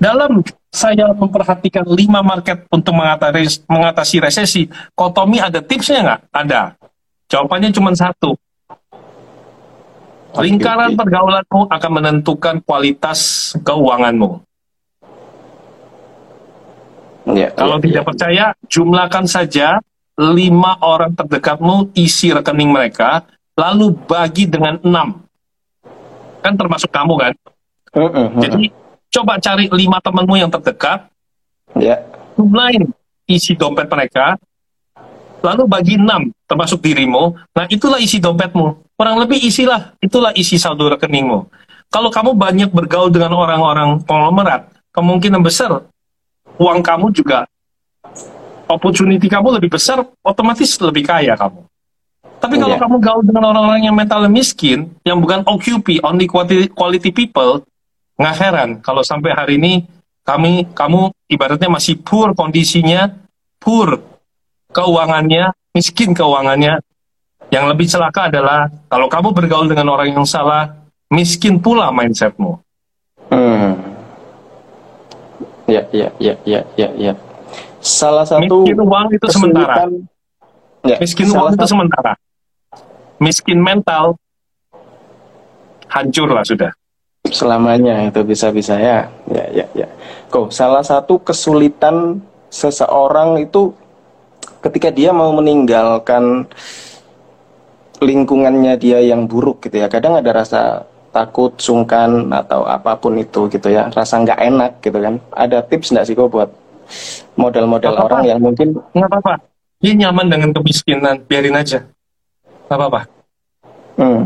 dalam 0.00 0.40
saya 0.72 1.12
memperhatikan 1.12 1.84
lima 1.84 2.24
market 2.24 2.64
untuk 2.72 2.96
mengatasi, 2.96 3.68
mengatasi 3.68 4.16
resesi, 4.22 4.62
Kotomi 4.96 5.42
ada 5.42 5.60
tipsnya 5.60 6.00
nggak? 6.00 6.20
Ada. 6.32 6.62
Jawabannya 7.28 7.68
cuma 7.74 7.92
satu. 7.92 8.32
Lingkaran 10.30 10.94
pergaulanmu 10.94 11.66
akan 11.66 11.90
menentukan 11.90 12.62
kualitas 12.62 13.50
keuanganmu. 13.66 14.49
Ya, 17.28 17.52
Kalau 17.52 17.76
ya, 17.78 17.84
tidak 17.84 18.02
ya. 18.02 18.08
percaya, 18.08 18.44
jumlahkan 18.70 19.24
saja 19.28 19.68
lima 20.16 20.76
orang 20.80 21.12
terdekatmu 21.16 21.92
isi 21.96 22.32
rekening 22.32 22.72
mereka, 22.72 23.24
lalu 23.56 23.92
bagi 23.92 24.48
dengan 24.48 24.80
enam. 24.80 25.24
Kan 26.40 26.56
termasuk 26.56 26.88
kamu 26.88 27.14
kan? 27.20 27.32
Uh, 27.92 28.00
uh, 28.04 28.16
uh, 28.32 28.40
Jadi 28.40 28.72
coba 29.12 29.36
cari 29.36 29.68
lima 29.68 30.00
temanmu 30.00 30.34
yang 30.40 30.48
terdekat, 30.52 31.08
ya. 31.76 32.00
jumlahin 32.36 32.88
isi 33.28 33.52
dompet 33.56 33.88
mereka, 33.88 34.40
lalu 35.44 35.64
bagi 35.68 35.94
enam, 36.00 36.32
termasuk 36.48 36.80
dirimu. 36.80 37.36
Nah 37.56 37.66
itulah 37.68 38.00
isi 38.00 38.20
dompetmu. 38.20 38.96
Kurang 38.96 39.16
lebih 39.16 39.40
isilah, 39.40 39.96
itulah 40.00 40.32
isi 40.36 40.60
saldo 40.60 40.92
rekeningmu. 40.92 41.48
Kalau 41.90 42.12
kamu 42.12 42.36
banyak 42.36 42.70
bergaul 42.70 43.10
dengan 43.10 43.34
orang-orang 43.34 44.04
konglomerat, 44.04 44.68
kemungkinan 44.94 45.42
besar 45.42 45.88
uang 46.56 46.80
kamu 46.82 47.12
juga 47.14 47.46
opportunity 48.70 49.26
kamu 49.26 49.58
lebih 49.58 49.74
besar, 49.74 50.06
otomatis 50.22 50.78
lebih 50.78 51.02
kaya 51.02 51.34
kamu. 51.34 51.66
Tapi 52.40 52.56
kalau 52.56 52.76
yeah. 52.78 52.80
kamu 52.80 52.96
gaul 53.04 53.22
dengan 53.26 53.44
orang-orang 53.52 53.84
yang 53.84 53.92
mental 53.92 54.24
miskin, 54.32 54.88
yang 55.04 55.20
bukan 55.20 55.44
OQP, 55.44 56.00
only 56.00 56.24
quality, 56.24 56.72
quality 56.72 57.10
people, 57.12 57.60
nggak 58.16 58.36
heran 58.40 58.70
kalau 58.80 59.04
sampai 59.04 59.36
hari 59.36 59.60
ini 59.60 59.84
kami 60.24 60.68
kamu 60.72 61.12
ibaratnya 61.28 61.68
masih 61.68 62.00
poor 62.00 62.32
kondisinya, 62.32 63.12
poor 63.60 64.00
keuangannya, 64.72 65.52
miskin 65.76 66.16
keuangannya. 66.16 66.80
Yang 67.50 67.64
lebih 67.74 67.86
celaka 67.90 68.30
adalah 68.30 68.70
kalau 68.86 69.10
kamu 69.10 69.34
bergaul 69.34 69.66
dengan 69.66 69.90
orang 69.90 70.14
yang 70.14 70.24
salah, 70.24 70.70
miskin 71.10 71.58
pula 71.58 71.90
mindsetmu. 71.90 72.62
Hmm. 73.26 73.89
Ya, 75.70 75.86
ya, 75.94 76.08
ya, 76.18 76.34
ya, 76.42 76.60
ya, 76.74 76.88
ya. 76.98 77.12
Salah 77.78 78.26
satu 78.26 78.66
miskin 78.66 78.78
uang 78.82 79.06
itu 79.14 79.26
sementara. 79.30 79.86
Ya, 80.82 80.96
miskin 80.98 81.26
uang 81.30 81.54
itu 81.54 81.66
sementara. 81.70 82.12
Miskin 83.22 83.58
mental 83.62 84.18
hancur 85.86 86.28
lah 86.34 86.42
sudah. 86.42 86.74
Selamanya 87.30 88.10
itu 88.10 88.20
bisa-bisa 88.26 88.74
ya. 88.74 89.06
Ya, 89.30 89.46
ya, 89.54 89.66
ya. 89.78 89.86
Kok 90.32 90.50
salah 90.50 90.82
satu 90.82 91.22
kesulitan 91.22 92.18
seseorang 92.50 93.38
itu 93.38 93.70
ketika 94.58 94.90
dia 94.90 95.14
mau 95.14 95.30
meninggalkan 95.30 96.50
lingkungannya 98.00 98.74
dia 98.80 98.98
yang 99.04 99.30
buruk 99.30 99.68
gitu 99.68 99.78
ya. 99.78 99.86
Kadang 99.86 100.18
ada 100.18 100.32
rasa 100.32 100.89
takut, 101.10 101.52
sungkan 101.58 102.30
atau 102.30 102.66
apa 102.66 102.94
pun 102.98 103.18
itu 103.18 103.50
gitu 103.50 103.68
ya, 103.70 103.90
rasa 103.90 104.22
nggak 104.22 104.40
enak 104.40 104.72
gitu 104.82 104.98
kan. 104.98 105.14
Ada 105.34 105.66
tips 105.66 105.90
nggak 105.94 106.06
sih 106.06 106.14
kok 106.14 106.30
buat 106.30 106.50
model-model 107.38 107.94
orang 107.98 108.22
yang 108.26 108.38
mungkin 108.42 108.74
nggak 108.94 109.10
apa-apa, 109.10 109.42
dia 109.78 109.94
nyaman 109.94 110.26
dengan 110.26 110.50
kemiskinan, 110.54 111.22
biarin 111.26 111.54
aja, 111.58 111.86
nggak 112.66 112.78
apa-apa. 112.78 113.00
Hmm. 113.98 114.22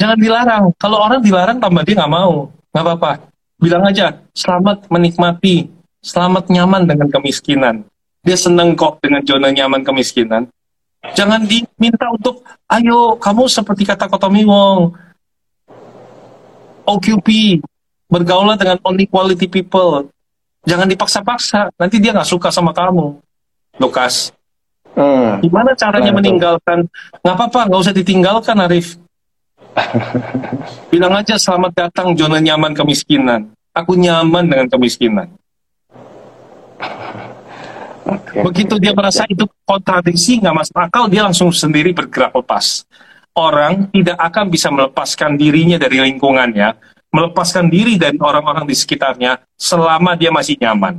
Jangan 0.00 0.16
dilarang. 0.16 0.64
Kalau 0.80 0.98
orang 1.02 1.20
dilarang 1.20 1.58
tambah 1.60 1.84
dia 1.84 2.00
nggak 2.00 2.12
mau, 2.12 2.48
nggak 2.72 2.84
apa-apa. 2.84 3.12
Bilang 3.60 3.84
aja, 3.84 4.16
selamat 4.32 4.88
menikmati, 4.88 5.68
selamat 6.00 6.48
nyaman 6.48 6.88
dengan 6.88 7.12
kemiskinan. 7.12 7.84
Dia 8.24 8.36
seneng 8.36 8.72
kok 8.72 9.00
dengan 9.04 9.20
zona 9.24 9.52
nyaman 9.52 9.84
kemiskinan. 9.84 10.48
Jangan 11.16 11.44
diminta 11.48 12.12
untuk, 12.12 12.44
ayo 12.68 13.16
kamu 13.16 13.48
seperti 13.48 13.88
kata 13.88 14.08
Kotomi 14.08 14.44
Wong, 14.44 14.92
OQP, 16.90 17.60
bergaulah 18.10 18.58
dengan 18.58 18.78
only 18.82 19.06
quality 19.06 19.46
people. 19.46 20.10
Jangan 20.66 20.90
dipaksa-paksa, 20.90 21.72
nanti 21.78 21.96
dia 22.02 22.12
nggak 22.12 22.28
suka 22.28 22.52
sama 22.52 22.74
kamu. 22.74 23.16
Lukas. 23.80 24.34
Hmm. 24.92 25.40
Gimana 25.40 25.72
caranya 25.78 26.12
nah, 26.12 26.18
meninggalkan? 26.20 26.78
Nggak 27.22 27.34
apa-apa, 27.38 27.60
nggak 27.70 27.80
usah 27.80 27.94
ditinggalkan, 27.94 28.56
Arif. 28.60 28.98
Bilang 30.92 31.14
aja 31.14 31.38
selamat 31.38 31.72
datang 31.88 32.12
zona 32.18 32.42
nyaman 32.42 32.74
kemiskinan. 32.74 33.54
Aku 33.70 33.94
nyaman 33.94 34.50
dengan 34.50 34.66
kemiskinan. 34.68 35.28
Okay. 38.10 38.42
Begitu 38.42 38.74
dia 38.82 38.90
merasa 38.90 39.22
itu 39.30 39.46
kontradiksi, 39.62 40.42
nggak 40.42 40.56
masuk 40.56 40.74
akal, 40.74 41.06
dia 41.06 41.22
langsung 41.22 41.54
sendiri 41.54 41.94
bergerak 41.94 42.34
lepas. 42.34 42.82
Orang 43.30 43.88
tidak 43.94 44.18
akan 44.18 44.50
bisa 44.50 44.68
melepaskan 44.74 45.38
dirinya 45.38 45.78
dari 45.78 46.02
lingkungannya, 46.02 46.74
melepaskan 47.14 47.70
diri 47.70 47.94
dari 47.94 48.18
orang-orang 48.18 48.66
di 48.66 48.74
sekitarnya 48.74 49.38
selama 49.54 50.18
dia 50.18 50.34
masih 50.34 50.58
nyaman. 50.58 50.94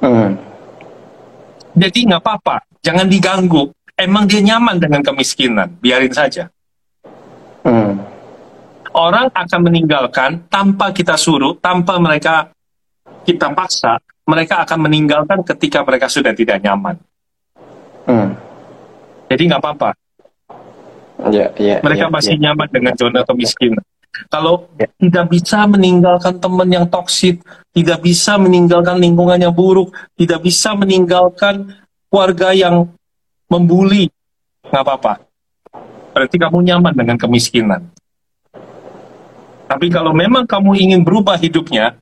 Hmm. 0.00 0.32
Jadi 1.76 2.08
nggak 2.08 2.22
apa-apa, 2.24 2.64
jangan 2.80 3.04
diganggu. 3.04 3.68
Emang 3.96 4.28
dia 4.28 4.40
nyaman 4.44 4.76
dengan 4.76 5.00
kemiskinan, 5.04 5.76
biarin 5.80 6.12
saja. 6.12 6.48
Hmm. 7.64 8.00
Orang 8.96 9.28
akan 9.32 9.60
meninggalkan 9.60 10.48
tanpa 10.48 10.92
kita 10.92 11.20
suruh, 11.20 11.56
tanpa 11.60 12.00
mereka 12.00 12.48
kita 13.28 13.52
paksa, 13.52 14.00
mereka 14.24 14.64
akan 14.64 14.88
meninggalkan 14.88 15.44
ketika 15.44 15.84
mereka 15.84 16.08
sudah 16.08 16.32
tidak 16.32 16.60
nyaman. 16.64 16.96
Hmm. 18.08 18.32
Jadi 19.28 19.42
nggak 19.52 19.60
apa-apa. 19.60 19.90
Yeah, 21.32 21.50
yeah, 21.56 21.78
mereka 21.80 22.06
yeah, 22.06 22.12
masih 22.12 22.34
yeah. 22.36 22.42
nyaman 22.52 22.68
dengan 22.68 22.94
zona 22.94 23.20
kemiskinan. 23.24 23.84
Kalau 24.28 24.68
yeah. 24.76 24.88
tidak 25.00 25.26
bisa 25.32 25.64
meninggalkan 25.64 26.36
teman 26.40 26.68
yang 26.68 26.86
toksik, 26.88 27.40
tidak 27.72 28.04
bisa 28.04 28.36
meninggalkan 28.36 29.00
lingkungan 29.00 29.40
yang 29.40 29.52
buruk, 29.52 29.92
tidak 30.16 30.44
bisa 30.44 30.76
meninggalkan 30.76 31.72
keluarga 32.12 32.52
yang 32.52 32.88
membuli, 33.48 34.12
nggak 34.68 34.82
apa-apa 34.84 35.26
berarti 36.16 36.40
kamu 36.40 36.64
nyaman 36.64 36.96
dengan 36.96 37.20
kemiskinan. 37.20 37.92
Tapi 39.68 39.92
kalau 39.92 40.16
memang 40.16 40.48
kamu 40.48 40.72
ingin 40.80 41.04
berubah 41.04 41.36
hidupnya, 41.36 42.00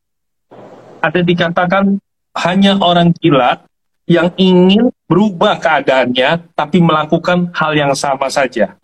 ada 1.03 1.19
dikatakan 1.19 1.99
hanya 2.39 2.79
orang 2.79 3.11
gila 3.19 3.59
yang 4.07 4.31
ingin 4.39 4.95
berubah 5.11 5.59
keadaannya, 5.59 6.47
tapi 6.55 6.79
melakukan 6.79 7.51
hal 7.59 7.75
yang 7.75 7.91
sama 7.99 8.31
saja. 8.31 8.79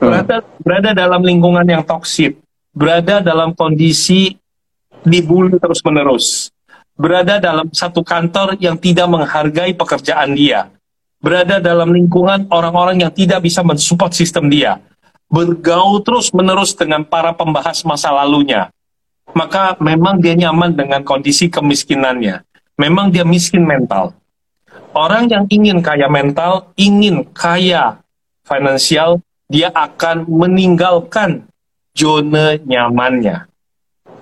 Berada, 0.00 0.40
berada 0.64 0.90
dalam 0.96 1.20
lingkungan 1.20 1.66
yang 1.68 1.84
toksik, 1.84 2.40
berada 2.72 3.20
dalam 3.20 3.52
kondisi 3.52 4.32
dibully 5.04 5.60
terus-menerus, 5.60 6.48
berada 6.96 7.36
dalam 7.36 7.68
satu 7.68 8.00
kantor 8.00 8.56
yang 8.56 8.80
tidak 8.80 9.04
menghargai 9.12 9.76
pekerjaan 9.76 10.32
dia, 10.32 10.72
berada 11.20 11.60
dalam 11.60 11.92
lingkungan 11.92 12.48
orang-orang 12.48 13.04
yang 13.04 13.12
tidak 13.12 13.44
bisa 13.44 13.60
mensupport 13.60 14.08
sistem 14.16 14.48
dia, 14.48 14.80
bergaul 15.28 16.00
terus-menerus 16.00 16.72
dengan 16.72 17.04
para 17.04 17.36
pembahas 17.36 17.84
masa 17.84 18.08
lalunya, 18.08 18.72
maka 19.36 19.76
memang 19.78 20.18
dia 20.18 20.34
nyaman 20.34 20.74
dengan 20.74 21.04
kondisi 21.04 21.46
kemiskinannya. 21.46 22.42
Memang 22.80 23.12
dia 23.12 23.28
miskin 23.28 23.68
mental. 23.68 24.16
Orang 24.96 25.28
yang 25.28 25.44
ingin 25.52 25.84
kaya 25.84 26.08
mental, 26.08 26.72
ingin 26.80 27.28
kaya 27.36 28.00
finansial, 28.48 29.20
dia 29.50 29.74
akan 29.74 30.30
meninggalkan 30.30 31.50
zona 31.90 32.54
nyamannya. 32.62 33.50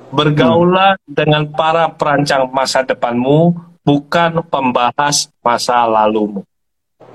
Bergaulah 0.09 0.97
hmm. 0.97 1.12
dengan 1.12 1.45
para 1.53 1.93
perancang 1.93 2.49
masa 2.49 2.81
depanmu, 2.81 3.53
bukan 3.85 4.41
pembahas 4.49 5.29
masa 5.45 5.85
lalumu. 5.85 6.49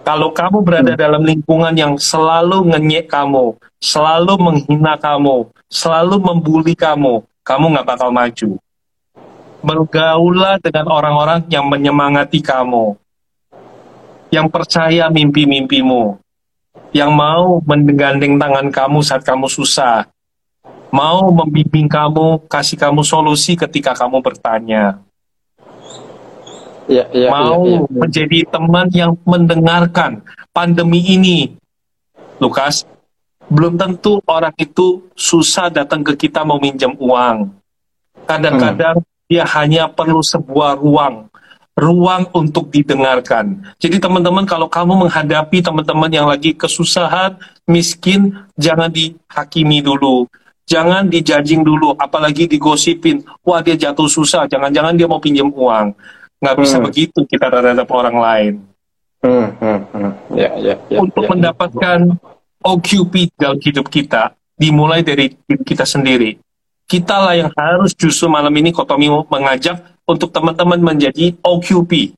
Kalau 0.05 0.29
kamu 0.29 0.61
berada 0.61 0.93
hmm. 0.93 1.01
dalam 1.01 1.23
lingkungan 1.25 1.73
yang 1.73 1.93
selalu 1.97 2.69
ngenyek 2.69 3.09
kamu, 3.09 3.57
selalu 3.81 4.37
menghina 4.37 4.93
kamu, 5.01 5.49
selalu 5.65 6.21
membuli 6.21 6.77
kamu, 6.77 7.25
kamu 7.41 7.65
nggak 7.73 7.87
bakal 7.89 8.13
maju. 8.13 8.61
Bergaulah 9.63 10.61
dengan 10.61 10.85
orang-orang 10.91 11.49
yang 11.49 11.65
menyemangati 11.65 12.45
kamu, 12.45 12.93
yang 14.29 14.51
percaya 14.53 15.07
mimpi-mimpimu, 15.09 16.22
yang 16.93 17.13
mau 17.13 17.61
menggandeng 17.65 18.37
tangan 18.37 18.69
kamu 18.69 18.99
saat 19.01 19.25
kamu 19.25 19.49
susah, 19.49 20.09
mau 20.93 21.29
membimbing 21.33 21.89
kamu, 21.89 22.45
kasih 22.45 22.77
kamu 22.77 23.01
solusi 23.01 23.57
ketika 23.57 23.97
kamu 23.97 24.21
bertanya 24.21 25.01
ya, 26.87 27.05
ya, 27.11 27.29
mau 27.31 27.63
ya, 27.63 27.71
ya, 27.71 27.79
ya. 27.79 27.99
menjadi 28.03 28.39
teman 28.47 28.87
yang 28.91 29.11
mendengarkan 29.23 30.23
pandemi 30.51 30.99
ini, 31.03 31.55
Lukas, 32.39 32.83
belum 33.47 33.75
tentu 33.79 34.19
orang 34.27 34.55
itu 34.59 35.03
susah 35.15 35.71
datang 35.71 36.03
ke 36.03 36.15
kita 36.27 36.43
mau 36.43 36.59
minjam 36.59 36.95
uang. 36.97 37.51
Kadang-kadang 38.23 39.03
hmm. 39.03 39.27
dia 39.27 39.43
hanya 39.57 39.83
perlu 39.91 40.23
sebuah 40.23 40.79
ruang, 40.79 41.27
ruang 41.73 42.29
untuk 42.37 42.69
didengarkan. 42.69 43.65
Jadi 43.81 43.97
teman-teman 43.97 44.45
kalau 44.45 44.69
kamu 44.69 45.07
menghadapi 45.07 45.61
teman-teman 45.65 46.11
yang 46.13 46.29
lagi 46.29 46.53
kesusahan, 46.53 47.37
miskin, 47.65 48.33
jangan 48.57 48.93
dihakimi 48.93 49.81
dulu. 49.81 50.29
Jangan 50.63 51.11
dijajing 51.11 51.65
dulu, 51.65 51.91
apalagi 51.99 52.47
digosipin. 52.47 53.25
Wah 53.43 53.59
dia 53.59 53.75
jatuh 53.75 54.07
susah, 54.07 54.47
jangan-jangan 54.47 54.95
dia 54.95 55.09
mau 55.09 55.19
pinjam 55.19 55.51
uang 55.51 55.91
nggak 56.43 56.57
bisa 56.59 56.75
hmm. 56.75 56.85
begitu 56.91 57.19
kita 57.23 57.47
terhadap 57.47 57.87
orang 57.87 58.17
lain. 58.19 58.53
Hmm, 59.23 59.47
hmm, 59.55 59.79
hmm. 59.95 60.11
Ya, 60.35 60.51
ya, 60.59 60.75
ya, 60.91 60.99
Untuk 60.99 61.23
ya, 61.23 61.29
mendapatkan 61.31 61.99
ya. 62.11 62.19
OQP 62.59 63.31
dalam 63.39 63.55
hidup 63.63 63.87
kita 63.87 64.35
dimulai 64.59 64.99
dari 64.99 65.31
diri 65.31 65.63
kita 65.63 65.87
sendiri. 65.87 66.35
Kita 66.83 67.15
lah 67.23 67.39
yang 67.39 67.51
harus 67.55 67.95
justru 67.95 68.27
malam 68.27 68.51
ini 68.59 68.75
Kotomi 68.75 69.07
mengajak 69.07 69.92
untuk 70.07 70.29
teman-teman 70.31 70.79
menjadi 70.79 71.35
OQP. 71.39 72.15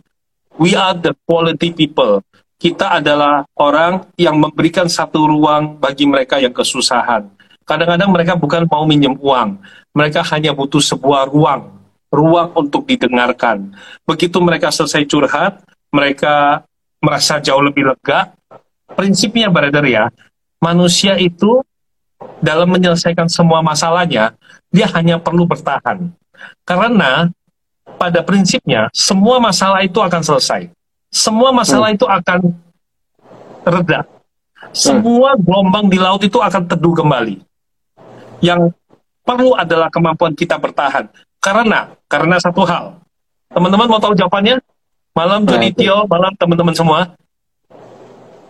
We 0.55 0.73
are 0.73 0.95
the 0.95 1.13
quality 1.27 1.75
people. 1.75 2.23
Kita 2.55 3.03
adalah 3.03 3.43
orang 3.59 4.07
yang 4.15 4.39
memberikan 4.39 4.87
satu 4.87 5.27
ruang 5.27 5.75
bagi 5.75 6.07
mereka 6.07 6.39
yang 6.39 6.55
kesusahan. 6.55 7.27
Kadang-kadang 7.67 8.09
mereka 8.13 8.33
bukan 8.39 8.63
mau 8.69 8.87
minjem 8.87 9.17
uang, 9.19 9.59
mereka 9.91 10.23
hanya 10.31 10.55
butuh 10.55 10.79
sebuah 10.79 11.27
ruang 11.27 11.75
ruang 12.15 12.55
untuk 12.55 12.87
didengarkan. 12.87 13.75
Begitu 14.07 14.39
mereka 14.39 14.71
selesai 14.71 15.03
curhat, 15.03 15.59
mereka 15.91 16.63
merasa 17.03 17.37
jauh 17.43 17.61
lebih 17.61 17.91
lega. 17.91 18.31
Prinsipnya, 18.95 19.51
brother 19.51 19.83
ya, 19.83 20.07
manusia 20.63 21.19
itu 21.19 21.59
dalam 22.39 22.71
menyelesaikan 22.71 23.27
semua 23.27 23.59
masalahnya, 23.59 24.31
dia 24.71 24.87
hanya 24.95 25.19
perlu 25.19 25.43
bertahan. 25.43 26.09
Karena 26.63 27.29
pada 27.85 28.25
prinsipnya, 28.25 28.89
semua 28.91 29.37
masalah 29.37 29.85
itu 29.85 30.01
akan 30.01 30.21
selesai. 30.25 30.73
Semua 31.13 31.53
masalah 31.53 31.93
hmm. 31.93 31.97
itu 32.01 32.05
akan 32.09 32.39
reda. 33.63 33.99
Semua 34.75 35.37
gelombang 35.39 35.87
di 35.87 35.97
laut 36.01 36.19
itu 36.25 36.41
akan 36.41 36.67
teduh 36.67 36.91
kembali. 36.97 37.39
Yang 38.43 38.75
perlu 39.23 39.55
adalah 39.55 39.87
kemampuan 39.87 40.35
kita 40.35 40.59
bertahan. 40.59 41.07
Karena, 41.39 41.93
karena 42.09 42.35
satu 42.41 42.65
hal. 42.65 42.99
Teman-teman 43.53 43.87
mau 43.87 44.01
tahu 44.01 44.17
jawabannya? 44.17 44.59
Malam 45.15 45.47
Joni 45.47 45.71
Tio, 45.71 46.03
malam 46.11 46.35
teman-teman 46.35 46.75
semua. 46.75 47.15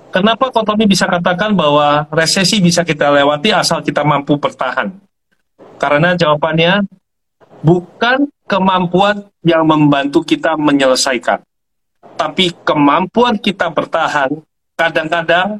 Kenapa 0.09 0.47
Kotomi 0.49 0.88
bisa 0.88 1.05
katakan 1.05 1.51
bahwa 1.53 2.07
resesi 2.09 2.63
bisa 2.63 2.88
kita 2.88 3.11
lewati 3.11 3.51
asal 3.51 3.83
kita 3.83 4.01
mampu 4.01 4.39
bertahan? 4.39 4.95
Karena 5.75 6.15
jawabannya 6.15 6.88
bukan 7.66 8.30
kemampuan 8.45 9.26
yang 9.41 9.66
membantu 9.66 10.22
kita 10.22 10.53
menyelesaikan. 10.53 11.41
Tapi 12.16 12.53
kemampuan 12.61 13.41
kita 13.41 13.74
bertahan 13.74 14.30
kadang-kadang 14.78 15.59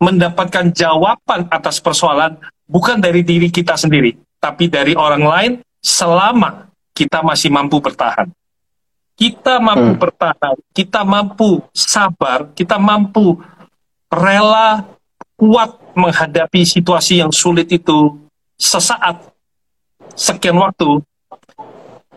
mendapatkan 0.00 0.72
jawaban 0.72 1.46
atas 1.52 1.78
persoalan 1.78 2.40
bukan 2.66 2.98
dari 2.98 3.22
diri 3.22 3.52
kita 3.52 3.76
sendiri, 3.76 4.16
tapi 4.40 4.66
dari 4.66 4.96
orang 4.96 5.22
lain 5.22 5.52
selama 5.78 6.72
kita 6.96 7.20
masih 7.22 7.52
mampu 7.52 7.78
bertahan. 7.78 8.32
Kita 9.12 9.60
mampu 9.60 9.92
hmm. 9.94 10.00
bertahan, 10.00 10.56
kita 10.72 11.04
mampu 11.04 11.62
sabar, 11.70 12.50
kita 12.56 12.80
mampu 12.80 13.38
rela 14.08 14.88
kuat 15.36 15.78
menghadapi 15.94 16.64
situasi 16.64 17.20
yang 17.20 17.30
sulit 17.30 17.68
itu 17.70 18.18
sesaat, 18.56 19.30
sekian 20.16 20.58
waktu, 20.58 21.04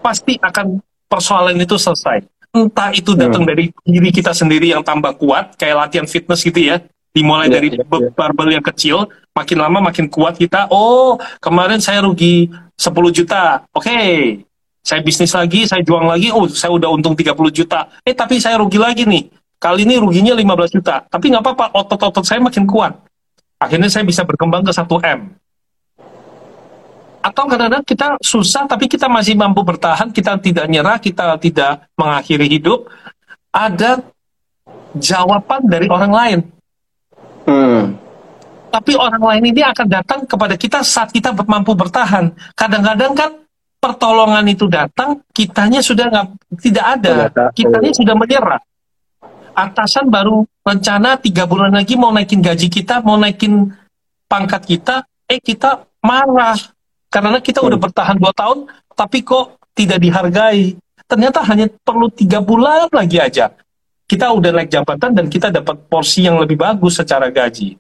pasti 0.06 0.38
akan 0.38 0.78
persoalan 1.10 1.58
itu 1.58 1.82
selesai. 1.82 2.22
entah 2.56 2.88
itu 2.96 3.12
datang 3.20 3.44
hmm. 3.44 3.52
dari 3.52 3.66
diri 3.84 4.16
kita 4.16 4.32
sendiri 4.32 4.72
yang 4.72 4.80
tambah 4.80 5.12
kuat 5.20 5.60
kayak 5.60 5.76
latihan 5.76 6.08
fitness 6.08 6.40
gitu 6.40 6.56
ya 6.56 6.80
dimulai 7.12 7.52
yeah, 7.52 7.54
dari 7.60 7.68
yeah, 7.76 7.84
yeah. 7.84 8.12
barbel 8.16 8.48
yang 8.48 8.64
kecil 8.64 9.12
makin 9.36 9.60
lama 9.60 9.92
makin 9.92 10.08
kuat 10.08 10.40
kita 10.40 10.72
oh 10.72 11.20
kemarin 11.44 11.84
saya 11.84 12.00
rugi 12.08 12.48
10 12.80 12.92
juta 13.12 13.60
oke 13.76 13.84
okay. 13.84 14.40
saya 14.80 15.04
bisnis 15.04 15.36
lagi 15.36 15.68
saya 15.68 15.84
juang 15.84 16.08
lagi 16.08 16.32
oh 16.32 16.48
saya 16.48 16.72
udah 16.72 16.96
untung 16.96 17.12
30 17.12 17.36
juta 17.52 17.92
eh 18.08 18.16
tapi 18.16 18.40
saya 18.40 18.56
rugi 18.56 18.80
lagi 18.80 19.04
nih 19.04 19.28
kali 19.60 19.84
ini 19.84 20.00
ruginya 20.00 20.32
15 20.32 20.76
juta 20.80 21.04
tapi 21.12 21.36
nggak 21.36 21.44
apa-apa 21.44 21.76
otot-otot 21.76 22.24
saya 22.24 22.40
makin 22.40 22.64
kuat 22.64 22.96
akhirnya 23.60 23.92
saya 23.92 24.08
bisa 24.08 24.24
berkembang 24.24 24.64
ke 24.64 24.72
1 24.72 24.88
M 25.12 25.20
atau 27.26 27.50
kadang-kadang 27.50 27.82
kita 27.82 28.22
susah 28.22 28.70
tapi 28.70 28.86
kita 28.86 29.10
masih 29.10 29.34
mampu 29.34 29.66
bertahan 29.66 30.14
kita 30.14 30.38
tidak 30.38 30.66
nyerah 30.70 31.02
kita 31.02 31.34
tidak 31.42 31.90
mengakhiri 31.98 32.46
hidup 32.46 32.86
ada 33.50 34.06
jawaban 34.94 35.66
dari 35.66 35.90
orang 35.90 36.14
lain 36.14 36.40
Hmm. 37.46 38.02
Tapi 38.74 38.92
orang 39.00 39.22
lain 39.22 39.56
ini 39.56 39.62
akan 39.64 39.88
datang 39.88 40.20
kepada 40.28 40.60
kita 40.60 40.84
saat 40.84 41.14
kita 41.14 41.32
mampu 41.48 41.72
bertahan. 41.78 42.34
Kadang-kadang 42.58 43.14
kan 43.16 43.32
pertolongan 43.80 44.44
itu 44.52 44.68
datang, 44.68 45.24
kitanya 45.32 45.80
sudah 45.80 46.12
nggak 46.12 46.28
tidak 46.60 46.86
ada, 47.00 47.14
kitanya 47.56 47.92
sudah 47.96 48.16
menyerah. 48.18 48.62
Atasan 49.56 50.12
baru 50.12 50.44
rencana 50.68 51.16
tiga 51.16 51.48
bulan 51.48 51.72
lagi 51.72 51.96
mau 51.96 52.12
naikin 52.12 52.44
gaji 52.44 52.68
kita, 52.68 53.00
mau 53.00 53.16
naikin 53.16 53.72
pangkat 54.28 54.68
kita, 54.68 55.08
eh 55.32 55.40
kita 55.40 55.88
marah 56.04 56.60
karena 57.24 57.40
kita 57.40 57.64
udah 57.64 57.80
hmm. 57.80 57.86
bertahan 57.88 58.16
dua 58.20 58.34
tahun, 58.36 58.68
tapi 58.92 59.24
kok 59.24 59.56
tidak 59.72 60.04
dihargai. 60.04 60.76
Ternyata 61.06 61.40
hanya 61.48 61.70
perlu 61.86 62.10
tiga 62.12 62.42
bulan 62.42 62.90
lagi 62.92 63.22
aja 63.22 63.54
kita 64.06 64.30
udah 64.30 64.52
naik 64.54 64.70
jabatan 64.70 65.12
dan 65.18 65.26
kita 65.26 65.50
dapat 65.50 65.82
porsi 65.90 66.26
yang 66.26 66.38
lebih 66.38 66.62
bagus 66.62 67.02
secara 67.02 67.34
gaji. 67.34 67.78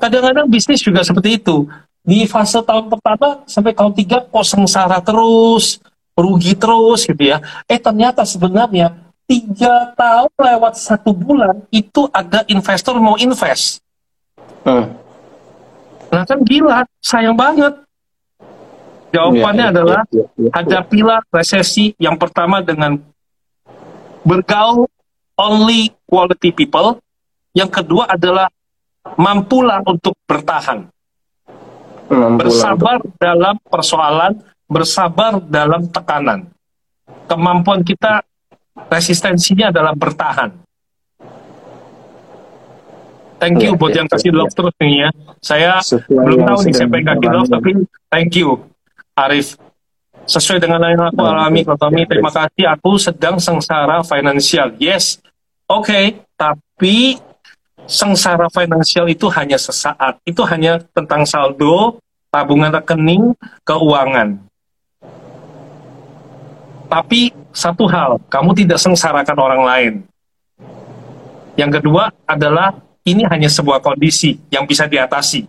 Kadang-kadang 0.00 0.48
bisnis 0.48 0.84
juga 0.84 1.00
seperti 1.04 1.40
itu. 1.40 1.68
Di 2.00 2.24
fase 2.24 2.60
tahun 2.64 2.88
pertama 2.88 3.44
sampai 3.44 3.76
tahun 3.76 3.92
tiga 3.92 4.24
kok 4.24 4.44
sengsara 4.44 5.00
terus, 5.04 5.80
rugi 6.16 6.56
terus 6.56 7.04
gitu 7.04 7.36
ya. 7.36 7.40
Eh 7.68 7.80
ternyata 7.80 8.24
sebenarnya 8.24 8.96
tiga 9.28 9.92
tahun 9.96 10.32
lewat 10.32 10.80
satu 10.80 11.12
bulan 11.12 11.64
itu 11.72 12.08
ada 12.12 12.44
investor 12.48 12.96
mau 13.00 13.16
invest. 13.20 13.84
Hmm. 14.64 14.92
Nah 16.12 16.24
kan 16.24 16.40
gila, 16.44 16.84
sayang 17.00 17.36
banget. 17.36 17.80
Jawabannya 19.10 19.66
ya, 19.66 19.72
adalah 19.74 20.00
ya, 20.14 20.22
ya, 20.22 20.24
ya, 20.38 20.50
hadapilah 20.54 21.18
resesi 21.34 21.94
yang 21.98 22.14
pertama 22.14 22.62
dengan 22.62 22.94
bergaul 24.22 24.86
only 25.34 25.90
quality 26.06 26.54
people. 26.54 27.02
Yang 27.50 27.82
kedua 27.82 28.06
adalah 28.06 28.46
mampulah 29.18 29.82
untuk 29.82 30.14
bertahan. 30.30 30.86
Mampulah 32.06 32.38
bersabar 32.38 32.96
untuk... 33.02 33.18
dalam 33.18 33.54
persoalan, 33.66 34.32
bersabar 34.70 35.32
dalam 35.42 35.90
tekanan. 35.90 36.46
Kemampuan 37.26 37.82
kita 37.82 38.22
resistensinya 38.86 39.74
adalah 39.74 39.94
bertahan. 39.98 40.54
Thank 43.40 43.64
you 43.64 43.72
ya, 43.72 43.78
buat 43.80 43.96
ya, 43.96 44.04
yang 44.04 44.08
kasih 44.12 44.30
ya, 44.30 44.36
love 44.36 44.52
terus 44.52 44.74
nih 44.78 44.94
ya. 45.00 45.10
Saya 45.40 45.72
Sesuai 45.80 46.12
belum 46.12 46.40
tahu 46.44 46.58
nih 46.68 46.74
siapa 46.76 46.94
yang 47.00 47.06
kasih 47.08 47.28
love, 47.32 47.48
tapi 47.48 47.70
thank 48.12 48.32
you, 48.36 48.48
Arif. 49.16 49.56
Sesuai 50.28 50.62
dengan 50.62 50.84
yang 50.84 51.10
aku 51.10 51.22
alami, 51.24 51.66
Kotomi, 51.66 52.06
terima 52.06 52.30
kasih. 52.30 52.70
Aku 52.70 53.00
sedang 53.00 53.40
sengsara 53.40 54.04
finansial. 54.06 54.76
Yes, 54.78 55.18
Oke, 55.70 55.94
okay, 55.94 56.04
tapi 56.34 57.14
sengsara 57.86 58.50
finansial 58.50 59.06
itu 59.06 59.30
hanya 59.30 59.54
sesaat. 59.54 60.18
Itu 60.26 60.42
hanya 60.42 60.82
tentang 60.90 61.22
saldo, 61.22 62.02
tabungan 62.26 62.74
rekening, 62.74 63.38
keuangan. 63.62 64.42
Tapi 66.90 67.30
satu 67.54 67.86
hal, 67.86 68.18
kamu 68.26 68.50
tidak 68.58 68.82
sengsarakan 68.82 69.38
orang 69.38 69.62
lain. 69.62 69.92
Yang 71.54 71.78
kedua 71.78 72.10
adalah 72.26 72.74
ini 73.06 73.22
hanya 73.30 73.46
sebuah 73.46 73.78
kondisi 73.78 74.42
yang 74.50 74.66
bisa 74.66 74.90
diatasi. 74.90 75.46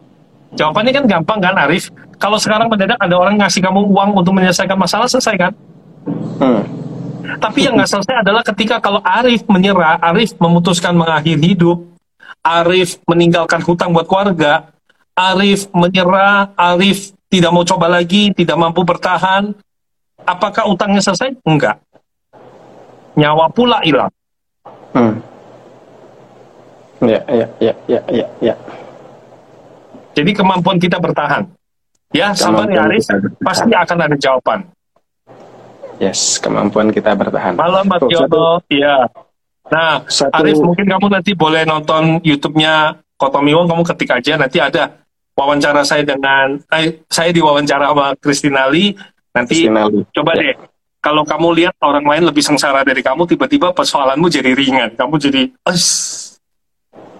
Jawabannya 0.55 0.91
kan 0.91 1.05
gampang 1.07 1.39
kan 1.39 1.55
Arif? 1.55 1.87
Kalau 2.19 2.37
sekarang 2.37 2.67
mendadak 2.67 2.99
ada 2.99 3.15
orang 3.15 3.39
ngasih 3.39 3.63
kamu 3.63 3.87
uang 3.87 4.19
untuk 4.19 4.35
menyelesaikan 4.35 4.75
masalah, 4.75 5.07
selesai 5.07 5.35
kan? 5.39 5.51
Hmm. 6.41 6.61
Tapi 7.39 7.65
yang 7.65 7.79
nggak 7.79 7.89
selesai 7.89 8.15
adalah 8.21 8.43
ketika 8.43 8.83
kalau 8.83 8.99
Arif 9.01 9.47
menyerah, 9.47 9.97
Arif 10.03 10.35
memutuskan 10.37 10.93
mengakhiri 10.93 11.55
hidup, 11.55 11.79
Arif 12.43 12.99
meninggalkan 13.07 13.63
hutang 13.63 13.95
buat 13.95 14.05
keluarga, 14.05 14.69
Arif 15.15 15.71
menyerah, 15.71 16.51
Arif 16.59 17.15
tidak 17.31 17.51
mau 17.55 17.63
coba 17.63 17.87
lagi, 17.87 18.35
tidak 18.35 18.59
mampu 18.59 18.83
bertahan. 18.83 19.55
Apakah 20.27 20.67
utangnya 20.67 21.01
selesai? 21.01 21.33
Enggak. 21.47 21.79
Nyawa 23.15 23.47
pula 23.49 23.79
hilang. 23.81 24.11
Hmm. 24.91 25.23
Ya, 27.01 27.17
ya, 27.25 27.47
ya, 27.57 27.73
ya, 27.89 28.01
ya, 28.11 28.27
ya. 28.43 28.55
Jadi 30.11 30.31
kemampuan 30.35 30.77
kita 30.77 30.99
bertahan. 30.99 31.47
Ya, 32.11 32.35
sabar 32.35 32.67
ya 32.67 32.83
Arif, 32.83 33.07
pasti 33.39 33.71
akan 33.71 33.97
ada 34.03 34.17
jawaban. 34.19 34.67
Yes, 35.95 36.41
kemampuan 36.43 36.91
kita 36.91 37.15
bertahan. 37.15 37.55
Malam 37.55 37.87
Mas 37.87 38.03
Yono, 38.03 38.59
iya. 38.67 39.07
Nah, 39.71 40.03
satu... 40.11 40.43
Arif 40.43 40.59
mungkin 40.59 40.91
kamu 40.91 41.07
nanti 41.07 41.31
boleh 41.31 41.63
nonton 41.63 42.19
YouTube-nya 42.19 42.99
Kotomi 43.15 43.55
Wong, 43.55 43.71
kamu 43.71 43.83
ketik 43.95 44.11
aja 44.11 44.35
nanti 44.35 44.59
ada 44.59 44.99
wawancara 45.39 45.87
saya 45.87 46.03
dengan 46.03 46.59
eh, 46.75 46.99
saya 47.07 47.31
diwawancara 47.31 47.95
sama 47.95 48.11
Christina 48.19 48.67
Lee. 48.67 48.97
Nanti 49.31 49.71
Lee. 49.71 50.03
coba 50.11 50.35
ya. 50.35 50.51
deh 50.51 50.53
kalau 51.01 51.25
kamu 51.25 51.47
lihat 51.57 51.75
orang 51.81 52.05
lain 52.05 52.23
lebih 52.29 52.45
sengsara 52.45 52.85
dari 52.85 53.01
kamu, 53.01 53.25
tiba-tiba 53.25 53.73
persoalanmu 53.73 54.29
jadi 54.29 54.53
ringan. 54.53 54.93
Kamu 54.93 55.17
jadi 55.17 55.49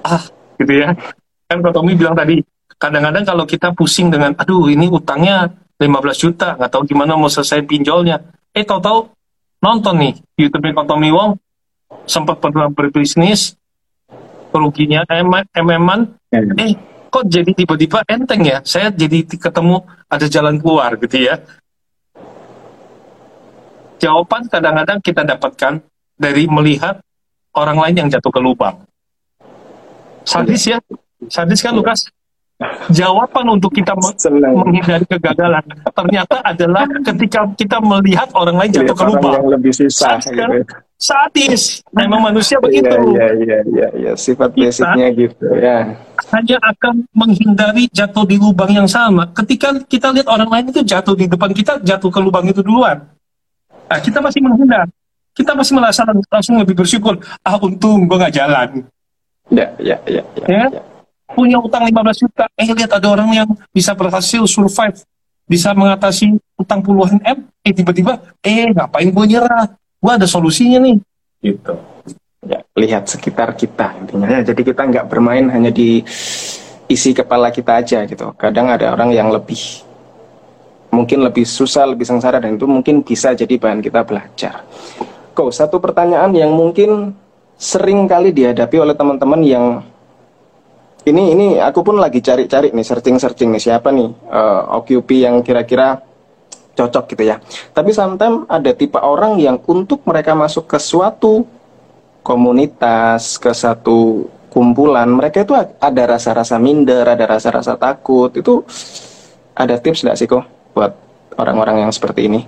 ah 0.05 0.21
gitu 0.61 0.73
ya. 0.85 0.93
Kan 1.49 1.65
Kotomi 1.65 1.97
bilang 1.97 2.13
tadi, 2.13 2.39
kadang-kadang 2.81 3.21
kalau 3.21 3.45
kita 3.45 3.69
pusing 3.77 4.09
dengan 4.09 4.33
aduh 4.33 4.65
ini 4.65 4.89
utangnya 4.89 5.53
15 5.77 5.85
juta, 6.17 6.57
nggak 6.57 6.71
tahu 6.73 6.83
gimana 6.89 7.13
mau 7.13 7.29
selesai 7.29 7.61
pinjolnya. 7.69 8.17
Eh 8.57 8.65
tahu-tahu 8.65 9.13
nonton 9.61 9.95
nih 10.01 10.13
YouTube 10.41 10.73
Kotomi 10.73 11.13
Wong 11.13 11.37
sempat 12.09 12.41
pernah 12.41 12.73
berbisnis 12.73 13.53
ruginya 14.51 15.05
MM-an 15.07 16.17
hmm. 16.33 16.59
eh 16.59 16.73
kok 17.07 17.23
jadi 17.29 17.53
tiba-tiba 17.53 18.01
enteng 18.09 18.41
ya? 18.41 18.65
Saya 18.65 18.89
jadi 18.89 19.29
ketemu 19.29 19.85
ada 20.09 20.25
jalan 20.25 20.57
keluar 20.57 20.97
gitu 20.97 21.21
ya. 21.21 21.37
Jawaban 24.01 24.49
kadang-kadang 24.49 24.97
kita 25.05 25.21
dapatkan 25.21 25.85
dari 26.17 26.49
melihat 26.49 26.97
orang 27.53 27.77
lain 27.77 27.95
yang 28.05 28.09
jatuh 28.09 28.33
ke 28.33 28.41
lubang. 28.41 28.81
Sadis 30.25 30.65
ya? 30.65 30.81
Sadis 31.29 31.61
kan 31.61 31.77
Lukas 31.77 32.09
jawaban 32.93 33.45
untuk 33.57 33.73
kita 33.73 33.93
menghindari 33.97 35.05
kegagalan 35.09 35.63
ternyata 35.93 36.37
adalah 36.45 36.85
ketika 37.01 37.49
kita 37.57 37.77
melihat 37.81 38.29
orang 38.37 38.55
lain 38.61 38.71
jatuh 38.71 38.95
ke 38.95 39.05
lubang. 39.09 39.33
yang 39.33 39.49
lebih 39.49 39.73
susah 39.73 40.21
gitu. 40.21 40.63
memang 41.97 42.21
manusia 42.29 42.61
iya, 42.61 42.63
begitu. 42.63 42.95
iya 43.17 43.27
iya 43.33 43.57
iya 43.65 43.87
ya. 43.97 44.11
sifat 44.13 44.53
kita 44.53 44.69
basicnya 44.69 45.07
gitu 45.17 45.45
ya. 45.57 45.77
hanya 46.29 46.57
akan 46.61 46.93
menghindari 47.17 47.89
jatuh 47.89 48.23
di 48.29 48.37
lubang 48.37 48.69
yang 48.69 48.85
sama. 48.85 49.25
Ketika 49.33 49.73
kita 49.89 50.13
lihat 50.13 50.29
orang 50.29 50.49
lain 50.49 50.65
itu 50.69 50.85
jatuh 50.85 51.17
di 51.17 51.25
depan 51.25 51.49
kita 51.51 51.81
jatuh 51.81 52.13
ke 52.13 52.19
lubang 52.21 52.45
itu 52.45 52.61
duluan. 52.61 53.01
Nah 53.89 53.99
kita 53.99 54.21
masih 54.21 54.39
menghindar. 54.45 54.85
Kita 55.33 55.57
masih 55.57 55.73
merasa 55.73 56.05
langsung 56.05 56.61
lebih 56.61 56.77
bersyukur. 56.77 57.17
Ah 57.41 57.57
untung 57.57 58.05
gue 58.05 58.17
nggak 58.21 58.35
jalan. 58.37 58.85
Ya 59.49 59.67
ya 59.81 59.97
ya 60.05 60.21
ya, 60.37 60.45
ya? 60.47 60.65
ya 60.69 60.81
punya 61.33 61.57
utang 61.59 61.83
15 61.87 62.23
juta, 62.27 62.45
eh 62.57 62.67
lihat 62.67 62.91
ada 62.97 63.07
orang 63.07 63.29
yang 63.31 63.49
bisa 63.71 63.95
berhasil 63.95 64.43
survive, 64.47 65.01
bisa 65.47 65.71
mengatasi 65.75 66.35
utang 66.59 66.83
puluhan 66.83 67.19
M, 67.23 67.47
eh 67.63 67.73
tiba-tiba, 67.73 68.19
eh 68.43 68.71
ngapain 68.71 69.09
gue 69.09 69.25
nyerah, 69.25 69.71
gue 69.75 70.11
ada 70.11 70.27
solusinya 70.27 70.79
nih, 70.81 70.97
gitu. 71.43 71.73
Ya, 72.41 72.65
lihat 72.73 73.05
sekitar 73.05 73.53
kita 73.53 73.93
intinya. 74.01 74.25
Ya, 74.25 74.41
jadi 74.41 74.61
kita 74.65 74.81
nggak 74.89 75.05
bermain 75.05 75.45
hanya 75.53 75.69
di 75.69 76.01
isi 76.89 77.13
kepala 77.13 77.53
kita 77.53 77.85
aja 77.85 78.01
gitu. 78.09 78.33
Kadang 78.33 78.73
ada 78.73 78.97
orang 78.97 79.13
yang 79.13 79.29
lebih 79.29 79.85
mungkin 80.91 81.23
lebih 81.23 81.47
susah, 81.47 81.87
lebih 81.87 82.03
sengsara 82.03 82.41
dan 82.43 82.59
itu 82.59 82.67
mungkin 82.67 83.05
bisa 83.05 83.31
jadi 83.37 83.55
bahan 83.61 83.79
kita 83.79 84.03
belajar. 84.03 84.65
Kok 85.31 85.53
satu 85.53 85.79
pertanyaan 85.79 86.35
yang 86.35 86.51
mungkin 86.51 87.15
sering 87.55 88.09
kali 88.09 88.35
dihadapi 88.35 88.75
oleh 88.81 88.97
teman-teman 88.97 89.41
yang 89.45 89.65
ini 91.05 91.33
ini 91.33 91.47
aku 91.57 91.81
pun 91.81 91.97
lagi 91.97 92.21
cari-cari 92.21 92.69
nih 92.69 92.85
searching-searching 92.85 93.49
nih 93.49 93.61
siapa 93.61 93.89
nih 93.89 94.09
uh, 94.29 94.77
OQP 94.81 95.25
yang 95.25 95.41
kira-kira 95.41 96.01
cocok 96.77 97.03
gitu 97.15 97.23
ya. 97.27 97.41
Tapi 97.73 97.91
sometimes 97.91 98.47
ada 98.47 98.71
tipe 98.71 98.97
orang 98.97 99.37
yang 99.41 99.57
untuk 99.67 100.05
mereka 100.07 100.37
masuk 100.37 100.69
ke 100.69 100.77
suatu 100.79 101.43
komunitas, 102.21 103.41
ke 103.41 103.51
satu 103.51 104.29
kumpulan, 104.51 105.09
mereka 105.09 105.41
itu 105.41 105.55
ada 105.57 106.03
rasa-rasa 106.05 106.61
minder, 106.61 107.07
ada 107.07 107.25
rasa-rasa 107.25 107.75
takut. 107.75 108.29
Itu 108.35 108.63
ada 109.57 109.75
tips 109.77 110.05
nggak 110.05 110.17
sih 110.17 110.27
kok 110.29 110.45
buat 110.75 110.93
orang-orang 111.37 111.87
yang 111.87 111.91
seperti 111.91 112.29
ini? 112.29 112.41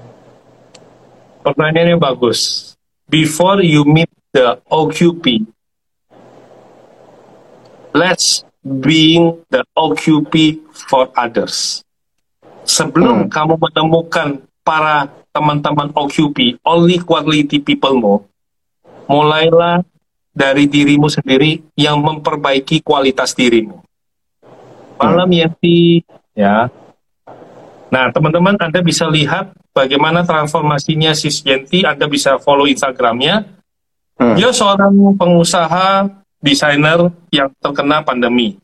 Pertanyaannya 1.43 1.99
bagus. 1.99 2.72
Before 3.10 3.60
you 3.60 3.84
meet 3.84 4.10
the 4.32 4.58
OQP, 4.72 5.43
let's 7.94 8.44
being 8.64 9.38
the 9.54 9.62
OQP 9.78 10.60
for 10.74 11.14
others. 11.14 11.86
Sebelum 12.64 13.28
hmm. 13.28 13.30
kamu 13.30 13.60
menemukan 13.60 14.30
para 14.64 15.12
teman-teman 15.36 15.91
OQP, 15.91 16.64
only 16.64 16.98
quality 17.04 17.60
people-mu, 17.60 18.24
mulailah 19.06 19.84
dari 20.32 20.66
dirimu 20.66 21.12
sendiri 21.12 21.62
yang 21.76 22.00
memperbaiki 22.00 22.82
kualitas 22.82 23.36
dirimu. 23.36 23.84
Malam 24.98 25.28
hmm. 25.28 25.38
Yenti, 25.44 26.02
ya. 26.34 26.72
Nah, 27.91 28.10
teman-teman, 28.10 28.58
Anda 28.58 28.80
bisa 28.82 29.06
lihat 29.12 29.54
bagaimana 29.76 30.24
transformasinya 30.24 31.12
si 31.14 31.30
Yenti. 31.30 31.84
Anda 31.84 32.08
bisa 32.08 32.39
follow 32.39 32.66
Instagramnya. 32.66 33.44
Hmm. 34.18 34.39
Dia 34.39 34.56
seorang 34.56 34.96
pengusaha, 35.20 36.08
desainer 36.44 37.08
yang 37.32 37.48
terkena 37.64 38.04
pandemi. 38.04 38.60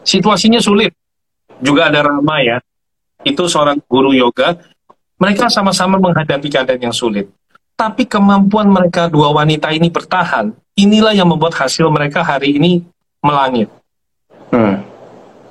Situasinya 0.00 0.58
sulit. 0.58 0.96
Juga 1.60 1.92
ada 1.92 2.00
Rama 2.00 2.40
ya. 2.40 2.58
Itu 3.20 3.44
seorang 3.46 3.84
guru 3.84 4.16
yoga. 4.16 4.56
Mereka 5.20 5.52
sama-sama 5.52 6.00
menghadapi 6.00 6.48
keadaan 6.48 6.80
yang 6.80 6.96
sulit 6.96 7.28
tapi 7.76 8.08
kemampuan 8.08 8.72
mereka 8.72 9.06
dua 9.06 9.30
wanita 9.36 9.68
ini 9.68 9.92
bertahan, 9.92 10.50
inilah 10.80 11.12
yang 11.12 11.28
membuat 11.28 11.52
hasil 11.60 11.92
mereka 11.92 12.24
hari 12.24 12.56
ini 12.56 12.80
melangit. 13.20 13.68
Hmm. 14.48 14.80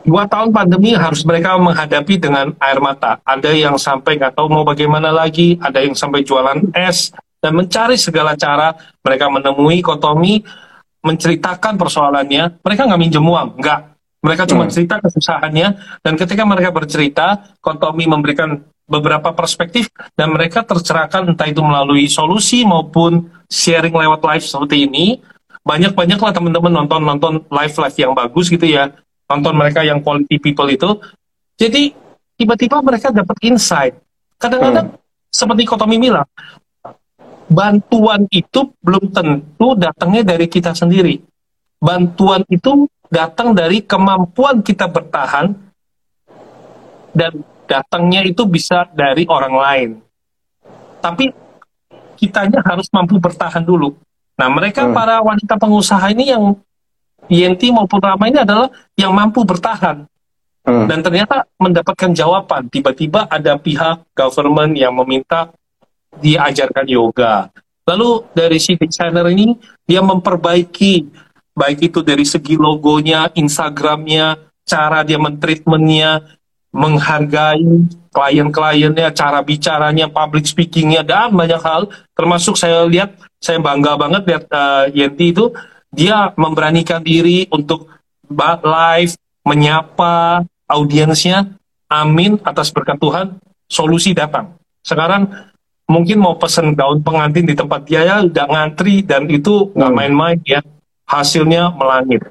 Dua 0.06 0.26
tahun 0.26 0.54
pandemi 0.54 0.94
harus 0.94 1.22
mereka 1.26 1.58
menghadapi 1.58 2.18
dengan 2.18 2.54
air 2.62 2.78
mata. 2.82 3.22
Ada 3.26 3.54
yang 3.54 3.78
sampai 3.78 4.18
nggak 4.18 4.38
tahu 4.38 4.50
mau 4.50 4.66
bagaimana 4.66 5.14
lagi, 5.14 5.58
ada 5.62 5.82
yang 5.82 5.98
sampai 5.98 6.22
jualan 6.26 6.74
es, 6.78 7.14
dan 7.42 7.58
mencari 7.58 7.98
segala 7.98 8.38
cara. 8.38 8.74
Mereka 9.02 9.26
menemui 9.30 9.82
Kotomi, 9.82 10.46
menceritakan 11.06 11.78
persoalannya. 11.78 12.60
Mereka 12.66 12.82
nggak 12.90 13.02
minjem 13.02 13.22
uang, 13.22 13.62
nggak. 13.62 13.80
Mereka 14.26 14.50
cuma 14.50 14.66
hmm. 14.66 14.74
cerita 14.74 14.98
kesusahannya, 14.98 15.68
dan 16.02 16.14
ketika 16.18 16.42
mereka 16.50 16.74
bercerita, 16.74 17.54
Kotomi 17.62 18.10
memberikan 18.10 18.58
beberapa 18.86 19.34
perspektif 19.34 19.90
dan 20.14 20.34
mereka 20.34 20.62
tercerahkan 20.62 21.34
entah 21.34 21.50
itu 21.50 21.62
melalui 21.62 22.06
solusi 22.06 22.62
maupun 22.62 23.30
sharing 23.50 23.94
lewat 23.94 24.22
live 24.22 24.46
seperti 24.46 24.86
ini 24.86 25.18
banyak-banyaklah 25.66 26.30
teman-teman 26.30 26.86
nonton-nonton 26.86 27.50
live-live 27.50 27.98
yang 27.98 28.14
bagus 28.14 28.46
gitu 28.54 28.70
ya 28.70 28.94
nonton 29.26 29.58
mereka 29.58 29.82
yang 29.82 29.98
quality 30.06 30.38
people 30.38 30.70
itu 30.70 31.02
jadi 31.58 31.98
tiba-tiba 32.38 32.78
mereka 32.86 33.10
dapat 33.10 33.38
insight 33.42 33.98
kadang-kadang 34.38 34.94
hmm. 34.94 35.02
seperti 35.34 35.66
Kotomi 35.66 35.98
bilang 35.98 36.30
bantuan 37.46 38.26
itu 38.34 38.74
belum 38.82 39.14
tentu 39.14 39.78
datangnya 39.78 40.26
dari 40.36 40.50
kita 40.50 40.74
sendiri 40.74 41.22
bantuan 41.86 42.42
itu 42.50 42.90
datang 43.14 43.54
dari 43.54 43.86
kemampuan 43.86 44.66
kita 44.66 44.90
bertahan 44.90 45.54
dan 47.14 47.32
datangnya 47.70 48.26
itu 48.26 48.44
bisa 48.50 48.90
dari 48.92 49.24
orang 49.30 49.56
lain. 49.56 49.90
Tapi 51.00 51.30
kitanya 52.18 52.66
harus 52.66 52.90
mampu 52.90 53.22
bertahan 53.22 53.62
dulu. 53.62 53.94
Nah, 54.36 54.50
mereka 54.52 54.90
hmm. 54.90 54.94
para 54.94 55.22
wanita 55.22 55.56
pengusaha 55.56 56.12
ini 56.12 56.34
yang 56.34 56.58
Yenti 57.26 57.74
maupun 57.74 57.98
Rama 58.04 58.30
ini 58.30 58.38
adalah 58.38 58.70
yang 58.94 59.10
mampu 59.10 59.42
bertahan. 59.48 60.06
Hmm. 60.66 60.86
Dan 60.90 61.02
ternyata 61.02 61.46
mendapatkan 61.58 62.12
jawaban. 62.14 62.70
Tiba-tiba 62.70 63.26
ada 63.30 63.58
pihak 63.58 64.06
government 64.14 64.78
yang 64.78 64.94
meminta 64.94 65.54
diajarkan 66.20 66.86
yoga. 66.88 67.50
Lalu 67.86 68.26
dari 68.34 68.58
si 68.58 68.74
desainer 68.74 69.30
ini, 69.30 69.54
dia 69.86 70.02
memperbaiki, 70.02 71.06
baik 71.54 71.94
itu 71.94 72.02
dari 72.02 72.26
segi 72.26 72.58
logonya, 72.58 73.30
Instagramnya, 73.38 74.42
cara 74.66 75.06
dia 75.06 75.22
mentreatmentnya, 75.22 76.26
menghargai 76.74 77.88
klien-kliennya, 78.10 79.14
cara 79.14 79.40
bicaranya, 79.46 80.10
public 80.10 80.50
speakingnya, 80.50 81.06
dan 81.06 81.32
banyak 81.32 81.62
hal. 81.62 81.88
Termasuk 82.18 82.58
saya 82.58 82.84
lihat, 82.90 83.16
saya 83.38 83.62
bangga 83.62 83.96
banget 83.96 84.22
lihat 84.28 84.44
uh, 84.50 84.90
Yenti 84.90 85.32
itu, 85.32 85.54
dia 85.94 86.34
memberanikan 86.36 87.00
diri 87.06 87.46
untuk 87.54 87.88
live, 88.66 89.14
menyapa 89.46 90.44
audiensnya. 90.66 91.54
Amin 91.86 92.42
atas 92.42 92.74
berkat 92.74 92.98
Tuhan, 92.98 93.38
solusi 93.70 94.18
datang. 94.18 94.58
Sekarang 94.82 95.30
mungkin 95.86 96.18
mau 96.18 96.36
pesen 96.38 96.74
daun 96.74 97.02
pengantin 97.06 97.46
di 97.46 97.54
tempat 97.54 97.86
dia 97.86 98.02
ya 98.02 98.16
udah 98.26 98.46
ngantri 98.50 99.06
dan 99.06 99.30
itu 99.30 99.70
nggak 99.74 99.92
hmm. 99.92 99.98
main-main 99.98 100.40
ya. 100.46 100.62
Hasilnya 101.06 101.70
melangit. 101.78 102.26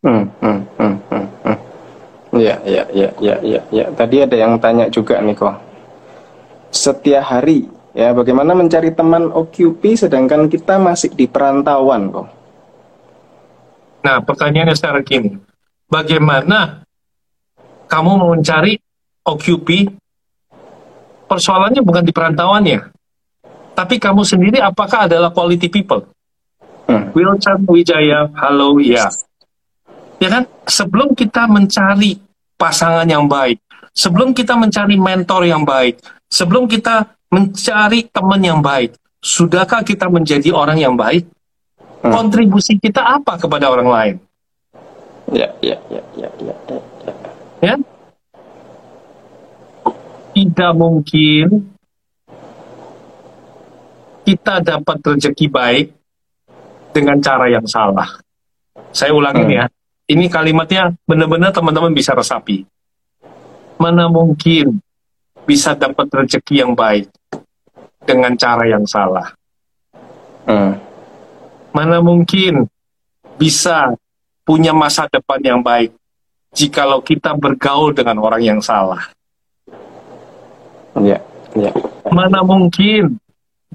Hmm, 0.00 0.24
hmm, 0.40 0.60
hmm, 0.80 0.96
hmm. 1.12 1.56
Ya, 2.40 2.56
ya, 2.64 2.84
ya, 2.88 3.08
ya, 3.20 3.36
ya, 3.44 3.60
ya. 3.68 3.84
Tadi 3.92 4.24
ada 4.24 4.36
yang 4.36 4.56
tanya 4.56 4.88
juga 4.88 5.20
nih 5.20 5.36
kok. 5.36 5.60
Setiap 6.72 7.24
hari, 7.24 7.68
ya 7.92 8.16
bagaimana 8.16 8.56
mencari 8.56 8.96
teman 8.96 9.28
OQP 9.28 10.08
sedangkan 10.08 10.48
kita 10.48 10.80
masih 10.80 11.12
di 11.12 11.28
perantauan 11.28 12.08
kok? 12.08 12.28
Nah, 14.08 14.24
pertanyaannya 14.24 14.72
secara 14.72 15.04
gini. 15.04 15.36
Bagaimana 15.84 16.80
kamu 17.92 18.10
mau 18.16 18.32
mencari 18.32 18.80
OQP? 19.24 19.68
Persoalannya 21.28 21.84
bukan 21.84 22.02
di 22.02 22.12
perantauannya. 22.12 22.80
Tapi 23.76 23.94
kamu 24.00 24.24
sendiri 24.26 24.58
apakah 24.58 25.06
adalah 25.06 25.30
quality 25.30 25.68
people? 25.70 26.08
Hmm. 26.88 27.12
Wilson 27.12 27.68
Wijaya, 27.68 28.32
halo, 28.32 28.80
ya 28.80 29.06
ya 30.18 30.28
kan 30.28 30.44
sebelum 30.66 31.14
kita 31.14 31.46
mencari 31.46 32.18
pasangan 32.58 33.06
yang 33.06 33.30
baik 33.30 33.62
sebelum 33.94 34.34
kita 34.34 34.58
mencari 34.58 34.98
mentor 34.98 35.46
yang 35.46 35.62
baik 35.62 36.02
sebelum 36.26 36.66
kita 36.66 37.06
mencari 37.30 38.10
teman 38.10 38.42
yang 38.42 38.58
baik 38.58 38.98
sudahkah 39.22 39.82
kita 39.86 40.10
menjadi 40.10 40.50
orang 40.50 40.78
yang 40.78 40.94
baik 40.98 41.26
hmm. 42.02 42.10
kontribusi 42.10 42.78
kita 42.82 43.02
apa 43.02 43.38
kepada 43.38 43.70
orang 43.70 43.88
lain 43.88 44.14
ya 45.30 45.48
ya 45.62 45.78
ya 45.86 46.02
ya 46.18 46.28
ya 46.42 46.54
ya, 46.66 46.76
ya. 47.06 47.12
ya? 47.62 47.74
Tidak 50.38 50.72
mungkin 50.78 51.66
kita 54.22 54.62
dapat 54.62 54.98
rezeki 55.02 55.46
baik 55.50 55.86
dengan 56.94 57.18
cara 57.18 57.50
yang 57.50 57.66
salah 57.66 58.22
saya 58.94 59.10
ulangin 59.10 59.50
hmm. 59.50 59.58
ya 59.58 59.64
ini 60.08 60.24
kalimatnya 60.32 60.96
benar-benar 61.04 61.52
teman-teman 61.52 61.92
bisa 61.92 62.16
resapi. 62.16 62.64
Mana 63.76 64.08
mungkin 64.08 64.80
bisa 65.44 65.76
dapat 65.76 66.08
rezeki 66.08 66.64
yang 66.64 66.72
baik 66.72 67.12
dengan 68.08 68.32
cara 68.40 68.64
yang 68.64 68.88
salah? 68.88 69.36
Hmm. 70.48 70.80
Mana 71.76 72.00
mungkin 72.00 72.64
bisa 73.36 73.92
punya 74.48 74.72
masa 74.72 75.04
depan 75.12 75.44
yang 75.44 75.60
baik 75.60 75.92
jikalau 76.56 77.04
kita 77.04 77.36
bergaul 77.36 77.92
dengan 77.92 78.16
orang 78.24 78.40
yang 78.40 78.60
salah? 78.64 79.12
Ya, 81.04 81.18
ya. 81.54 81.70
Mana 82.08 82.42
mungkin 82.42 83.20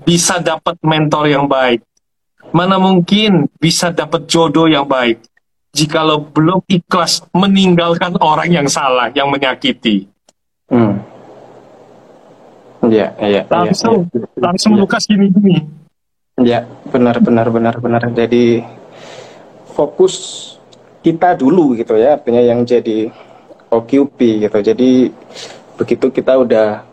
bisa 0.03 0.41
dapat 0.41 0.75
mentor 0.83 1.29
yang 1.29 1.45
baik? 1.45 1.83
Mana 2.53 2.77
mungkin 2.77 3.49
bisa 3.57 3.89
dapat 3.89 4.29
jodoh 4.29 4.69
yang 4.69 4.85
baik 4.85 5.21
jikalau 5.73 6.21
belum 6.21 6.61
ikhlas 6.69 7.25
meninggalkan 7.33 8.13
orang 8.21 8.47
yang 8.53 8.69
salah, 8.69 9.09
yang 9.17 9.27
menyakiti. 9.33 10.05
Hmm. 10.69 11.01
Ya, 12.85 13.09
ya, 13.17 13.41
langsung, 13.49 14.05
ya, 14.13 14.21
ya. 14.21 14.27
langsung 14.37 14.77
Lukas 14.77 15.09
gini 15.09 15.33
gini. 15.33 15.65
Ya, 16.37 16.67
benar, 16.93 17.17
benar, 17.23 17.49
benar, 17.49 17.75
benar. 17.81 18.01
Jadi 18.13 18.61
fokus 19.73 20.15
kita 21.01 21.33
dulu 21.33 21.73
gitu 21.73 21.97
ya, 21.97 22.21
artinya 22.21 22.43
yang 22.43 22.61
jadi 22.67 23.09
OQP 23.73 24.45
gitu. 24.45 24.59
Jadi 24.61 25.09
begitu 25.73 26.05
kita 26.13 26.37
udah 26.37 26.85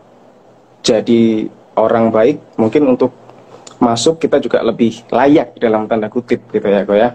jadi 0.81 1.47
orang 1.77 2.11
baik, 2.11 2.57
mungkin 2.57 2.91
untuk 2.91 3.13
masuk 3.81 4.21
kita 4.21 4.37
juga 4.37 4.61
lebih 4.61 5.05
layak 5.09 5.57
dalam 5.57 5.89
tanda 5.89 6.05
kutip 6.09 6.45
gitu 6.53 6.67
ya, 6.69 6.85
kok 6.85 6.97
ya 6.97 7.09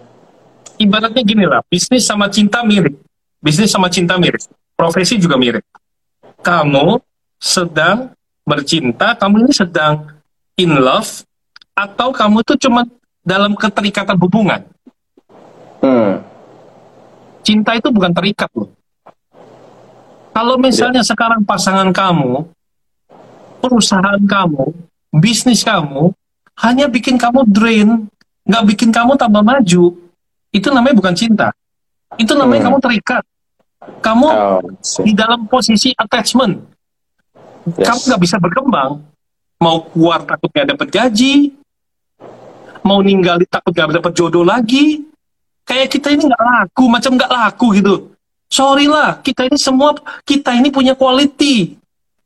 ibaratnya 0.81 1.23
gini 1.25 1.45
lah, 1.49 1.65
bisnis 1.67 2.05
sama 2.05 2.29
cinta 2.29 2.61
mirip. 2.63 2.97
Bisnis 3.41 3.73
sama 3.73 3.89
cinta 3.89 4.17
mirip. 4.21 4.41
Profesi 4.77 5.17
juga 5.17 5.41
mirip. 5.41 5.65
Kamu 6.41 7.01
sedang 7.41 8.13
bercinta, 8.47 9.17
kamu 9.17 9.49
ini 9.49 9.53
sedang 9.53 10.21
in 10.57 10.73
love, 10.77 11.25
atau 11.77 12.13
kamu 12.13 12.45
itu 12.45 12.55
cuma 12.69 12.87
dalam 13.27 13.57
keterikatan 13.57 14.17
hubungan. 14.21 14.63
Hmm. 15.83 16.23
Cinta 17.43 17.75
itu 17.77 17.89
bukan 17.91 18.13
terikat 18.15 18.51
loh. 18.55 18.71
Kalau 20.37 20.61
misalnya 20.61 21.01
yeah. 21.01 21.09
sekarang 21.09 21.41
pasangan 21.49 21.89
kamu, 21.91 22.45
perusahaan 23.67 24.23
kamu, 24.23 24.73
bisnis 25.11 25.67
kamu, 25.67 26.15
hanya 26.63 26.87
bikin 26.89 27.21
kamu 27.21 27.45
drain, 27.51 28.09
nggak 28.47 28.65
bikin 28.75 28.91
kamu 28.95 29.19
tambah 29.19 29.43
maju, 29.43 29.93
itu 30.55 30.69
namanya 30.73 30.95
bukan 30.97 31.15
cinta. 31.15 31.49
Itu 32.17 32.33
namanya 32.33 32.65
hmm. 32.65 32.69
kamu 32.73 32.79
terikat. 32.81 33.25
Kamu 34.01 34.27
oh, 34.27 34.61
di 35.05 35.13
dalam 35.13 35.45
posisi 35.47 35.93
attachment. 35.93 36.65
Yes. 37.77 37.87
Kamu 37.87 38.01
nggak 38.09 38.23
bisa 38.23 38.37
berkembang. 38.41 39.05
Mau 39.61 39.89
keluar 39.91 40.25
takut 40.25 40.49
nggak 40.53 40.77
dapat 40.77 40.89
gaji, 40.93 41.53
mau 42.85 43.03
ninggal 43.03 43.43
takut 43.51 43.75
nggak 43.75 44.01
dapat 44.01 44.13
jodoh 44.15 44.47
lagi. 44.47 45.03
Kayak 45.67 45.91
kita 45.99 46.15
ini 46.15 46.31
nggak 46.31 46.45
laku, 46.45 46.85
macam 46.87 47.19
nggak 47.19 47.33
laku 47.33 47.67
gitu. 47.75 47.95
Sorry 48.47 48.87
lah, 48.87 49.19
kita 49.19 49.51
ini 49.51 49.59
semua 49.59 49.99
kita 50.23 50.55
ini 50.55 50.71
punya 50.71 50.95
quality. 50.95 51.75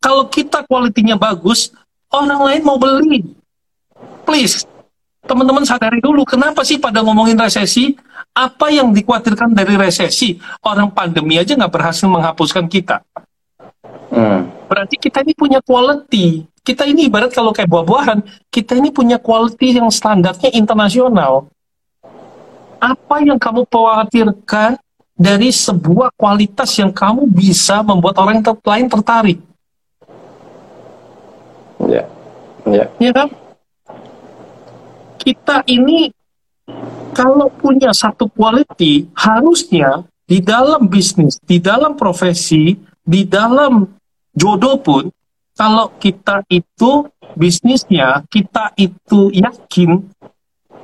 Kalau 0.01 0.24
kita 0.32 0.64
kualitinya 0.64 1.20
bagus, 1.20 1.76
orang 2.09 2.40
lain 2.40 2.62
mau 2.64 2.80
beli. 2.80 3.20
Please, 4.24 4.64
teman-teman 5.28 5.68
sadari 5.68 6.01
dulu, 6.01 6.24
kenapa 6.24 6.64
sih 6.64 6.80
pada 6.80 7.05
ngomongin 7.05 7.36
resesi? 7.36 7.92
Apa 8.32 8.72
yang 8.72 8.96
dikhawatirkan 8.96 9.53
dari 9.53 9.76
resesi? 9.76 10.40
Orang 10.64 10.96
pandemi 10.96 11.36
aja 11.36 11.53
nggak 11.53 11.68
berhasil 11.68 12.09
menghapuskan 12.09 12.64
kita. 12.64 13.05
Hmm. 14.09 14.48
Berarti 14.72 14.96
kita 14.96 15.20
ini 15.20 15.36
punya 15.36 15.61
quality. 15.61 16.48
Kita 16.64 16.88
ini 16.88 17.12
ibarat 17.12 17.36
kalau 17.36 17.53
kayak 17.53 17.68
buah-buahan, 17.68 18.24
kita 18.48 18.80
ini 18.80 18.88
punya 18.88 19.20
quality 19.20 19.76
yang 19.76 19.92
standarnya 19.92 20.48
internasional. 20.57 21.53
Apa 22.80 23.20
yang 23.20 23.36
kamu 23.36 23.68
khawatirkan 23.68 24.80
dari 25.12 25.53
sebuah 25.53 26.16
kualitas 26.16 26.72
yang 26.80 26.88
kamu 26.88 27.28
bisa 27.28 27.84
membuat 27.84 28.16
orang 28.16 28.40
lain 28.40 28.88
tertarik? 28.88 29.49
Ya, 31.88 32.04
ya. 32.68 32.84
Ya 33.00 33.12
kan? 33.14 33.28
Kita 35.20 35.64
ini 35.68 36.12
kalau 37.12 37.50
punya 37.52 37.92
satu 37.92 38.30
quality, 38.30 39.10
harusnya 39.16 40.04
di 40.24 40.38
dalam 40.40 40.86
bisnis, 40.86 41.36
di 41.42 41.58
dalam 41.58 41.98
profesi, 41.98 42.78
di 43.02 43.26
dalam 43.26 43.82
jodoh 44.32 44.78
pun, 44.78 45.10
kalau 45.58 45.92
kita 45.98 46.46
itu 46.48 47.04
bisnisnya, 47.34 48.24
kita 48.30 48.72
itu 48.78 49.28
yakin, 49.34 50.00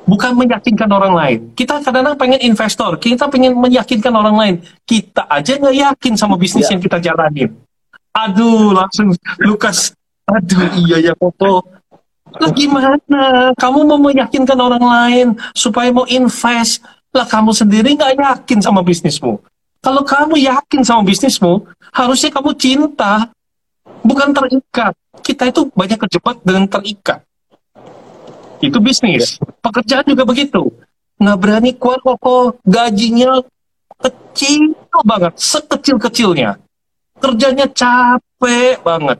bukan 0.04 0.32
meyakinkan 0.34 0.90
orang 0.90 1.14
lain. 1.14 1.38
Kita 1.54 1.80
kadang-kadang 1.80 2.18
pengen 2.18 2.40
investor, 2.42 2.98
kita 2.98 3.30
pengen 3.30 3.54
meyakinkan 3.56 4.12
orang 4.14 4.36
lain. 4.36 4.54
Kita 4.86 5.26
aja 5.30 5.56
nggak 5.56 5.76
yakin 5.76 6.12
sama 6.18 6.34
bisnis 6.36 6.66
ya. 6.68 6.76
yang 6.76 6.82
kita 6.82 6.98
jalanin. 7.00 7.50
Aduh, 8.16 8.72
langsung 8.72 9.12
Lukas, 9.40 9.92
aduh 10.26 10.68
iya 10.82 11.10
ya 11.10 11.14
foto 11.14 11.62
lah 12.34 12.52
gimana? 12.52 13.54
Kamu 13.56 13.86
mau 13.86 13.98
meyakinkan 14.00 14.58
orang 14.58 14.82
lain 14.82 15.26
supaya 15.54 15.88
mau 15.94 16.04
invest. 16.08 16.82
Lah 17.14 17.24
kamu 17.24 17.54
sendiri 17.54 17.96
nggak 17.96 18.18
yakin 18.18 18.58
sama 18.60 18.84
bisnismu. 18.84 19.40
Kalau 19.80 20.02
kamu 20.02 20.34
yakin 20.42 20.82
sama 20.82 21.06
bisnismu, 21.06 21.64
harusnya 21.94 22.34
kamu 22.34 22.50
cinta, 22.58 23.30
bukan 24.02 24.34
terikat. 24.34 24.92
Kita 25.22 25.48
itu 25.48 25.70
banyak 25.72 25.96
kejebak 25.96 26.42
dengan 26.42 26.66
terikat. 26.66 27.22
Itu 28.60 28.82
bisnis. 28.82 29.38
Pekerjaan 29.62 30.04
juga 30.04 30.26
begitu. 30.26 30.68
Nggak 31.16 31.38
berani 31.40 31.70
kuat 31.78 32.02
kok 32.04 32.60
gajinya 32.66 33.40
kecil 33.96 34.76
banget, 35.06 35.32
sekecil-kecilnya. 35.40 36.60
Kerjanya 37.16 37.64
capek 37.72 38.84
banget 38.84 39.18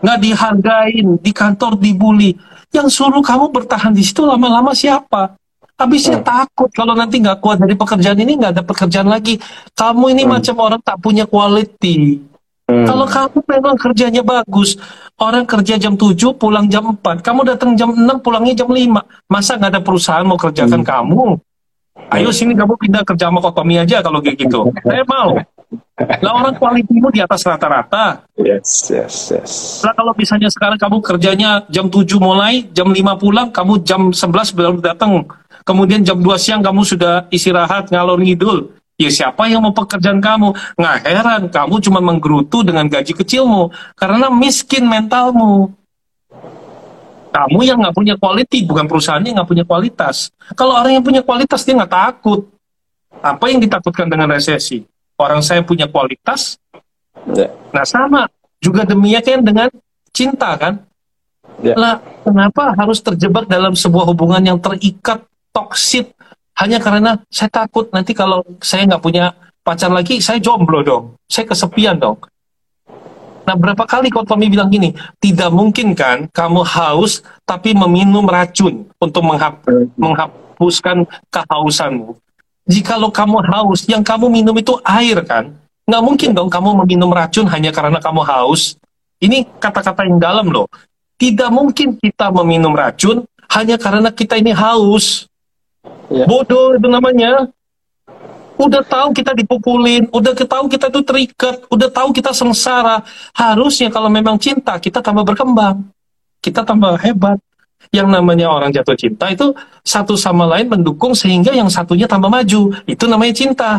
nggak 0.00 0.18
dihargain, 0.20 1.08
di 1.20 1.32
kantor 1.32 1.76
dibully. 1.76 2.36
Yang 2.70 3.02
suruh 3.02 3.22
kamu 3.22 3.50
bertahan 3.50 3.92
di 3.94 4.02
situ 4.04 4.22
lama-lama 4.22 4.70
siapa? 4.72 5.34
Habisnya 5.80 6.20
hmm. 6.20 6.26
takut 6.28 6.70
kalau 6.76 6.92
nanti 6.92 7.24
nggak 7.24 7.40
kuat 7.40 7.56
dari 7.56 7.72
pekerjaan 7.72 8.20
ini 8.20 8.36
nggak 8.36 8.52
ada 8.52 8.64
pekerjaan 8.64 9.08
lagi. 9.08 9.40
Kamu 9.72 10.12
ini 10.12 10.28
hmm. 10.28 10.30
macam 10.36 10.54
orang 10.60 10.80
tak 10.84 11.00
punya 11.00 11.24
quality. 11.24 12.20
Hmm. 12.68 12.84
Kalau 12.84 13.08
kamu 13.08 13.38
memang 13.48 13.76
kerjanya 13.80 14.22
bagus, 14.22 14.76
orang 15.18 15.48
kerja 15.48 15.80
jam 15.80 15.96
7, 15.96 16.36
pulang 16.36 16.68
jam 16.68 16.94
4, 16.94 17.24
kamu 17.24 17.40
datang 17.48 17.74
jam 17.74 17.90
6, 17.96 18.20
pulangnya 18.20 18.62
jam 18.62 18.68
5. 18.68 19.32
Masa 19.32 19.56
nggak 19.56 19.70
ada 19.72 19.80
perusahaan 19.80 20.22
mau 20.22 20.36
kerjakan 20.36 20.84
hmm. 20.84 20.90
kamu? 20.92 21.22
Ayo 22.10 22.30
sini 22.30 22.52
kamu 22.52 22.74
pindah 22.76 23.02
kerja 23.02 23.28
sama 23.32 23.40
Kotomi 23.40 23.80
aja 23.80 24.04
kalau 24.04 24.20
kayak 24.20 24.36
gitu. 24.36 24.68
Saya 24.88 25.04
mau. 25.08 25.40
Lah 26.00 26.32
orang 26.32 26.56
kualitimu 26.58 27.12
di 27.14 27.22
atas 27.22 27.46
rata-rata. 27.46 28.26
Yes, 28.34 28.90
yes, 28.90 29.30
yes. 29.30 29.52
Lah 29.86 29.94
kalau 29.94 30.10
misalnya 30.16 30.50
sekarang 30.50 30.80
kamu 30.80 30.98
kerjanya 31.04 31.62
jam 31.70 31.86
7 31.86 32.18
mulai, 32.18 32.66
jam 32.74 32.90
5 32.90 33.20
pulang, 33.20 33.48
kamu 33.54 33.84
jam 33.86 34.10
11 34.10 34.50
baru 34.56 34.80
datang. 34.82 35.28
Kemudian 35.62 36.02
jam 36.02 36.18
2 36.18 36.26
siang 36.40 36.64
kamu 36.64 36.82
sudah 36.82 37.30
istirahat 37.30 37.92
ngalor 37.94 38.18
ngidul. 38.18 38.74
Ya 39.00 39.08
siapa 39.08 39.48
yang 39.48 39.64
mau 39.64 39.72
pekerjaan 39.72 40.20
kamu? 40.20 40.52
Nggak 40.76 40.96
heran, 41.08 41.42
kamu 41.48 41.74
cuma 41.80 42.00
menggerutu 42.04 42.60
dengan 42.60 42.84
gaji 42.84 43.16
kecilmu. 43.16 43.72
Karena 43.96 44.28
miskin 44.28 44.84
mentalmu. 44.84 45.72
Kamu 47.30 47.58
yang 47.62 47.78
nggak 47.80 47.94
punya 47.96 48.14
quality, 48.18 48.66
bukan 48.66 48.84
perusahaannya 48.90 49.40
nggak 49.40 49.48
punya 49.48 49.64
kualitas. 49.64 50.34
Kalau 50.52 50.76
orang 50.76 50.98
yang 50.98 51.04
punya 51.06 51.22
kualitas, 51.22 51.64
dia 51.64 51.78
nggak 51.78 51.92
takut. 51.92 52.50
Apa 53.22 53.48
yang 53.48 53.62
ditakutkan 53.62 54.10
dengan 54.10 54.34
resesi? 54.34 54.84
Orang 55.20 55.44
saya 55.44 55.60
punya 55.60 55.84
kualitas. 55.84 56.56
Yeah. 57.36 57.52
Nah 57.76 57.84
sama 57.84 58.32
juga 58.64 58.88
demikian 58.88 59.44
dengan 59.44 59.68
cinta 60.16 60.56
kan. 60.56 60.80
Yeah. 61.60 61.76
Lah 61.76 62.00
kenapa 62.24 62.72
harus 62.72 63.04
terjebak 63.04 63.44
dalam 63.44 63.76
sebuah 63.76 64.08
hubungan 64.08 64.40
yang 64.40 64.58
terikat 64.58 65.20
toksit 65.52 66.16
hanya 66.56 66.80
karena 66.80 67.20
saya 67.28 67.52
takut 67.52 67.92
nanti 67.92 68.16
kalau 68.16 68.40
saya 68.64 68.88
nggak 68.88 69.04
punya 69.04 69.36
pacar 69.60 69.92
lagi 69.92 70.24
saya 70.24 70.40
jomblo 70.40 70.80
dong, 70.80 71.04
saya 71.28 71.44
kesepian 71.44 72.00
dong. 72.00 72.16
Nah 73.44 73.56
berapa 73.56 73.82
kali 73.82 74.12
kau 74.12 74.24
Tommy 74.24 74.46
bilang 74.46 74.70
gini, 74.70 74.94
tidak 75.20 75.50
mungkin 75.52 75.92
kan 75.92 76.28
kamu 76.32 76.64
haus 76.64 77.20
tapi 77.44 77.76
meminum 77.76 78.24
racun 78.24 78.88
untuk 79.00 79.24
menghap 79.26 79.60
hmm. 79.66 79.96
menghapuskan 79.96 81.04
kehausanmu 81.28 82.16
jikalau 82.70 83.10
kamu 83.10 83.42
haus, 83.50 83.84
yang 83.90 84.06
kamu 84.06 84.30
minum 84.30 84.54
itu 84.54 84.78
air 84.86 85.18
kan? 85.26 85.50
Nggak 85.90 86.02
mungkin 86.06 86.30
dong 86.30 86.46
kamu 86.46 86.86
meminum 86.86 87.10
racun 87.10 87.50
hanya 87.50 87.74
karena 87.74 87.98
kamu 87.98 88.22
haus. 88.22 88.78
Ini 89.18 89.42
kata-kata 89.58 90.06
yang 90.06 90.22
dalam 90.22 90.46
loh. 90.48 90.70
Tidak 91.18 91.50
mungkin 91.50 91.98
kita 91.98 92.30
meminum 92.30 92.72
racun 92.72 93.26
hanya 93.50 93.74
karena 93.76 94.08
kita 94.14 94.38
ini 94.38 94.54
haus. 94.54 95.26
Ya. 96.08 96.24
Bodoh 96.24 96.78
itu 96.78 96.86
namanya. 96.86 97.50
Udah 98.60 98.84
tahu 98.84 99.16
kita 99.16 99.32
dipukulin, 99.32 100.04
udah 100.12 100.36
tahu 100.36 100.68
kita 100.68 100.92
tuh 100.92 101.00
terikat, 101.00 101.64
udah 101.72 101.88
tahu 101.88 102.12
kita 102.12 102.30
sengsara. 102.30 103.00
Harusnya 103.32 103.88
kalau 103.88 104.12
memang 104.12 104.36
cinta, 104.36 104.76
kita 104.76 105.00
tambah 105.00 105.24
berkembang. 105.24 105.80
Kita 106.44 106.64
tambah 106.64 106.96
hebat 107.00 107.40
yang 107.88 108.12
namanya 108.12 108.52
orang 108.52 108.70
jatuh 108.70 108.94
cinta 108.94 109.32
itu 109.32 109.56
satu 109.80 110.14
sama 110.14 110.44
lain 110.44 110.68
mendukung 110.68 111.16
sehingga 111.16 111.50
yang 111.50 111.72
satunya 111.72 112.04
tambah 112.04 112.28
maju. 112.28 112.76
Itu 112.84 113.08
namanya 113.08 113.34
cinta. 113.34 113.70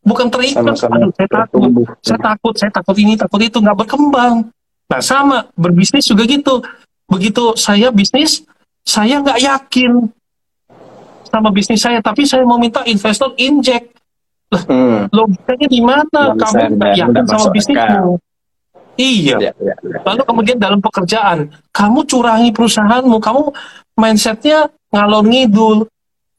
Bukan 0.00 0.32
terikat. 0.32 0.64
Aduh, 0.64 1.12
saya 1.12 1.28
takut, 1.28 1.60
saya 2.00 2.18
takut, 2.22 2.54
saya 2.56 2.70
takut 2.72 2.96
ini, 2.96 3.18
takut 3.20 3.40
itu, 3.44 3.58
nggak 3.60 3.84
berkembang. 3.84 4.48
Nah 4.88 5.00
sama, 5.04 5.44
berbisnis 5.52 6.08
juga 6.08 6.24
gitu. 6.24 6.64
Begitu 7.10 7.58
saya 7.58 7.92
bisnis, 7.92 8.40
saya 8.86 9.20
nggak 9.20 9.38
yakin 9.42 10.08
sama 11.28 11.52
bisnis 11.52 11.84
saya, 11.84 12.00
tapi 12.00 12.24
saya 12.24 12.42
mau 12.48 12.56
minta 12.56 12.80
investor 12.88 13.36
inject. 13.36 13.92
Lah, 14.50 14.62
hmm. 14.66 15.14
logikanya 15.14 15.66
di 15.68 15.80
mana? 15.84 16.22
Kamu 16.34 16.80
nggak 16.80 16.94
yakin 16.96 17.24
sama 17.28 17.46
bisnismu? 17.52 18.18
Iya. 18.98 19.36
Ya, 19.38 19.52
ya, 19.58 19.74
ya, 19.80 19.98
Lalu 20.02 20.22
kemudian 20.26 20.58
dalam 20.58 20.80
pekerjaan, 20.82 21.52
kamu 21.70 22.04
curangi 22.08 22.50
perusahaanmu, 22.50 23.16
kamu 23.22 23.42
mindsetnya 23.96 24.68
ngalor 24.90 25.24
ngidul, 25.24 25.78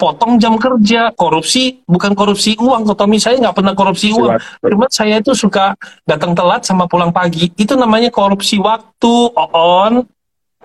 potong 0.02 0.42
jam 0.42 0.58
kerja, 0.58 1.14
korupsi, 1.14 1.86
bukan 1.86 2.18
korupsi 2.18 2.58
uang. 2.58 2.90
Tommy 2.98 3.22
saya 3.22 3.38
nggak 3.38 3.54
pernah 3.54 3.74
korupsi 3.78 4.10
uang. 4.10 4.42
Cuma 4.66 4.90
saya 4.90 5.22
itu 5.22 5.38
suka 5.38 5.78
datang 6.10 6.34
telat 6.34 6.66
sama 6.66 6.90
pulang 6.90 7.14
pagi. 7.14 7.54
Itu 7.54 7.78
namanya 7.78 8.10
korupsi 8.10 8.58
waktu, 8.58 9.16
on. 9.54 10.02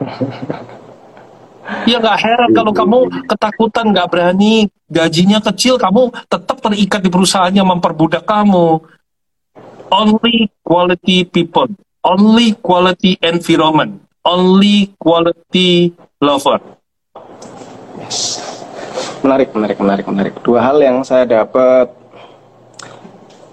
Ya 1.82 1.98
nggak 1.98 2.18
heran 2.22 2.50
kalau 2.54 2.70
kamu 2.70 3.26
ketakutan, 3.26 3.90
nggak 3.90 4.06
berani, 4.06 4.70
gajinya 4.86 5.42
kecil, 5.42 5.74
kamu 5.82 6.14
tetap 6.30 6.62
terikat 6.62 7.02
di 7.02 7.10
perusahaannya 7.10 7.58
memperbudak 7.66 8.22
kamu. 8.22 8.86
Only 9.90 10.50
quality 10.66 11.24
people 11.24 11.70
only 12.06 12.54
quality 12.62 13.18
environment, 13.18 13.98
only 14.22 14.94
quality 14.94 15.90
lover. 16.22 16.62
Yes. 17.98 18.38
Menarik, 19.26 19.50
menarik, 19.50 19.78
menarik, 19.82 20.06
menarik. 20.06 20.34
Dua 20.46 20.62
hal 20.62 20.78
yang 20.78 21.02
saya 21.02 21.26
dapat 21.26 21.90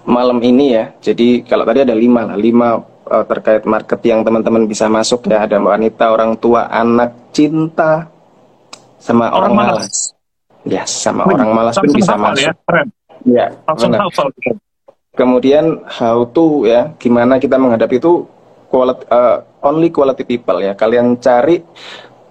malam 0.06 0.38
ini 0.38 0.78
ya. 0.78 0.94
Jadi 1.02 1.42
kalau 1.42 1.66
tadi 1.66 1.82
ada 1.82 1.98
lima 1.98 2.30
lah, 2.30 2.38
lima 2.38 2.78
uh, 3.10 3.24
terkait 3.26 3.66
market 3.66 3.98
yang 4.06 4.22
teman-teman 4.22 4.70
bisa 4.70 4.86
masuk 4.86 5.26
ya. 5.26 5.50
Ada 5.50 5.58
wanita, 5.58 6.14
orang 6.14 6.38
tua, 6.38 6.70
anak, 6.70 7.34
cinta, 7.34 8.06
sama 9.02 9.34
orang, 9.34 9.50
orang 9.50 9.82
malas. 9.82 10.14
Ya, 10.64 10.86
yes, 10.86 11.02
sama 11.02 11.26
Wih, 11.26 11.34
orang 11.36 11.50
malas 11.52 11.74
pun 11.76 11.90
bisa 11.90 12.14
masuk. 12.14 12.46
Ya, 12.46 12.52
keren. 12.64 12.88
Ya, 13.24 13.46
benar. 13.66 14.00
Kemudian 15.14 15.86
how 15.86 16.26
to 16.26 16.66
ya, 16.66 16.90
gimana 16.98 17.38
kita 17.38 17.54
menghadapi 17.54 18.02
itu 18.02 18.26
quality, 18.66 19.06
uh, 19.14 19.46
only 19.62 19.94
quality 19.94 20.26
people 20.26 20.58
ya. 20.58 20.74
Kalian 20.74 21.22
cari 21.22 21.62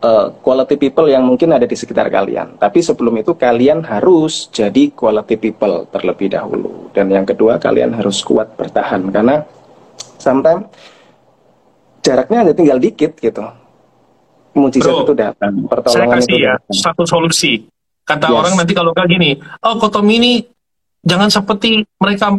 uh, 0.04 0.36
quality 0.44 0.76
people 0.76 1.08
yang 1.08 1.24
mungkin 1.24 1.56
ada 1.56 1.64
di 1.64 1.80
sekitar 1.80 2.12
kalian. 2.12 2.60
Tapi 2.60 2.84
sebelum 2.84 3.16
itu 3.24 3.40
kalian 3.40 3.88
harus 3.88 4.52
jadi 4.52 4.92
quality 4.92 5.40
people 5.40 5.88
terlebih 5.96 6.36
dahulu. 6.36 6.92
Dan 6.92 7.08
yang 7.08 7.24
kedua 7.24 7.56
kalian 7.56 7.96
harus 7.96 8.20
kuat 8.20 8.52
bertahan 8.60 9.08
karena 9.10 9.48
sometimes 10.20 10.68
jaraknya 12.04 12.44
hanya 12.44 12.54
tinggal 12.54 12.78
dikit 12.84 13.16
gitu. 13.16 13.48
Mujizat 14.54 14.94
Bro, 14.94 15.02
itu 15.10 15.14
datang, 15.18 15.66
pertolongan 15.66 15.98
saya 15.98 16.08
kasih 16.14 16.30
itu 16.30 16.46
ya 16.46 16.54
datang. 16.62 16.78
satu 16.78 17.04
solusi. 17.10 17.66
Kata 18.06 18.30
yes. 18.30 18.38
orang 18.38 18.54
nanti 18.54 18.74
kalau 18.78 18.94
kayak 18.94 19.10
gini, 19.10 19.32
oh 19.66 19.82
kotom 19.82 20.06
ini 20.14 20.46
jangan 21.02 21.34
seperti 21.34 21.82
mereka 21.98 22.38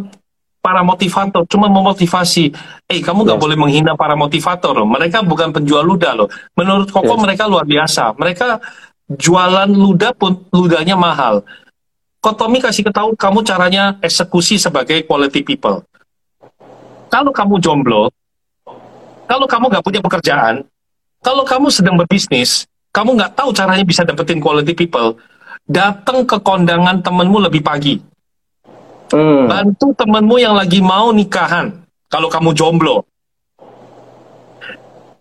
para 0.65 0.81
motivator 0.81 1.45
cuma 1.45 1.69
memotivasi. 1.69 2.49
Eh, 2.89 3.05
kamu 3.05 3.21
nggak 3.21 3.37
yes. 3.37 3.43
boleh 3.45 3.57
menghina 3.61 3.93
para 3.93 4.17
motivator 4.17 4.73
loh. 4.73 4.89
Mereka 4.89 5.21
bukan 5.21 5.53
penjual 5.53 5.85
ludah 5.85 6.17
loh. 6.17 6.25
Menurut 6.57 6.89
Koko 6.89 7.13
yes. 7.13 7.21
mereka 7.21 7.45
luar 7.45 7.69
biasa. 7.69 8.17
Mereka 8.17 8.57
jualan 9.13 9.69
ludah 9.69 10.17
pun 10.17 10.41
ludahnya 10.49 10.97
mahal. 10.97 11.45
Kotomi 12.17 12.57
kasih 12.57 12.81
ketahu 12.81 13.13
kamu 13.13 13.45
caranya 13.45 14.01
eksekusi 14.01 14.57
sebagai 14.57 15.05
quality 15.05 15.45
people. 15.45 15.85
Kalau 17.13 17.29
kamu 17.29 17.61
jomblo, 17.61 18.09
kalau 19.29 19.45
kamu 19.45 19.69
nggak 19.69 19.85
punya 19.85 20.01
pekerjaan, 20.01 20.65
kalau 21.21 21.45
kamu 21.45 21.69
sedang 21.69 21.93
berbisnis, 22.01 22.65
kamu 22.89 23.13
nggak 23.13 23.37
tahu 23.37 23.53
caranya 23.53 23.85
bisa 23.85 24.01
dapetin 24.01 24.41
quality 24.41 24.73
people, 24.73 25.21
datang 25.69 26.25
ke 26.25 26.41
kondangan 26.41 27.05
temenmu 27.05 27.45
lebih 27.45 27.61
pagi 27.61 28.01
Hmm. 29.13 29.45
Bantu 29.45 29.93
temenmu 29.93 30.35
yang 30.41 30.57
lagi 30.57 30.81
mau 30.81 31.13
nikahan. 31.13 31.85
Kalau 32.09 32.29
kamu 32.29 32.55
jomblo. 32.57 33.05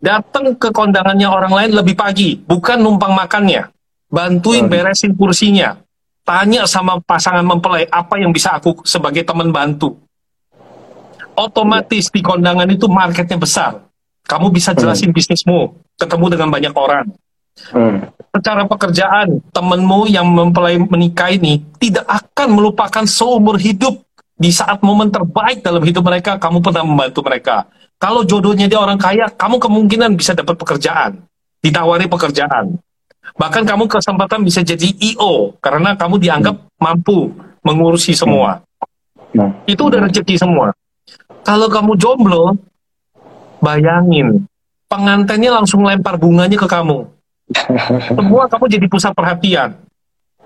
Datang 0.05 0.53
ke 0.61 0.69
kondangannya 0.69 1.25
orang 1.25 1.53
lain 1.53 1.71
lebih 1.81 1.97
pagi, 1.97 2.37
bukan 2.37 2.77
numpang 2.77 3.17
makannya. 3.17 3.73
Bantuin 4.13 4.69
hmm. 4.69 4.73
beresin 4.73 5.13
kursinya. 5.17 5.81
Tanya 6.25 6.65
sama 6.65 7.01
pasangan 7.05 7.45
mempelai 7.45 7.85
apa 7.89 8.17
yang 8.17 8.33
bisa 8.33 8.57
aku 8.57 8.85
sebagai 8.85 9.25
teman 9.25 9.53
bantu. 9.53 9.97
Otomatis 11.37 12.09
di 12.09 12.21
kondangan 12.25 12.69
itu 12.69 12.89
marketnya 12.89 13.37
besar. 13.37 13.85
Kamu 14.25 14.49
bisa 14.49 14.73
hmm. 14.73 14.81
jelasin 14.81 15.11
hmm. 15.13 15.17
bisnismu, 15.17 15.61
ketemu 16.01 16.27
dengan 16.33 16.49
banyak 16.49 16.75
orang. 16.77 17.05
Hmm. 17.71 18.11
Secara 18.35 18.67
pekerjaan, 18.67 19.39
temenmu 19.55 20.11
yang 20.11 20.27
mempelai 20.27 20.75
menikah 20.79 21.31
ini 21.31 21.63
tidak 21.79 22.03
akan 22.07 22.59
melupakan 22.59 23.05
seumur 23.07 23.55
hidup 23.63 24.03
di 24.35 24.51
saat 24.51 24.83
momen 24.83 25.15
terbaik 25.15 25.63
dalam 25.63 25.79
hidup 25.87 26.03
mereka, 26.03 26.35
kamu 26.43 26.59
pernah 26.59 26.83
membantu 26.83 27.23
mereka. 27.23 27.71
Kalau 28.03 28.27
jodohnya 28.27 28.67
dia 28.67 28.83
orang 28.83 28.99
kaya, 28.99 29.31
kamu 29.31 29.63
kemungkinan 29.63 30.19
bisa 30.19 30.35
dapat 30.35 30.59
pekerjaan, 30.59 31.23
ditawari 31.63 32.11
pekerjaan. 32.11 32.75
Bahkan 33.39 33.63
kamu 33.65 33.87
kesempatan 33.87 34.43
bisa 34.43 34.61
jadi 34.67 34.91
IO 35.15 35.55
karena 35.63 35.95
kamu 35.95 36.19
dianggap 36.19 36.59
hmm. 36.59 36.79
mampu 36.83 37.31
mengurusi 37.63 38.13
semua. 38.13 38.61
Hmm. 39.31 39.55
Itu 39.65 39.89
udah 39.89 40.11
rezeki 40.11 40.37
semua. 40.37 40.75
Kalau 41.47 41.71
kamu 41.71 41.95
jomblo, 41.97 42.59
bayangin 43.63 44.45
pengantinnya 44.95 45.51
langsung 45.51 45.83
lempar 45.83 46.21
bunganya 46.21 46.55
ke 46.55 46.69
kamu. 46.69 47.14
Semua 48.09 48.49
kamu 48.49 48.65
jadi 48.73 48.87
pusat 48.89 49.13
perhatian. 49.13 49.77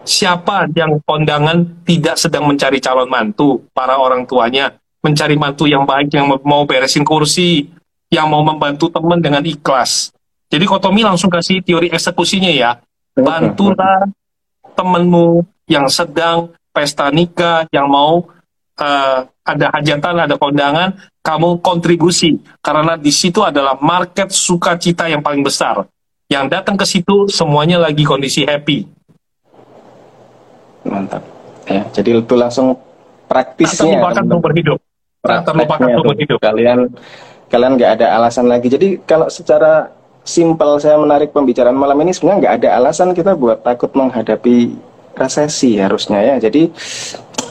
Siapa 0.02 0.70
yang 0.72 0.98
kondangan 1.04 1.84
tidak 1.84 2.16
sedang 2.16 2.48
mencari 2.48 2.80
calon 2.80 3.10
mantu, 3.10 3.62
para 3.76 3.98
orang 3.98 4.24
tuanya 4.24 4.72
mencari 5.04 5.38
mantu 5.38 5.68
yang 5.68 5.86
baik, 5.86 6.10
yang 6.10 6.26
mau 6.42 6.64
beresin 6.66 7.06
kursi, 7.06 7.70
yang 8.10 8.26
mau 8.26 8.42
membantu 8.42 8.90
teman 8.90 9.20
dengan 9.20 9.44
ikhlas. 9.44 10.10
Jadi 10.48 10.64
Kotomi 10.64 11.04
langsung 11.04 11.28
kasih 11.28 11.60
teori 11.60 11.92
eksekusinya 11.92 12.48
ya. 12.48 12.80
Bantulah 13.12 14.08
temenmu 14.72 15.44
yang 15.68 15.86
sedang 15.92 16.56
pesta 16.72 17.12
nikah, 17.12 17.68
yang 17.68 17.90
mau 17.90 18.32
uh, 18.80 19.20
ada 19.44 19.66
hajatan, 19.76 20.24
ada 20.24 20.34
kondangan, 20.40 20.96
kamu 21.20 21.60
kontribusi. 21.60 22.40
Karena 22.64 22.96
di 22.96 23.12
situ 23.12 23.44
adalah 23.44 23.76
market 23.76 24.32
sukacita 24.32 25.04
yang 25.10 25.20
paling 25.20 25.44
besar 25.44 25.84
yang 26.28 26.44
datang 26.46 26.76
ke 26.76 26.84
situ 26.84 27.24
semuanya 27.32 27.80
lagi 27.80 28.04
kondisi 28.04 28.44
happy. 28.44 28.84
Mantap. 30.84 31.24
Ya, 31.64 31.84
jadi 31.92 32.20
itu 32.20 32.34
langsung 32.36 32.76
praktisnya. 33.28 33.76
Tak 33.76 33.84
terlupakan 33.84 34.24
seumur 34.28 34.52
hidup. 34.52 34.78
Tak 35.24 35.40
terlupakan 35.48 35.88
seumur 35.88 36.16
hidup. 36.16 36.38
Kalian 36.40 36.78
kalian 37.48 37.72
nggak 37.80 37.92
ada 38.00 38.06
alasan 38.20 38.44
lagi. 38.44 38.68
Jadi 38.68 39.00
kalau 39.08 39.32
secara 39.32 39.88
simpel 40.20 40.76
saya 40.76 41.00
menarik 41.00 41.32
pembicaraan 41.32 41.76
malam 41.76 41.96
ini 42.04 42.12
sebenarnya 42.12 42.38
nggak 42.44 42.54
ada 42.60 42.68
alasan 42.76 43.16
kita 43.16 43.32
buat 43.32 43.64
takut 43.64 43.88
menghadapi 43.96 44.76
resesi 45.16 45.80
harusnya 45.80 46.20
ya. 46.20 46.36
Jadi 46.36 46.68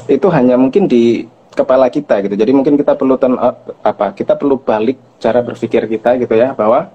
itu 0.05 0.27
hanya 0.29 0.53
mungkin 0.53 0.85
di 0.85 1.25
kepala 1.57 1.89
kita 1.89 2.21
gitu. 2.29 2.37
Jadi 2.37 2.53
mungkin 2.53 2.77
kita 2.77 2.93
perlu 2.93 3.17
ten, 3.17 3.33
apa? 3.81 4.13
Kita 4.13 4.37
perlu 4.37 4.61
balik 4.61 5.01
cara 5.17 5.41
berpikir 5.41 5.89
kita 5.89 6.21
gitu 6.21 6.37
ya 6.37 6.53
bahwa 6.53 6.93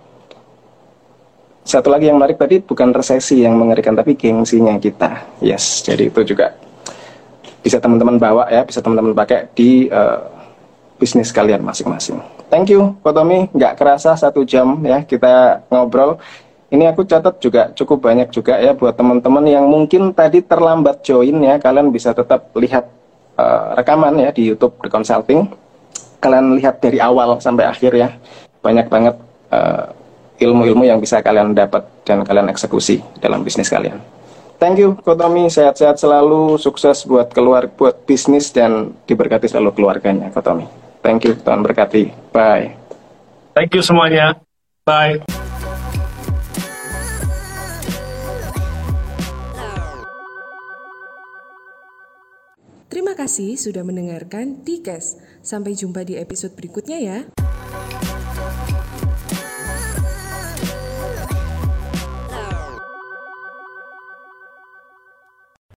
satu 1.62 1.88
lagi 1.94 2.10
yang 2.10 2.18
menarik 2.18 2.38
tadi 2.38 2.58
bukan 2.58 2.90
resesi 2.90 3.46
yang 3.46 3.54
mengerikan 3.54 3.94
tapi 3.94 4.18
gengsinya 4.18 4.74
kita. 4.82 5.38
Yes 5.38 5.82
jadi 5.86 6.10
itu 6.10 6.34
juga 6.34 6.54
bisa 7.62 7.78
teman-teman 7.78 8.18
bawa 8.18 8.50
ya 8.50 8.66
bisa 8.66 8.82
teman-teman 8.82 9.14
pakai 9.14 9.46
di 9.54 9.86
uh, 9.86 10.26
bisnis 10.98 11.30
kalian 11.30 11.62
masing-masing. 11.62 12.18
Thank 12.50 12.74
you 12.74 12.98
Kotomi 13.00 13.48
nggak 13.54 13.78
kerasa 13.78 14.18
satu 14.18 14.42
jam 14.42 14.82
ya 14.82 15.06
kita 15.06 15.62
ngobrol. 15.70 16.18
Ini 16.72 16.88
aku 16.88 17.04
catat 17.04 17.36
juga 17.36 17.68
cukup 17.76 18.08
banyak 18.08 18.32
juga 18.32 18.56
ya 18.56 18.72
buat 18.72 18.96
teman-teman 18.96 19.44
yang 19.44 19.68
mungkin 19.68 20.08
tadi 20.16 20.40
terlambat 20.40 21.04
join 21.04 21.36
ya. 21.44 21.60
Kalian 21.60 21.92
bisa 21.92 22.16
tetap 22.16 22.48
lihat 22.56 22.88
uh, 23.36 23.76
rekaman 23.76 24.16
ya 24.16 24.32
di 24.32 24.48
YouTube 24.48 24.80
The 24.80 24.88
Consulting. 24.88 25.52
Kalian 26.16 26.56
lihat 26.56 26.80
dari 26.80 26.96
awal 26.96 27.36
sampai 27.44 27.68
akhir 27.68 27.92
ya. 27.92 28.08
Banyak 28.64 28.88
banget 28.88 29.20
uh, 29.52 29.92
ilmu-ilmu 30.40 30.86
yang 30.86 30.98
bisa 31.02 31.20
kalian 31.20 31.52
dapat 31.52 31.84
dan 32.06 32.22
kalian 32.24 32.48
eksekusi 32.48 33.02
dalam 33.20 33.44
bisnis 33.44 33.68
kalian. 33.68 34.00
Thank 34.62 34.78
you, 34.78 34.94
Kotomi. 35.02 35.50
Sehat-sehat 35.50 35.98
selalu, 35.98 36.54
sukses 36.54 37.02
buat 37.02 37.34
keluar, 37.34 37.66
buat 37.66 38.06
bisnis 38.06 38.54
dan 38.54 38.94
diberkati 39.10 39.50
selalu 39.50 39.74
keluarganya, 39.74 40.30
Kotomi. 40.30 40.70
Thank 41.02 41.26
you, 41.26 41.34
Tuhan 41.34 41.66
berkati. 41.66 42.14
Bye. 42.30 42.78
Thank 43.58 43.74
you 43.74 43.82
semuanya. 43.82 44.38
Bye. 44.86 45.26
Terima 52.86 53.18
kasih 53.18 53.58
sudah 53.58 53.82
mendengarkan 53.82 54.62
Tikes. 54.62 55.18
Sampai 55.42 55.74
jumpa 55.74 56.06
di 56.06 56.14
episode 56.14 56.54
berikutnya 56.54 57.02
ya. 57.02 57.18